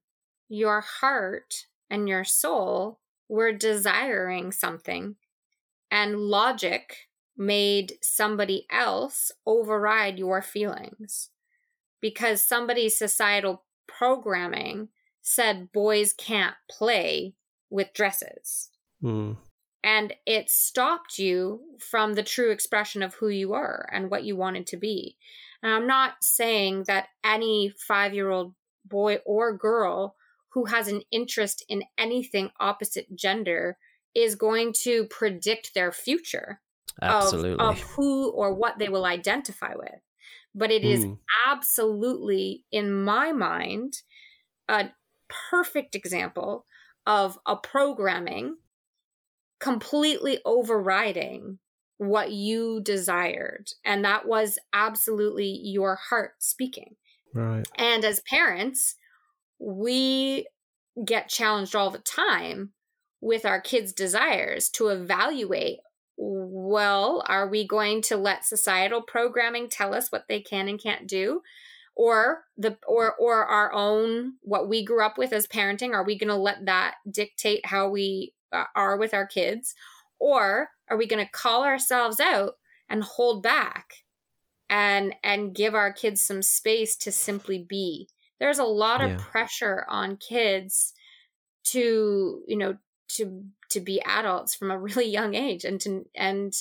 your 0.48 0.80
heart 0.80 1.66
and 1.90 2.08
your 2.08 2.24
soul 2.24 3.00
were 3.28 3.52
desiring 3.52 4.52
something 4.52 5.16
and 5.90 6.16
logic 6.16 7.05
made 7.36 7.94
somebody 8.02 8.66
else 8.70 9.30
override 9.46 10.18
your 10.18 10.42
feelings 10.42 11.30
because 12.00 12.42
somebody's 12.42 12.98
societal 12.98 13.64
programming 13.86 14.88
said 15.22 15.72
boys 15.72 16.12
can't 16.12 16.54
play 16.70 17.34
with 17.70 17.92
dresses. 17.92 18.70
Mm. 19.02 19.36
And 19.82 20.14
it 20.26 20.50
stopped 20.50 21.18
you 21.18 21.60
from 21.78 22.14
the 22.14 22.22
true 22.22 22.50
expression 22.50 23.02
of 23.02 23.14
who 23.14 23.28
you 23.28 23.50
were 23.50 23.88
and 23.92 24.10
what 24.10 24.24
you 24.24 24.36
wanted 24.36 24.66
to 24.68 24.76
be. 24.76 25.16
And 25.62 25.72
I'm 25.72 25.86
not 25.86 26.22
saying 26.22 26.84
that 26.86 27.08
any 27.24 27.72
five 27.86 28.14
year 28.14 28.30
old 28.30 28.54
boy 28.84 29.18
or 29.24 29.56
girl 29.56 30.16
who 30.50 30.66
has 30.66 30.88
an 30.88 31.02
interest 31.10 31.64
in 31.68 31.84
anything 31.98 32.50
opposite 32.58 33.14
gender 33.14 33.78
is 34.14 34.34
going 34.34 34.72
to 34.72 35.04
predict 35.06 35.74
their 35.74 35.92
future 35.92 36.60
absolutely. 37.02 37.64
Of, 37.64 37.76
of 37.76 37.80
who 37.80 38.30
or 38.30 38.54
what 38.54 38.78
they 38.78 38.88
will 38.88 39.04
identify 39.04 39.74
with. 39.74 40.00
But 40.54 40.70
it 40.70 40.84
is 40.84 41.04
mm. 41.04 41.18
absolutely, 41.46 42.64
in 42.72 43.04
my 43.04 43.32
mind, 43.32 43.94
a 44.68 44.90
perfect 45.50 45.94
example 45.94 46.64
of 47.06 47.38
a 47.46 47.56
programming 47.56 48.56
completely 49.60 50.38
overriding 50.44 51.58
what 51.98 52.32
you 52.32 52.80
desired. 52.80 53.68
And 53.84 54.04
that 54.04 54.26
was 54.26 54.58
absolutely 54.72 55.60
your 55.62 55.98
heart 56.08 56.32
speaking. 56.38 56.96
Right. 57.34 57.66
And 57.76 58.04
as 58.04 58.22
parents, 58.28 58.96
we 59.58 60.46
get 61.04 61.28
challenged 61.28 61.74
all 61.74 61.90
the 61.90 61.98
time 61.98 62.72
with 63.20 63.44
our 63.44 63.60
kids' 63.60 63.92
desires 63.92 64.68
to 64.70 64.88
evaluate 64.88 65.78
well, 66.16 67.22
are 67.28 67.48
we 67.48 67.66
going 67.66 68.02
to 68.02 68.16
let 68.16 68.44
societal 68.44 69.02
programming 69.02 69.68
tell 69.68 69.94
us 69.94 70.10
what 70.10 70.26
they 70.28 70.40
can 70.40 70.68
and 70.68 70.80
can't 70.82 71.06
do? 71.06 71.42
or 71.98 72.44
the 72.58 72.76
or 72.86 73.14
or 73.14 73.46
our 73.46 73.72
own 73.72 74.34
what 74.42 74.68
we 74.68 74.84
grew 74.84 75.02
up 75.02 75.16
with 75.16 75.32
as 75.32 75.46
parenting 75.46 75.94
are 75.94 76.04
we 76.04 76.16
going 76.16 76.28
to 76.28 76.36
let 76.36 76.66
that 76.66 76.96
dictate 77.10 77.64
how 77.64 77.88
we 77.88 78.34
uh, 78.52 78.64
are 78.74 78.96
with 78.96 79.14
our 79.14 79.26
kids? 79.26 79.74
Or 80.18 80.70
are 80.88 80.96
we 80.96 81.06
going 81.06 81.24
to 81.24 81.30
call 81.30 81.64
ourselves 81.64 82.20
out 82.20 82.54
and 82.88 83.02
hold 83.02 83.42
back 83.42 84.04
and 84.68 85.14
and 85.22 85.54
give 85.54 85.74
our 85.74 85.92
kids 85.92 86.22
some 86.22 86.42
space 86.42 86.96
to 86.98 87.12
simply 87.12 87.58
be? 87.58 88.08
There's 88.38 88.58
a 88.58 88.64
lot 88.64 89.02
of 89.02 89.18
pressure 89.18 89.86
on 89.88 90.18
kids 90.18 90.92
to 91.68 92.42
you 92.46 92.56
know 92.56 92.76
to 93.08 93.44
to 93.70 93.80
be 93.80 94.00
adults 94.02 94.54
from 94.54 94.70
a 94.70 94.78
really 94.86 95.08
young 95.08 95.34
age 95.34 95.64
and 95.64 95.80
to 95.80 96.04
and 96.14 96.54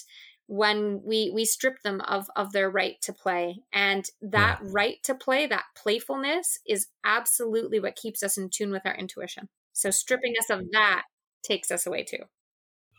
when 0.48 1.02
we 1.04 1.32
we 1.34 1.44
strip 1.44 1.82
them 1.82 2.02
of 2.02 2.30
of 2.36 2.52
their 2.52 2.70
right 2.70 3.02
to 3.02 3.12
play 3.12 3.64
and 3.74 4.10
that 4.22 4.60
yeah. 4.62 4.70
right 4.72 4.98
to 5.04 5.16
play 5.16 5.48
that 5.48 5.64
playfulness 5.76 6.60
is 6.68 6.88
absolutely 7.04 7.80
what 7.80 7.96
keeps 7.96 8.22
us 8.22 8.38
in 8.38 8.50
tune 8.50 8.70
with 8.70 8.86
our 8.86 8.96
intuition 8.96 9.50
so 9.74 9.90
stripping 9.90 10.36
us 10.40 10.50
of 10.52 10.62
that 10.72 11.04
takes 11.44 11.72
us 11.72 11.88
away 11.88 12.04
too 12.04 12.24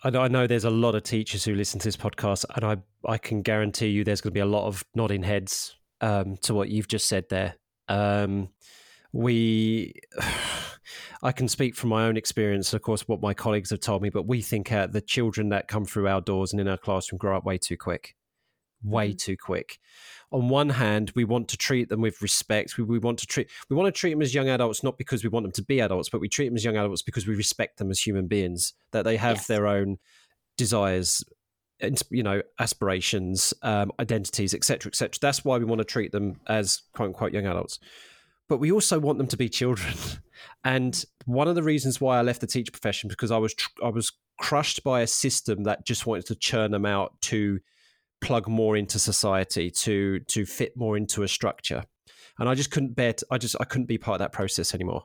I 0.05 0.11
know, 0.11 0.21
I 0.21 0.29
know 0.29 0.47
there's 0.47 0.65
a 0.65 0.71
lot 0.71 0.95
of 0.95 1.05
teachers 1.05 1.45
who 1.45 1.55
listen 1.55 1.81
to 1.81 1.89
this 1.89 1.97
podcast, 1.97 2.45
and 2.55 2.65
I, 2.65 2.77
I 3.11 3.17
can 3.19 3.41
guarantee 3.41 3.89
you 3.89 4.05
there's 4.05 4.21
going 4.21 4.31
to 4.33 4.35
be 4.35 4.41
a 4.41 4.47
lot 4.47 4.67
of 4.67 4.85
nodding 4.95 5.23
heads 5.23 5.75
um, 6.01 6.37
to 6.43 6.55
what 6.55 6.69
you've 6.69 6.87
just 6.87 7.09
said 7.09 7.25
there. 7.31 7.55
Um, 7.89 8.51
we 9.17 9.95
I 11.23 11.33
can 11.33 11.49
speak 11.49 11.75
from 11.75 11.91
my 11.91 12.05
own 12.05 12.17
experience, 12.17 12.73
of 12.75 12.83
course, 12.83 13.09
what 13.09 13.23
my 13.23 13.35
colleagues 13.35 13.71
have 13.71 13.81
told 13.81 14.03
me, 14.03 14.11
but 14.11 14.27
we 14.27 14.43
think 14.43 14.71
uh, 14.71 14.87
the 14.87 15.01
children 15.01 15.49
that 15.49 15.67
come 15.67 15.85
through 15.85 16.07
our 16.07 16.21
doors 16.21 16.53
and 16.53 16.61
in 16.61 16.69
our 16.69 16.77
classroom 16.77 17.19
grow 17.19 17.37
up 17.37 17.45
way 17.45 17.59
too 17.59 17.77
quick, 17.77 18.14
way 18.85 19.09
mm-hmm. 19.09 19.17
too 19.17 19.37
quick. 19.37 19.79
On 20.31 20.49
one 20.49 20.69
hand, 20.69 21.12
we 21.17 21.25
want 21.25 21.49
to 21.49 21.57
treat 21.57 21.89
them 21.89 22.03
with 22.03 22.21
respect. 22.21 22.77
We, 22.77 22.85
we 22.85 22.99
want 22.99 23.19
to 23.21 23.27
treat 23.27 23.49
we 23.71 23.77
want 23.77 23.93
to 23.93 23.99
treat 23.99 24.11
them 24.11 24.23
as 24.23 24.35
young 24.35 24.49
adults, 24.49 24.85
not 24.85 24.99
because 24.99 25.25
we 25.25 25.31
want 25.31 25.45
them 25.45 25.53
to 25.53 25.62
be 25.62 25.81
adults, 25.81 26.11
but 26.11 26.21
we 26.21 26.29
treat 26.29 26.49
them 26.49 26.57
as 26.57 26.64
young 26.64 26.77
adults 26.77 27.03
because 27.03 27.27
we 27.27 27.35
respect 27.35 27.79
them 27.79 27.91
as 27.91 28.01
human 28.01 28.27
beings. 28.27 28.75
That 28.93 29.05
they 29.05 29.17
have 29.17 29.39
yes. 29.39 29.47
their 29.47 29.67
own 29.67 29.97
desires, 30.59 31.25
you 32.11 32.23
know, 32.23 32.43
aspirations, 32.61 33.55
um, 33.62 33.91
identities, 33.99 34.53
etc., 34.53 34.91
etc. 34.91 35.12
That's 35.21 35.45
why 35.45 35.57
we 35.59 35.64
want 35.64 35.81
to 35.81 35.85
treat 35.85 36.12
them 36.12 36.41
as 36.47 36.83
quote 36.93 37.09
unquote 37.09 37.33
young 37.33 37.47
adults 37.47 37.79
but 38.49 38.59
we 38.59 38.73
also 38.73 38.99
want 38.99 39.19
them 39.19 39.27
to 39.29 39.37
be 39.37 39.49
children. 39.49 39.95
And 40.65 41.05
one 41.27 41.49
of 41.49 41.55
the 41.55 41.63
reasons 41.63 42.01
why 42.01 42.19
I 42.19 42.23
left 42.23 42.41
the 42.41 42.47
teacher 42.47 42.73
profession 42.73 43.09
because 43.09 43.31
I 43.31 43.39
was 43.39 43.55
tr- 43.55 43.85
I 43.85 43.89
was 43.89 44.13
crushed 44.39 44.83
by 44.83 45.01
a 45.01 45.07
system 45.07 45.63
that 45.63 45.87
just 45.87 46.07
wanted 46.07 46.27
to 46.27 46.35
churn 46.35 46.73
them 46.73 46.85
out 46.85 47.21
to 47.23 47.61
plug 48.21 48.49
more 48.49 48.77
into 48.77 48.99
society, 48.99 49.71
to 49.71 50.21
to 50.21 50.45
fit 50.45 50.77
more 50.77 50.97
into 50.97 51.23
a 51.23 51.29
structure. 51.29 51.85
And 52.39 52.49
I 52.49 52.55
just 52.55 52.71
couldn't 52.73 52.95
bear. 52.95 53.15
I 53.31 53.39
just 53.39 53.57
I 53.61 53.65
couldn't 53.65 53.87
be 53.87 53.97
part 53.97 54.17
of 54.17 54.19
that 54.19 54.33
process 54.33 54.75
anymore 54.75 55.05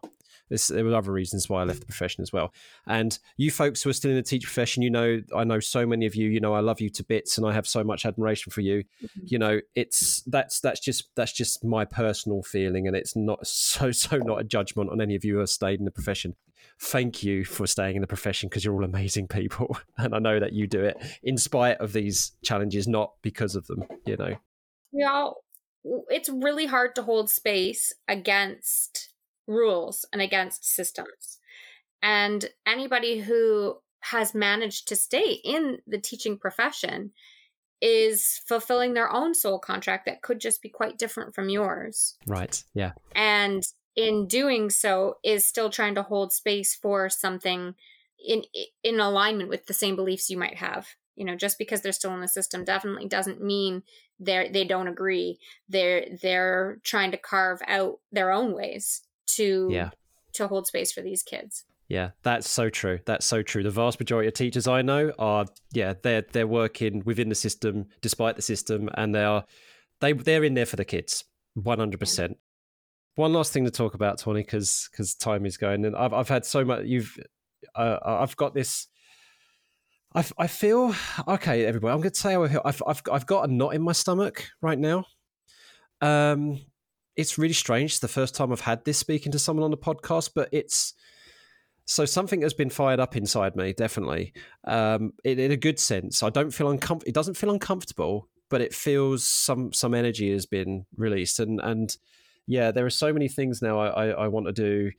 there 0.52 0.84
were 0.84 0.96
other 0.96 1.12
reasons 1.12 1.50
why 1.50 1.62
I 1.62 1.64
left 1.64 1.80
the 1.80 1.86
profession 1.86 2.22
as 2.22 2.34
well. 2.34 2.54
And 2.86 3.18
you 3.38 3.52
folks 3.52 3.82
who 3.82 3.90
are 3.90 3.94
still 3.94 4.12
in 4.12 4.18
the 4.18 4.24
teacher 4.24 4.48
profession, 4.48 4.84
you 4.84 4.90
know, 4.90 5.22
I 5.36 5.44
know 5.44 5.60
so 5.60 5.86
many 5.86 6.06
of 6.06 6.16
you. 6.16 6.30
You 6.30 6.40
know, 6.40 6.54
I 6.54 6.60
love 6.60 6.82
you 6.82 6.90
to 6.90 7.04
bits, 7.04 7.38
and 7.38 7.48
I 7.48 7.54
have 7.54 7.68
so 7.68 7.84
much 7.84 8.06
admiration 8.06 8.52
for 8.52 8.62
you. 8.62 8.84
Mm-hmm. 9.04 9.20
You 9.26 9.40
know, 9.40 9.60
it's 9.76 10.22
that's 10.24 10.60
that's 10.60 10.80
just 10.80 11.10
that's 11.16 11.32
just 11.32 11.64
my 11.64 11.86
personal 11.86 12.44
feeling, 12.44 12.88
and 12.88 12.96
it's 12.96 13.16
not 13.16 13.46
so 13.48 13.92
so 13.92 14.18
not 14.18 14.42
a 14.42 14.44
judgment 14.44 14.90
on 14.92 15.02
any 15.02 15.16
of 15.16 15.24
you 15.24 15.36
who 15.36 15.40
have 15.40 15.50
stayed 15.50 15.80
in 15.80 15.86
the 15.86 15.92
profession. 15.92 16.36
Thank 16.80 17.24
you 17.24 17.46
for 17.46 17.68
staying 17.68 17.96
in 17.96 18.02
the 18.02 18.08
profession 18.08 18.50
because 18.50 18.66
you're 18.66 18.76
all 18.76 18.84
amazing 18.84 19.28
people, 19.28 19.78
and 19.98 20.14
I 20.14 20.20
know 20.20 20.40
that 20.40 20.54
you 20.54 20.68
do 20.68 20.84
it 20.84 20.98
in 21.24 21.38
spite 21.38 21.78
of 21.78 21.94
these 21.94 22.34
challenges, 22.44 22.88
not 22.88 23.14
because 23.22 23.56
of 23.56 23.68
them. 23.68 23.84
You 24.06 24.18
know. 24.18 24.36
Yeah, 24.94 25.30
it's 26.10 26.30
really 26.30 26.66
hard 26.66 26.96
to 26.96 27.04
hold 27.04 27.30
space 27.30 27.94
against 28.08 29.11
rules 29.52 30.06
and 30.12 30.22
against 30.22 30.66
systems. 30.66 31.40
And 32.02 32.50
anybody 32.66 33.20
who 33.20 33.78
has 34.02 34.34
managed 34.34 34.88
to 34.88 34.96
stay 34.96 35.40
in 35.44 35.80
the 35.86 36.00
teaching 36.00 36.38
profession 36.38 37.12
is 37.82 38.42
fulfilling 38.48 38.94
their 38.94 39.12
own 39.12 39.34
soul 39.34 39.60
contract 39.60 40.06
that 40.06 40.22
could 40.22 40.40
just 40.40 40.62
be 40.62 40.70
quite 40.70 40.98
different 40.98 41.34
from 41.34 41.50
yours. 41.50 42.16
Right. 42.28 42.64
Yeah. 42.74 42.92
And 43.16 43.64
in 43.96 44.28
doing 44.28 44.70
so 44.70 45.18
is 45.24 45.46
still 45.46 45.70
trying 45.70 45.96
to 45.96 46.04
hold 46.04 46.32
space 46.32 46.76
for 46.76 47.10
something 47.10 47.76
in 48.24 48.44
in 48.84 49.00
alignment 49.00 49.50
with 49.50 49.66
the 49.66 49.74
same 49.74 49.96
beliefs 49.96 50.30
you 50.30 50.38
might 50.38 50.58
have. 50.58 50.88
You 51.16 51.26
know, 51.26 51.36
just 51.36 51.58
because 51.58 51.82
they're 51.82 51.92
still 51.92 52.14
in 52.14 52.22
the 52.22 52.28
system 52.28 52.64
definitely 52.64 53.08
doesn't 53.08 53.44
mean 53.44 53.84
they're 54.20 54.50
they 54.50 54.64
don't 54.64 54.88
agree. 54.88 55.40
They're 55.68 56.06
they're 56.22 56.80
trying 56.84 57.12
to 57.12 57.18
carve 57.18 57.62
out 57.68 58.00
their 58.12 58.32
own 58.32 58.54
ways 58.54 59.02
to 59.36 59.70
yeah. 59.72 59.90
to 60.34 60.48
hold 60.48 60.68
space 60.68 60.92
for 60.92 61.02
these 61.02 61.24
kids. 61.24 61.66
Yeah, 61.92 62.12
that's 62.24 62.50
so 62.50 62.70
true. 62.70 63.00
That's 63.06 63.26
so 63.26 63.42
true. 63.42 63.64
The 63.64 63.70
vast 63.70 64.00
majority 64.00 64.30
of 64.30 64.34
teachers 64.34 64.66
I 64.66 64.82
know 64.82 65.12
are 65.20 65.46
yeah, 65.74 65.94
they're 66.02 66.24
they're 66.32 66.48
working 66.48 67.04
within 67.06 67.28
the 67.28 67.36
system 67.36 67.88
despite 68.00 68.38
the 68.38 68.42
system 68.42 68.90
and 68.94 69.14
they 69.14 69.26
are 69.26 69.44
they 70.00 70.14
they're 70.14 70.46
in 70.46 70.54
there 70.54 70.66
for 70.66 70.78
the 70.78 70.86
kids. 70.86 71.26
100%. 71.58 72.36
One 73.16 73.34
last 73.34 73.52
thing 73.52 73.66
to 73.66 73.72
talk 73.72 73.94
about 73.94 74.20
Tawny 74.20 74.44
cuz 74.46 74.90
cuz 74.96 75.16
time 75.16 75.46
is 75.46 75.58
going 75.58 75.84
and 75.84 75.98
I've 75.98 76.14
I've 76.14 76.30
had 76.30 76.46
so 76.46 76.64
much 76.64 76.86
you've 76.86 77.20
uh, 77.76 77.98
I've 78.06 78.38
got 78.38 78.54
this 78.54 78.88
I, 80.16 80.24
I 80.38 80.48
feel 80.48 80.96
okay 81.28 81.66
everybody 81.66 81.92
I'm 81.92 82.00
going 82.00 82.12
to 82.12 82.20
say 82.20 82.34
how 82.34 82.44
I 82.44 82.48
feel 82.48 82.62
I've, 82.64 82.84
I've 82.88 83.02
I've 83.12 83.26
got 83.26 83.50
a 83.50 83.54
knot 83.54 83.76
in 83.76 83.82
my 83.82 83.92
stomach 83.92 84.50
right 84.62 84.80
now 84.80 85.06
um 86.00 86.62
it's 87.22 87.38
really 87.38 87.54
strange. 87.54 87.92
It's 87.92 88.00
the 88.00 88.08
first 88.08 88.36
time 88.36 88.52
I've 88.52 88.62
had 88.62 88.84
this 88.84 88.98
speaking 88.98 89.32
to 89.32 89.40
someone 89.40 89.64
on 89.64 89.72
the 89.72 89.78
podcast, 89.78 90.32
but 90.36 90.50
it's 90.52 90.94
so 91.86 92.06
something 92.06 92.42
has 92.42 92.54
been 92.54 92.70
fired 92.70 93.00
up 93.00 93.16
inside 93.16 93.56
me, 93.56 93.74
definitely, 93.74 94.34
um, 94.66 95.14
in, 95.24 95.40
in, 95.40 95.52
a 95.52 95.58
good 95.58 95.80
sense. 95.80 96.24
I 96.24 96.30
don't 96.30 96.52
feel 96.52 96.70
uncomfortable. 96.70 97.10
It 97.10 97.16
doesn't 97.16 97.36
feel 97.36 97.52
uncomfortable, 97.52 98.28
but 98.50 98.62
it 98.62 98.74
feels 98.74 99.28
some 99.28 99.74
some 99.74 99.94
energy 99.94 100.32
has 100.32 100.46
been 100.46 100.86
released, 100.96 101.40
and 101.40 101.60
and 101.62 101.96
yeah, 102.48 102.72
there 102.72 102.86
are 102.86 102.92
so 102.92 103.14
many 103.14 103.28
things 103.28 103.62
now 103.62 103.80
I 103.80 103.88
I, 103.88 104.08
I 104.10 104.28
want 104.28 104.48
to 104.48 104.54
do. 104.54 104.92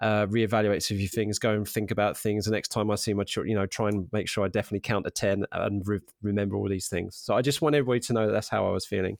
Uh, 0.00 0.26
reevaluate 0.26 0.90
a 0.90 0.94
few 0.94 1.08
things, 1.08 1.38
go 1.38 1.52
and 1.52 1.66
think 1.66 1.90
about 1.90 2.18
things. 2.18 2.44
The 2.44 2.50
next 2.50 2.68
time 2.68 2.90
I 2.90 2.96
see 2.96 3.14
my 3.14 3.24
children, 3.24 3.50
you 3.50 3.56
know, 3.56 3.64
try 3.64 3.88
and 3.88 4.08
make 4.12 4.28
sure 4.28 4.44
I 4.44 4.48
definitely 4.48 4.80
count 4.80 5.06
to 5.06 5.10
ten 5.10 5.46
and 5.52 5.86
re- 5.86 6.00
remember 6.20 6.56
all 6.56 6.68
these 6.68 6.88
things. 6.88 7.16
So 7.16 7.34
I 7.34 7.40
just 7.40 7.62
want 7.62 7.76
everybody 7.76 8.00
to 8.00 8.12
know 8.12 8.26
that 8.26 8.32
that's 8.32 8.48
how 8.48 8.66
I 8.66 8.72
was 8.72 8.84
feeling. 8.84 9.16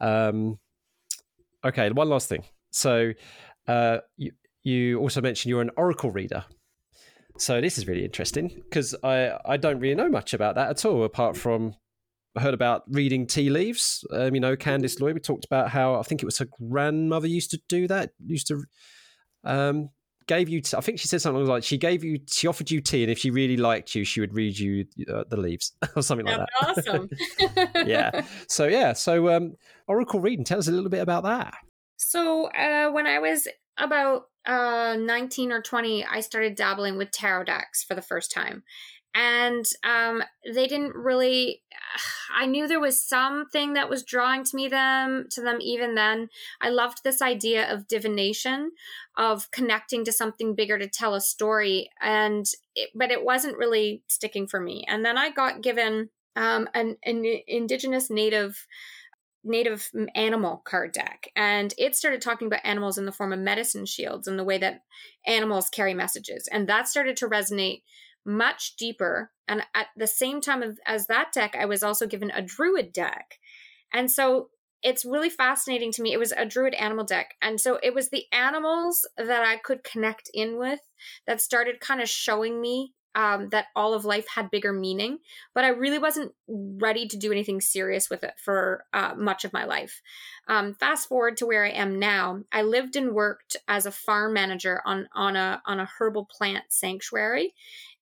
Um, 0.00 0.58
Okay, 1.64 1.90
one 1.90 2.08
last 2.08 2.28
thing. 2.28 2.44
So, 2.70 3.12
uh, 3.66 3.98
you, 4.16 4.32
you 4.62 5.00
also 5.00 5.20
mentioned 5.20 5.50
you're 5.50 5.62
an 5.62 5.70
Oracle 5.76 6.10
reader. 6.10 6.44
So 7.38 7.60
this 7.60 7.78
is 7.78 7.86
really 7.86 8.04
interesting 8.04 8.62
because 8.64 8.96
I 9.04 9.38
I 9.44 9.56
don't 9.56 9.78
really 9.78 9.94
know 9.94 10.08
much 10.08 10.34
about 10.34 10.56
that 10.56 10.70
at 10.70 10.84
all, 10.84 11.04
apart 11.04 11.36
from 11.36 11.74
I 12.36 12.40
heard 12.40 12.54
about 12.54 12.82
reading 12.88 13.26
tea 13.26 13.48
leaves. 13.48 14.04
Um, 14.12 14.34
you 14.34 14.40
know, 14.40 14.56
Candice 14.56 15.00
Lloyd. 15.00 15.14
We 15.14 15.20
talked 15.20 15.44
about 15.44 15.70
how 15.70 15.94
I 15.94 16.02
think 16.02 16.22
it 16.22 16.26
was 16.26 16.38
her 16.38 16.48
grandmother 16.60 17.28
used 17.28 17.50
to 17.52 17.60
do 17.68 17.86
that. 17.88 18.10
Used 18.24 18.48
to 18.48 18.64
um, 19.44 19.90
gave 20.28 20.48
you. 20.48 20.60
T- 20.60 20.76
I 20.76 20.80
think 20.80 21.00
she 21.00 21.08
said 21.08 21.20
something 21.20 21.44
like 21.44 21.64
she 21.64 21.76
gave 21.76 22.04
you. 22.04 22.20
She 22.28 22.46
offered 22.46 22.70
you 22.70 22.80
tea, 22.80 23.02
and 23.02 23.10
if 23.10 23.18
she 23.18 23.30
really 23.30 23.56
liked 23.56 23.94
you, 23.96 24.04
she 24.04 24.20
would 24.20 24.32
read 24.32 24.56
you 24.56 24.86
uh, 25.12 25.24
the 25.28 25.36
leaves 25.36 25.72
or 25.96 26.02
something 26.02 26.26
like 26.26 26.38
that. 26.38 26.48
Awesome. 26.62 27.10
yeah. 27.88 28.24
So 28.46 28.68
yeah. 28.68 28.92
So 28.92 29.34
um, 29.34 29.56
Oracle 29.88 30.20
reading. 30.20 30.44
Tell 30.44 30.58
us 30.58 30.68
a 30.68 30.72
little 30.72 30.90
bit 30.90 31.00
about 31.00 31.24
that. 31.24 31.54
So 31.96 32.46
uh, 32.52 32.90
when 32.92 33.08
I 33.08 33.18
was 33.18 33.48
about 33.76 34.24
uh, 34.46 34.96
19 34.98 35.50
or 35.50 35.60
20, 35.60 36.04
I 36.04 36.20
started 36.20 36.54
dabbling 36.54 36.96
with 36.96 37.10
tarot 37.10 37.44
decks 37.44 37.82
for 37.82 37.94
the 37.94 38.02
first 38.02 38.30
time. 38.30 38.62
And 39.14 39.64
um, 39.84 40.22
they 40.52 40.66
didn't 40.66 40.94
really. 40.94 41.62
I 42.34 42.46
knew 42.46 42.68
there 42.68 42.78
was 42.78 43.02
something 43.02 43.72
that 43.72 43.88
was 43.88 44.04
drawing 44.04 44.44
to 44.44 44.56
me 44.56 44.68
them 44.68 45.26
to 45.30 45.40
them 45.40 45.58
even 45.60 45.94
then. 45.94 46.28
I 46.60 46.68
loved 46.68 46.98
this 47.02 47.20
idea 47.20 47.72
of 47.72 47.88
divination, 47.88 48.72
of 49.16 49.50
connecting 49.50 50.04
to 50.04 50.12
something 50.12 50.54
bigger 50.54 50.78
to 50.78 50.88
tell 50.88 51.14
a 51.14 51.20
story, 51.20 51.90
and 52.00 52.46
it, 52.74 52.90
but 52.94 53.10
it 53.10 53.24
wasn't 53.24 53.58
really 53.58 54.02
sticking 54.06 54.46
for 54.46 54.60
me. 54.60 54.84
And 54.86 55.04
then 55.04 55.18
I 55.18 55.30
got 55.30 55.62
given 55.62 56.10
um, 56.36 56.68
an, 56.74 56.96
an 57.04 57.24
indigenous 57.46 58.10
native 58.10 58.66
native 59.44 59.88
animal 60.14 60.62
card 60.64 60.92
deck 60.92 61.28
and 61.36 61.72
it 61.78 61.94
started 61.94 62.20
talking 62.20 62.48
about 62.48 62.60
animals 62.64 62.98
in 62.98 63.06
the 63.06 63.12
form 63.12 63.32
of 63.32 63.38
medicine 63.38 63.86
shields 63.86 64.26
and 64.26 64.38
the 64.38 64.44
way 64.44 64.58
that 64.58 64.82
animals 65.26 65.70
carry 65.70 65.94
messages 65.94 66.48
and 66.50 66.68
that 66.68 66.88
started 66.88 67.16
to 67.16 67.28
resonate 67.28 67.82
much 68.28 68.76
deeper 68.76 69.30
and 69.48 69.62
at 69.74 69.86
the 69.96 70.06
same 70.06 70.40
time 70.40 70.76
as 70.86 71.06
that 71.06 71.32
deck 71.32 71.56
i 71.58 71.64
was 71.64 71.82
also 71.82 72.06
given 72.06 72.30
a 72.30 72.42
druid 72.42 72.92
deck 72.92 73.38
and 73.92 74.10
so 74.10 74.50
it's 74.82 75.04
really 75.04 75.30
fascinating 75.30 75.90
to 75.90 76.02
me 76.02 76.12
it 76.12 76.18
was 76.18 76.32
a 76.32 76.44
druid 76.44 76.74
animal 76.74 77.04
deck 77.04 77.34
and 77.40 77.60
so 77.60 77.78
it 77.82 77.94
was 77.94 78.10
the 78.10 78.24
animals 78.32 79.08
that 79.16 79.42
i 79.42 79.56
could 79.56 79.82
connect 79.82 80.30
in 80.34 80.58
with 80.58 80.80
that 81.26 81.40
started 81.40 81.80
kind 81.80 82.02
of 82.02 82.08
showing 82.08 82.60
me 82.60 82.92
um, 83.18 83.48
that 83.48 83.66
all 83.74 83.94
of 83.94 84.04
life 84.04 84.26
had 84.28 84.50
bigger 84.50 84.72
meaning, 84.72 85.18
but 85.52 85.64
I 85.64 85.68
really 85.68 85.98
wasn't 85.98 86.32
ready 86.46 87.08
to 87.08 87.16
do 87.16 87.32
anything 87.32 87.60
serious 87.60 88.08
with 88.08 88.22
it 88.22 88.34
for 88.42 88.84
uh, 88.92 89.14
much 89.16 89.44
of 89.44 89.52
my 89.52 89.64
life. 89.64 90.00
Um, 90.46 90.74
fast 90.74 91.08
forward 91.08 91.36
to 91.38 91.46
where 91.46 91.64
I 91.64 91.70
am 91.70 91.98
now. 91.98 92.44
I 92.52 92.62
lived 92.62 92.94
and 92.94 93.12
worked 93.12 93.56
as 93.66 93.86
a 93.86 93.90
farm 93.90 94.34
manager 94.34 94.80
on 94.84 95.08
on 95.14 95.34
a 95.34 95.60
on 95.66 95.80
a 95.80 95.88
herbal 95.98 96.28
plant 96.30 96.66
sanctuary, 96.68 97.54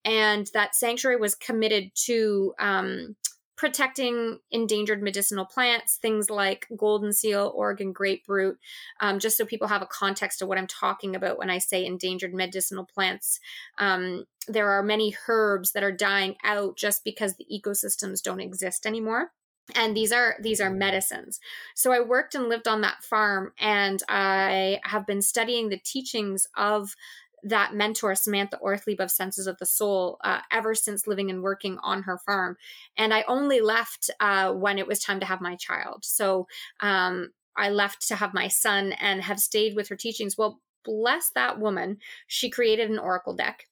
and 0.06 0.48
that 0.54 0.76
sanctuary 0.76 1.16
was 1.16 1.34
committed 1.34 1.90
to 2.06 2.54
um, 2.60 3.16
protecting 3.56 4.38
endangered 4.52 5.02
medicinal 5.02 5.44
plants, 5.44 5.96
things 5.96 6.30
like 6.30 6.68
golden 6.76 7.12
seal, 7.12 7.52
Oregon 7.54 7.92
grape 7.92 8.22
root, 8.28 8.56
um, 9.00 9.18
just 9.18 9.36
so 9.36 9.44
people 9.44 9.66
have 9.66 9.82
a 9.82 9.86
context 9.86 10.40
of 10.40 10.48
what 10.48 10.58
I'm 10.58 10.68
talking 10.68 11.16
about 11.16 11.38
when 11.38 11.50
I 11.50 11.58
say 11.58 11.84
endangered 11.84 12.32
medicinal 12.32 12.84
plants. 12.84 13.40
Um, 13.78 14.26
there 14.46 14.70
are 14.70 14.82
many 14.82 15.16
herbs 15.26 15.72
that 15.72 15.82
are 15.82 15.92
dying 15.92 16.36
out 16.44 16.76
just 16.76 17.02
because 17.02 17.34
the 17.34 17.46
ecosystems 17.52 18.22
don't 18.22 18.40
exist 18.40 18.86
anymore 18.86 19.32
and 19.74 19.96
these 19.96 20.12
are 20.12 20.36
these 20.40 20.60
are 20.60 20.70
medicines 20.70 21.40
so 21.74 21.92
i 21.92 22.00
worked 22.00 22.34
and 22.34 22.48
lived 22.48 22.68
on 22.68 22.82
that 22.82 23.02
farm 23.02 23.52
and 23.58 24.02
i 24.08 24.78
have 24.84 25.06
been 25.06 25.22
studying 25.22 25.68
the 25.68 25.80
teachings 25.84 26.46
of 26.56 26.94
that 27.42 27.74
mentor, 27.74 28.14
Samantha 28.14 28.58
Orthlieb 28.58 29.00
of 29.00 29.10
Senses 29.10 29.46
of 29.46 29.58
the 29.58 29.66
Soul, 29.66 30.18
uh, 30.24 30.40
ever 30.50 30.74
since 30.74 31.06
living 31.06 31.30
and 31.30 31.42
working 31.42 31.78
on 31.82 32.02
her 32.02 32.18
farm. 32.18 32.56
And 32.96 33.14
I 33.14 33.24
only 33.28 33.60
left 33.60 34.10
uh, 34.20 34.52
when 34.52 34.78
it 34.78 34.86
was 34.86 35.00
time 35.00 35.20
to 35.20 35.26
have 35.26 35.40
my 35.40 35.56
child. 35.56 36.04
So 36.04 36.46
um, 36.80 37.30
I 37.56 37.70
left 37.70 38.08
to 38.08 38.16
have 38.16 38.34
my 38.34 38.48
son 38.48 38.92
and 38.92 39.22
have 39.22 39.40
stayed 39.40 39.76
with 39.76 39.88
her 39.88 39.96
teachings. 39.96 40.36
Well, 40.36 40.60
bless 40.84 41.30
that 41.30 41.58
woman. 41.58 41.98
She 42.26 42.50
created 42.50 42.90
an 42.90 42.98
oracle 42.98 43.34
deck 43.34 43.66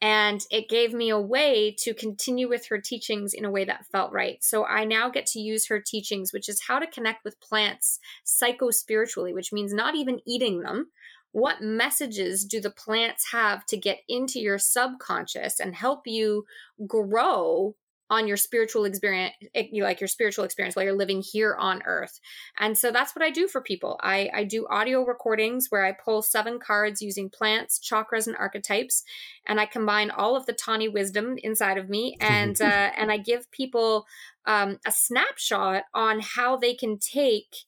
and 0.00 0.44
it 0.50 0.68
gave 0.68 0.92
me 0.92 1.10
a 1.10 1.20
way 1.20 1.74
to 1.78 1.94
continue 1.94 2.48
with 2.48 2.66
her 2.66 2.78
teachings 2.78 3.32
in 3.32 3.44
a 3.44 3.50
way 3.50 3.64
that 3.64 3.86
felt 3.86 4.12
right. 4.12 4.42
So 4.42 4.64
I 4.64 4.84
now 4.84 5.08
get 5.08 5.26
to 5.26 5.40
use 5.40 5.68
her 5.68 5.80
teachings, 5.80 6.32
which 6.32 6.48
is 6.48 6.62
how 6.66 6.78
to 6.78 6.86
connect 6.86 7.24
with 7.24 7.40
plants 7.40 8.00
psycho 8.24 8.70
spiritually, 8.70 9.32
which 9.32 9.52
means 9.52 9.72
not 9.72 9.94
even 9.94 10.20
eating 10.26 10.60
them. 10.60 10.90
What 11.32 11.62
messages 11.62 12.44
do 12.44 12.60
the 12.60 12.70
plants 12.70 13.32
have 13.32 13.64
to 13.66 13.76
get 13.76 13.98
into 14.08 14.38
your 14.38 14.58
subconscious 14.58 15.58
and 15.60 15.74
help 15.74 16.06
you 16.06 16.44
grow 16.86 17.74
on 18.10 18.28
your 18.28 18.36
spiritual 18.36 18.84
experience 18.84 19.34
eh, 19.54 19.68
like 19.72 19.98
your 19.98 20.08
spiritual 20.08 20.44
experience 20.44 20.76
while 20.76 20.84
you're 20.84 20.94
living 20.94 21.22
here 21.22 21.56
on 21.58 21.82
earth? 21.86 22.20
And 22.58 22.76
so 22.76 22.92
that's 22.92 23.16
what 23.16 23.24
i 23.24 23.30
do 23.30 23.48
for 23.48 23.62
people. 23.62 23.98
I 24.02 24.28
i 24.34 24.44
do 24.44 24.66
audio 24.68 25.02
recordings 25.02 25.68
where 25.70 25.86
i 25.86 25.92
pull 25.92 26.20
seven 26.20 26.58
cards 26.58 27.00
using 27.00 27.30
plants 27.30 27.80
chakras 27.80 28.26
and 28.26 28.36
archetypes 28.36 29.02
and 29.46 29.58
i 29.58 29.64
combine 29.64 30.10
all 30.10 30.36
of 30.36 30.44
the 30.44 30.52
tawny 30.52 30.88
wisdom 30.88 31.36
inside 31.42 31.78
of 31.78 31.88
me 31.88 32.16
and 32.20 32.60
uh, 32.60 32.90
and 32.96 33.10
i 33.10 33.16
give 33.16 33.50
people 33.50 34.04
um, 34.44 34.78
a 34.84 34.92
snapshot 34.92 35.84
on 35.94 36.20
how 36.20 36.56
they 36.56 36.74
can 36.74 36.98
take 36.98 37.64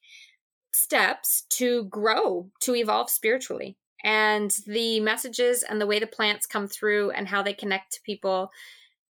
steps 0.74 1.44
to 1.50 1.84
grow 1.84 2.50
to 2.60 2.74
evolve 2.74 3.10
spiritually. 3.10 3.76
And 4.02 4.54
the 4.66 5.00
messages 5.00 5.62
and 5.62 5.80
the 5.80 5.86
way 5.86 5.98
the 5.98 6.06
plants 6.06 6.46
come 6.46 6.68
through 6.68 7.10
and 7.12 7.26
how 7.26 7.42
they 7.42 7.54
connect 7.54 7.94
to 7.94 8.02
people 8.02 8.50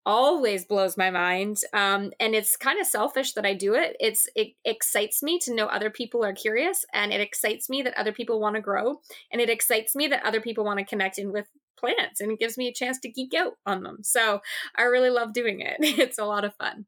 always 0.05 0.65
blows 0.65 0.97
my 0.97 1.09
mind. 1.09 1.57
Um, 1.73 2.11
and 2.19 2.33
it's 2.33 2.57
kind 2.57 2.79
of 2.79 2.87
selfish 2.87 3.33
that 3.33 3.45
i 3.45 3.53
do 3.53 3.73
it. 3.75 3.95
It's 3.99 4.27
it 4.35 4.49
excites 4.65 5.21
me 5.21 5.39
to 5.39 5.53
know 5.53 5.67
other 5.67 5.89
people 5.89 6.25
are 6.25 6.33
curious 6.33 6.85
and 6.93 7.13
it 7.13 7.21
excites 7.21 7.69
me 7.69 7.81
that 7.83 7.97
other 7.97 8.11
people 8.11 8.39
want 8.39 8.55
to 8.55 8.61
grow 8.61 8.99
and 9.31 9.41
it 9.41 9.49
excites 9.49 9.95
me 9.95 10.07
that 10.07 10.25
other 10.25 10.41
people 10.41 10.63
want 10.63 10.79
to 10.79 10.85
connect 10.85 11.17
in 11.17 11.31
with 11.31 11.47
plants 11.77 12.21
and 12.21 12.31
it 12.31 12.39
gives 12.39 12.57
me 12.57 12.67
a 12.67 12.73
chance 12.73 12.99
to 12.99 13.09
geek 13.09 13.33
out 13.33 13.53
on 13.65 13.83
them. 13.83 13.99
So 14.01 14.41
i 14.75 14.83
really 14.83 15.09
love 15.09 15.33
doing 15.33 15.61
it. 15.61 15.77
It's 16.01 16.19
a 16.19 16.25
lot 16.25 16.45
of 16.45 16.55
fun. 16.55 16.85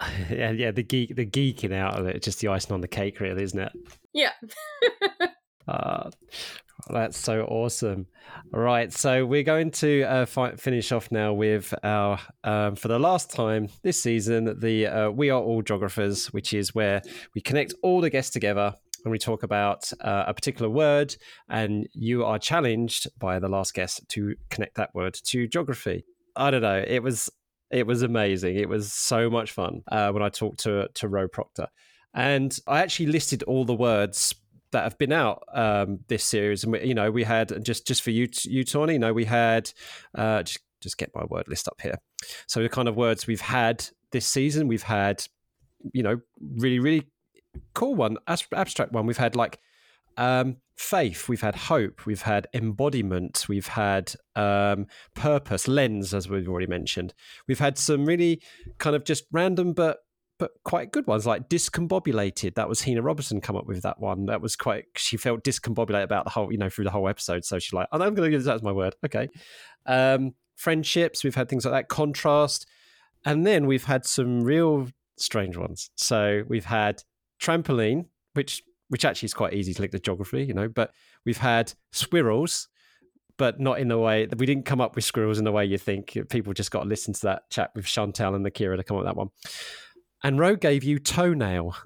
Yeah 0.30 0.50
yeah 0.50 0.70
the 0.70 0.82
geek 0.82 1.14
the 1.14 1.26
geeking 1.26 1.74
out 1.74 1.98
of 1.98 2.06
it 2.06 2.22
just 2.22 2.40
the 2.40 2.48
icing 2.48 2.72
on 2.72 2.80
the 2.80 2.88
cake 2.88 3.20
really 3.20 3.42
isn't 3.42 3.58
it 3.58 3.72
yeah 4.14 4.32
uh, 5.68 6.10
that's 6.90 7.18
so 7.18 7.42
awesome. 7.44 8.06
All 8.52 8.60
right, 8.60 8.92
so 8.92 9.24
we're 9.24 9.42
going 9.42 9.70
to 9.72 10.02
uh, 10.02 10.26
fi- 10.26 10.56
finish 10.56 10.92
off 10.92 11.10
now 11.10 11.32
with 11.32 11.72
our, 11.82 12.18
um, 12.42 12.76
for 12.76 12.88
the 12.88 12.98
last 12.98 13.30
time 13.30 13.68
this 13.82 14.02
season, 14.02 14.58
the 14.60 14.86
uh, 14.86 15.10
We 15.10 15.30
Are 15.30 15.40
All 15.40 15.62
Geographers, 15.62 16.26
which 16.26 16.52
is 16.52 16.74
where 16.74 17.02
we 17.34 17.40
connect 17.40 17.74
all 17.82 18.00
the 18.00 18.10
guests 18.10 18.32
together 18.32 18.74
and 19.04 19.12
we 19.12 19.18
talk 19.18 19.42
about 19.42 19.92
uh, 20.00 20.24
a 20.26 20.34
particular 20.34 20.70
word, 20.70 21.14
and 21.48 21.86
you 21.92 22.24
are 22.24 22.38
challenged 22.38 23.06
by 23.18 23.38
the 23.38 23.48
last 23.48 23.74
guest 23.74 24.02
to 24.08 24.34
connect 24.50 24.76
that 24.76 24.94
word 24.94 25.14
to 25.24 25.46
geography. 25.46 26.04
I 26.36 26.50
don't 26.50 26.62
know, 26.62 26.82
it 26.86 27.02
was 27.02 27.30
it 27.70 27.86
was 27.86 28.02
amazing. 28.02 28.56
It 28.56 28.68
was 28.68 28.92
so 28.92 29.28
much 29.28 29.52
fun 29.52 29.82
uh, 29.90 30.10
when 30.12 30.22
I 30.22 30.30
talked 30.30 30.60
to 30.60 30.88
to 30.94 31.08
Ro 31.08 31.28
Proctor, 31.28 31.68
and 32.14 32.56
I 32.66 32.80
actually 32.80 33.06
listed 33.06 33.42
all 33.44 33.64
the 33.64 33.74
words 33.74 34.34
that 34.70 34.84
have 34.84 34.98
been 34.98 35.12
out 35.12 35.42
um, 35.52 36.00
this 36.08 36.24
series, 36.24 36.64
and 36.64 36.72
we, 36.72 36.84
you 36.84 36.94
know 36.94 37.10
we 37.10 37.24
had 37.24 37.64
just 37.64 37.86
just 37.86 38.02
for 38.02 38.10
you, 38.10 38.28
you 38.44 38.64
Tawny. 38.64 38.94
You 38.94 38.98
know 38.98 39.12
we 39.12 39.24
had 39.24 39.70
uh, 40.14 40.42
just 40.42 40.60
just 40.80 40.98
get 40.98 41.10
my 41.14 41.24
word 41.24 41.48
list 41.48 41.66
up 41.68 41.80
here. 41.80 41.98
So 42.46 42.62
the 42.62 42.68
kind 42.68 42.88
of 42.88 42.96
words 42.96 43.26
we've 43.26 43.40
had 43.40 43.86
this 44.12 44.26
season, 44.26 44.68
we've 44.68 44.82
had 44.82 45.26
you 45.92 46.02
know 46.02 46.20
really 46.56 46.78
really 46.78 47.08
cool 47.74 47.94
one 47.94 48.16
abstract 48.26 48.92
one. 48.92 49.06
We've 49.06 49.16
had 49.16 49.36
like 49.36 49.58
um, 50.16 50.58
faith, 50.76 51.28
we've 51.28 51.40
had 51.40 51.54
hope, 51.54 52.06
we've 52.06 52.22
had 52.22 52.46
embodiment, 52.54 53.46
we've 53.48 53.66
had 53.66 54.14
um, 54.36 54.86
purpose, 55.14 55.68
lens, 55.68 56.14
as 56.14 56.28
we've 56.28 56.48
already 56.48 56.66
mentioned. 56.66 57.14
We've 57.48 57.58
had 57.58 57.78
some 57.78 58.04
really 58.04 58.42
kind 58.78 58.94
of 58.94 59.04
just 59.04 59.24
random 59.32 59.72
but 59.72 59.98
but 60.44 60.62
quite 60.62 60.92
good 60.92 61.06
ones 61.06 61.24
like 61.24 61.48
discombobulated. 61.48 62.54
That 62.56 62.68
was 62.68 62.84
Hina 62.84 63.00
Robertson 63.00 63.40
come 63.40 63.56
up 63.56 63.66
with 63.66 63.80
that 63.80 63.98
one. 63.98 64.26
That 64.26 64.42
was 64.42 64.56
quite. 64.56 64.84
She 64.94 65.16
felt 65.16 65.42
discombobulated 65.42 66.02
about 66.02 66.24
the 66.24 66.30
whole, 66.30 66.52
you 66.52 66.58
know, 66.58 66.68
through 66.68 66.84
the 66.84 66.90
whole 66.90 67.08
episode. 67.08 67.46
So 67.46 67.58
she's 67.58 67.72
like, 67.72 67.88
oh, 67.92 68.02
I'm 68.02 68.14
going 68.14 68.30
to 68.30 68.36
use 68.36 68.44
that 68.44 68.56
as 68.56 68.62
my 68.62 68.72
word. 68.72 68.94
Okay. 69.06 69.30
Um, 69.86 70.34
friendships. 70.54 71.24
We've 71.24 71.34
had 71.34 71.48
things 71.48 71.64
like 71.64 71.72
that. 71.72 71.88
Contrast, 71.88 72.66
and 73.24 73.46
then 73.46 73.64
we've 73.64 73.84
had 73.84 74.04
some 74.04 74.42
real 74.42 74.88
strange 75.16 75.56
ones. 75.56 75.88
So 75.96 76.42
we've 76.46 76.66
had 76.66 77.02
trampoline, 77.40 78.04
which 78.34 78.62
which 78.88 79.06
actually 79.06 79.28
is 79.28 79.34
quite 79.34 79.54
easy 79.54 79.72
to 79.72 79.80
link 79.80 79.92
to 79.92 79.98
geography, 79.98 80.44
you 80.44 80.52
know. 80.52 80.68
But 80.68 80.92
we've 81.24 81.38
had 81.38 81.72
squirrels, 81.90 82.68
but 83.38 83.60
not 83.60 83.80
in 83.80 83.88
the 83.88 83.98
way 83.98 84.26
that 84.26 84.38
we 84.38 84.44
didn't 84.44 84.66
come 84.66 84.82
up 84.82 84.94
with 84.94 85.06
squirrels 85.06 85.38
in 85.38 85.44
the 85.44 85.52
way 85.52 85.64
you 85.64 85.78
think. 85.78 86.18
People 86.28 86.52
just 86.52 86.70
got 86.70 86.82
to 86.82 86.88
listen 86.90 87.14
to 87.14 87.22
that 87.22 87.48
chat 87.48 87.70
with 87.74 87.86
Chantel 87.86 88.36
and 88.36 88.46
Akira 88.46 88.76
to 88.76 88.84
come 88.84 88.98
up 88.98 89.04
with 89.04 89.08
that 89.08 89.16
one. 89.16 89.30
And 90.24 90.38
Ro 90.38 90.56
gave 90.56 90.82
you 90.82 90.98
toenail. 90.98 91.76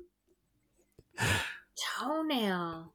Toenail. 1.98 2.94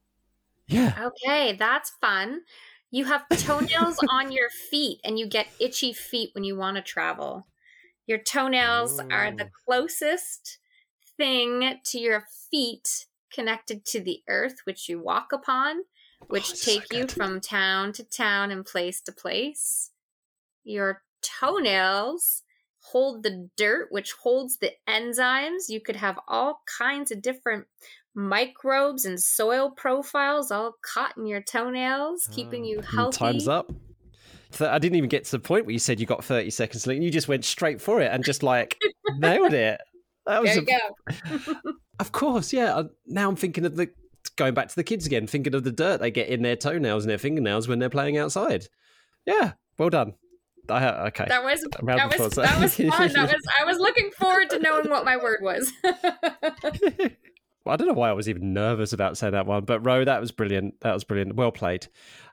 Yeah. 0.67 1.09
Okay, 1.11 1.57
that's 1.59 1.91
fun. 1.99 2.43
You 2.91 3.03
have 3.05 3.27
toenails 3.27 3.99
on 4.09 4.31
your 4.31 4.49
feet 4.49 5.01
and 5.03 5.19
you 5.19 5.27
get 5.27 5.47
itchy 5.59 5.91
feet 5.91 6.29
when 6.33 6.45
you 6.45 6.55
want 6.55 6.77
to 6.77 6.81
travel. 6.81 7.45
Your 8.07 8.19
toenails 8.19 9.01
Ooh. 9.01 9.07
are 9.11 9.31
the 9.31 9.45
oh. 9.45 9.49
closest 9.65 10.59
thing 11.17 11.79
to 11.83 11.99
your 11.99 12.23
feet 12.49 13.07
connected 13.29 13.83
to 13.87 13.99
the 13.99 14.23
earth 14.29 14.61
which 14.63 14.87
you 14.87 14.97
walk 14.97 15.33
upon, 15.33 15.81
which 16.27 16.51
oh, 16.53 16.55
take 16.61 16.85
so 16.89 16.99
you 16.99 17.07
from 17.07 17.41
town 17.41 17.91
to 17.93 18.03
town 18.05 18.49
and 18.49 18.65
place 18.65 19.01
to 19.01 19.11
place. 19.11 19.91
Your 20.63 21.01
toenails 21.21 22.42
hold 22.83 23.23
the 23.23 23.49
dirt, 23.57 23.87
which 23.91 24.13
holds 24.21 24.57
the 24.57 24.71
enzymes. 24.87 25.69
You 25.69 25.81
could 25.81 25.95
have 25.95 26.19
all 26.27 26.61
kinds 26.77 27.11
of 27.11 27.21
different 27.21 27.65
microbes 28.15 29.05
and 29.05 29.19
soil 29.19 29.71
profiles 29.71 30.51
all 30.51 30.75
caught 30.81 31.17
in 31.17 31.25
your 31.25 31.41
toenails, 31.41 32.27
keeping 32.31 32.63
you 32.63 32.79
ah, 32.79 32.95
healthy. 32.95 33.17
Time's 33.17 33.47
up. 33.47 33.71
I 34.59 34.77
didn't 34.77 34.97
even 34.97 35.09
get 35.09 35.25
to 35.25 35.31
the 35.31 35.39
point 35.39 35.65
where 35.65 35.73
you 35.73 35.79
said 35.79 35.99
you 35.99 36.05
got 36.05 36.23
30 36.23 36.51
seconds 36.51 36.85
left. 36.85 37.01
You 37.01 37.09
just 37.09 37.27
went 37.27 37.43
straight 37.43 37.81
for 37.81 38.01
it 38.01 38.11
and 38.11 38.23
just 38.23 38.43
like 38.43 38.77
nailed 39.17 39.53
it. 39.53 39.81
That 40.25 40.41
was 40.41 40.53
there 40.53 40.63
you 40.63 40.79
a... 41.07 41.53
go. 41.53 41.71
of 41.99 42.11
course, 42.11 42.53
yeah. 42.53 42.83
Now 43.07 43.29
I'm 43.29 43.35
thinking 43.35 43.65
of 43.65 43.75
the 43.75 43.89
going 44.35 44.53
back 44.53 44.69
to 44.69 44.75
the 44.75 44.83
kids 44.83 45.05
again, 45.05 45.27
thinking 45.27 45.55
of 45.55 45.63
the 45.63 45.71
dirt 45.71 45.99
they 45.99 46.11
get 46.11 46.27
in 46.27 46.43
their 46.43 46.55
toenails 46.55 47.03
and 47.03 47.09
their 47.09 47.17
fingernails 47.17 47.67
when 47.67 47.79
they're 47.79 47.89
playing 47.89 48.17
outside. 48.17 48.67
Yeah, 49.25 49.53
well 49.77 49.89
done. 49.89 50.13
I, 50.69 51.07
okay. 51.07 51.25
That 51.27 51.43
was 51.43 51.61
that 51.61 51.83
was, 51.83 52.35
that 52.35 52.61
was 52.61 52.75
fun. 52.77 53.13
That 53.13 53.31
was 53.31 53.41
I 53.59 53.65
was 53.65 53.77
looking 53.77 54.11
forward 54.11 54.49
to 54.51 54.59
knowing 54.59 54.89
what 54.89 55.05
my 55.05 55.17
word 55.17 55.39
was. 55.41 55.71
well, 55.83 55.93
I 57.67 57.75
don't 57.75 57.87
know 57.87 57.93
why 57.93 58.09
I 58.09 58.13
was 58.13 58.29
even 58.29 58.53
nervous 58.53 58.93
about 58.93 59.17
saying 59.17 59.33
that 59.33 59.45
one, 59.45 59.65
but 59.65 59.85
Ro, 59.85 60.05
that 60.05 60.21
was 60.21 60.31
brilliant. 60.31 60.79
That 60.81 60.93
was 60.93 61.03
brilliant. 61.03 61.35
Well 61.35 61.51
played. 61.51 61.87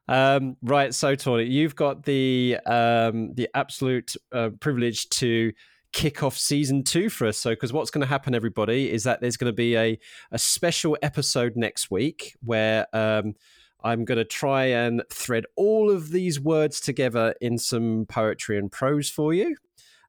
Um, 0.09 0.57
right, 0.63 0.93
so 0.95 1.15
Tawny, 1.15 1.45
you've 1.45 1.77
got 1.77 2.05
the 2.05 2.59
um, 2.67 3.35
the 3.35 3.49
absolute 3.55 4.15
uh, 4.33 4.51
privilege 4.61 5.09
to 5.11 5.53
kick 5.93 6.23
off 6.23 6.37
season 6.37 6.85
two 6.85 7.09
for 7.09 7.27
us. 7.27 7.39
So, 7.39 7.51
because 7.51 7.73
what's 7.73 7.91
going 7.91 8.03
to 8.03 8.09
happen, 8.09 8.35
everybody, 8.35 8.91
is 8.91 9.05
that 9.05 9.21
there's 9.21 9.37
going 9.37 9.53
to 9.53 9.57
be 9.57 9.77
a 9.77 9.99
a 10.31 10.39
special 10.39 10.97
episode 11.03 11.57
next 11.57 11.91
week 11.91 12.37
where. 12.43 12.87
Um, 12.93 13.35
I'm 13.83 14.05
going 14.05 14.19
to 14.19 14.25
try 14.25 14.67
and 14.67 15.03
thread 15.11 15.45
all 15.57 15.91
of 15.91 16.11
these 16.11 16.41
words 16.41 16.81
together 16.81 17.35
in 17.41 17.59
some 17.59 18.07
poetry 18.09 18.59
and 18.59 18.71
prose 18.71 19.11
for 19.11 19.33
you, 19.33 19.57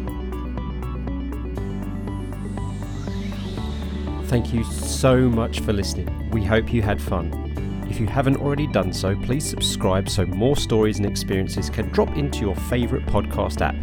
Thank 4.29 4.53
you 4.53 4.65
so 4.65 5.29
much 5.29 5.61
for 5.61 5.73
listening. 5.73 6.31
We 6.31 6.43
hope 6.43 6.73
you 6.73 6.83
had 6.83 7.01
fun. 7.01 7.87
If 7.89 8.01
you 8.01 8.07
haven't 8.07 8.39
already 8.39 8.67
done 8.67 8.93
so, 8.93 9.15
please 9.15 9.49
subscribe 9.49 10.09
so 10.09 10.27
more 10.27 10.57
stories 10.57 10.99
and 10.99 11.07
experiences 11.07 11.71
can 11.71 11.91
drop 11.91 12.17
into 12.17 12.41
your 12.41 12.57
favourite 12.57 13.07
podcast 13.07 13.61
app. 13.61 13.77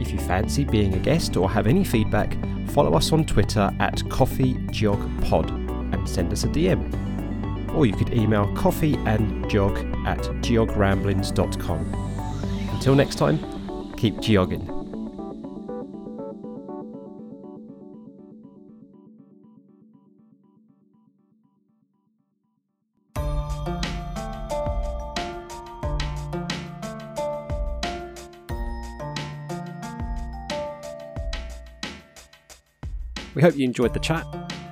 If 0.00 0.10
you 0.10 0.18
fancy 0.18 0.64
being 0.64 0.94
a 0.94 0.98
guest 0.98 1.36
or 1.36 1.48
have 1.48 1.68
any 1.68 1.84
feedback, 1.84 2.36
follow 2.70 2.96
us 2.96 3.12
on 3.12 3.24
Twitter 3.24 3.72
at 3.78 3.98
CoffeeGeogPod 3.98 5.94
and 5.94 6.08
send 6.08 6.32
us 6.32 6.42
a 6.42 6.48
DM. 6.48 7.72
Or 7.72 7.86
you 7.86 7.92
could 7.92 8.12
email 8.12 8.46
coffeeandgeog 8.56 10.06
at 10.06 10.18
geogramblings.com. 10.18 11.94
Until 12.74 12.96
next 12.96 13.14
time, 13.14 13.38
keep 13.96 14.16
geogging. 14.16 14.71
We 33.42 33.48
hope 33.48 33.58
you 33.58 33.64
enjoyed 33.64 33.92
the 33.92 33.98
chat. 33.98 34.24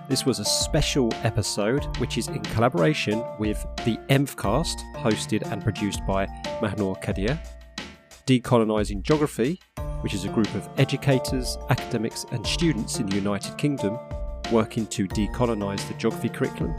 This 0.09 0.25
was 0.25 0.39
a 0.39 0.45
special 0.45 1.13
episode, 1.25 1.85
which 1.97 2.17
is 2.17 2.29
in 2.29 2.39
collaboration 2.39 3.21
with 3.41 3.67
the 3.85 3.97
EMFcast, 4.11 4.77
hosted 4.95 5.43
and 5.51 5.61
produced 5.61 6.07
by 6.07 6.27
Mahnor 6.63 7.03
Kadir, 7.03 7.37
Decolonising 8.29 9.03
Geography, 9.03 9.59
which 10.03 10.15
is 10.15 10.25
a 10.25 10.29
group 10.29 10.55
of 10.55 10.69
educators, 10.79 11.59
academics, 11.71 12.25
and 12.31 12.47
students 12.47 13.01
in 13.01 13.07
the 13.07 13.17
United 13.17 13.59
Kingdom 13.59 13.99
working 14.53 14.87
to 14.87 15.09
decolonise 15.09 15.85
the 15.89 15.95
geography 15.95 16.29
curriculum, 16.29 16.73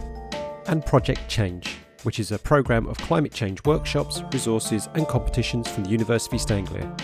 and 0.68 0.86
Project 0.86 1.28
Change, 1.28 1.76
which 2.04 2.22
is 2.22 2.32
a 2.32 2.40
programme 2.40 2.88
of 2.88 2.98
climate 3.00 3.34
change 3.34 3.62
workshops, 3.66 4.24
resources, 4.32 4.88
and 4.94 5.10
competitions 5.10 5.70
from 5.70 5.84
the 5.84 5.90
University 5.90 6.38
of 6.38 6.40
East 6.40 6.52
Anglia. 6.54 6.96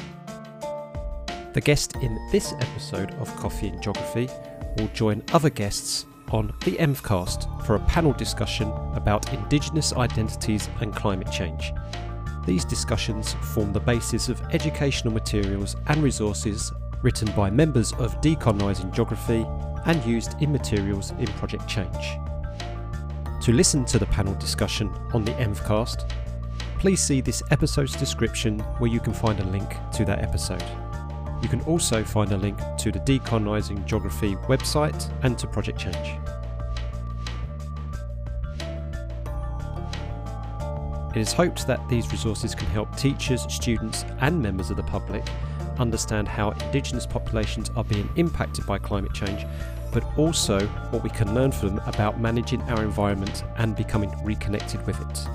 The 1.52 1.62
guest 1.62 1.98
in 1.98 2.18
this 2.32 2.54
episode 2.62 3.12
of 3.16 3.36
Coffee 3.36 3.68
and 3.68 3.82
Geography 3.82 4.30
will 4.78 4.88
join 4.90 5.24
other 5.34 5.50
guests 5.50 6.06
on 6.32 6.48
the 6.66 6.74
EMFcast 6.74 7.66
for 7.66 7.76
a 7.76 7.80
panel 7.82 8.14
discussion 8.14 8.72
about 8.94 9.34
Indigenous 9.34 9.94
identities 9.94 10.70
and 10.82 10.96
climate 10.96 11.32
change. 11.32 11.74
These 12.46 12.66
discussions 12.66 13.34
form 13.54 13.74
the 13.74 13.80
basis 13.80 14.30
of 14.30 14.42
educational 14.52 15.14
materials 15.14 15.76
and 15.88 16.02
resources 16.02 16.72
written 17.02 17.32
by 17.34 17.50
members 17.50 17.94
of 17.94 18.20
Decolonising 18.22 18.94
Geography 18.94 19.46
and 19.86 20.04
used 20.06 20.42
in 20.42 20.52
materials 20.52 21.12
in 21.12 21.28
Project 21.28 21.68
Change. 21.68 22.18
To 23.42 23.54
listen 23.54 23.86
to 23.86 24.00
the 24.00 24.06
panel 24.08 24.34
discussion 24.36 24.90
on 25.14 25.24
the 25.24 25.32
EMFcast, 25.34 26.10
please 26.80 27.02
see 27.02 27.22
this 27.22 27.44
episode's 27.52 27.96
description 27.96 28.60
where 28.80 28.90
you 28.90 29.00
can 29.00 29.14
find 29.14 29.40
a 29.40 29.46
link 29.46 29.76
to 29.94 30.06
that 30.06 30.22
episode. 30.22 30.87
You 31.42 31.50
can 31.50 31.62
also 31.62 32.04
find 32.04 32.32
a 32.32 32.38
link 32.38 32.60
to 32.80 32.92
the 32.92 33.00
Decolonising 33.00 33.86
Geography 33.86 34.36
website 34.48 35.12
and 35.24 35.38
to 35.38 35.48
Project 35.48 35.80
Change. 35.80 36.20
It 41.16 41.22
is 41.22 41.34
hoped 41.34 41.66
that 41.68 41.88
these 41.90 42.12
resources 42.12 42.54
can 42.54 42.68
help 42.68 42.96
teachers, 42.96 43.46
students, 43.52 44.06
and 44.20 44.42
members 44.42 44.70
of 44.70 44.78
the 44.78 44.84
public 44.84 45.24
understand 45.80 46.28
how 46.28 46.52
Indigenous 46.52 47.06
populations 47.06 47.72
are 47.76 47.84
being 47.84 48.10
impacted 48.16 48.66
by 48.66 48.78
climate 48.78 49.14
change, 49.14 49.46
but 49.92 50.04
also 50.18 50.60
what 50.92 51.04
we 51.04 51.10
can 51.10 51.34
learn 51.34 51.52
from 51.52 51.70
them 51.70 51.82
about 51.88 52.20
managing 52.20 52.62
our 52.64 52.84
environment 52.84 53.44
and 53.58 53.76
becoming 53.76 54.12
reconnected 54.24 54.86
with 54.86 55.00
it. 55.10 55.28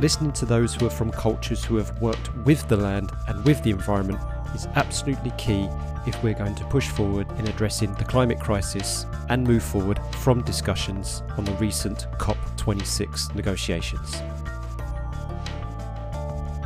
Listening 0.00 0.32
to 0.32 0.46
those 0.46 0.74
who 0.74 0.86
are 0.86 0.90
from 0.90 1.10
cultures 1.10 1.64
who 1.64 1.76
have 1.76 2.00
worked 2.00 2.34
with 2.44 2.66
the 2.68 2.76
land 2.76 3.10
and 3.28 3.44
with 3.44 3.62
the 3.62 3.70
environment 3.70 4.20
is 4.54 4.66
absolutely 4.74 5.32
key 5.32 5.68
if 6.06 6.22
we're 6.22 6.34
going 6.34 6.54
to 6.54 6.64
push 6.64 6.88
forward 6.88 7.30
in 7.38 7.46
addressing 7.48 7.92
the 7.94 8.04
climate 8.04 8.40
crisis 8.40 9.06
and 9.28 9.44
move 9.44 9.62
forward 9.62 10.00
from 10.16 10.42
discussions 10.42 11.22
on 11.36 11.44
the 11.44 11.52
recent 11.54 12.06
COP26 12.18 13.34
negotiations. 13.34 14.22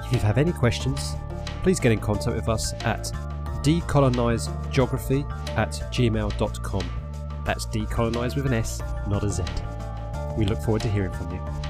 If 0.06 0.12
you 0.12 0.18
have 0.20 0.38
any 0.38 0.52
questions, 0.52 1.14
please 1.62 1.80
get 1.80 1.92
in 1.92 1.98
contact 1.98 2.36
with 2.36 2.48
us 2.48 2.72
at 2.84 3.10
decolonisgeography 3.62 5.28
at 5.56 5.72
gmail.com. 5.92 6.90
That's 7.44 7.66
decolonise 7.66 8.36
with 8.36 8.46
an 8.46 8.54
S, 8.54 8.80
not 9.08 9.24
a 9.24 9.30
Z. 9.30 9.42
We 10.36 10.44
look 10.44 10.60
forward 10.60 10.82
to 10.82 10.88
hearing 10.88 11.12
from 11.12 11.32
you. 11.32 11.63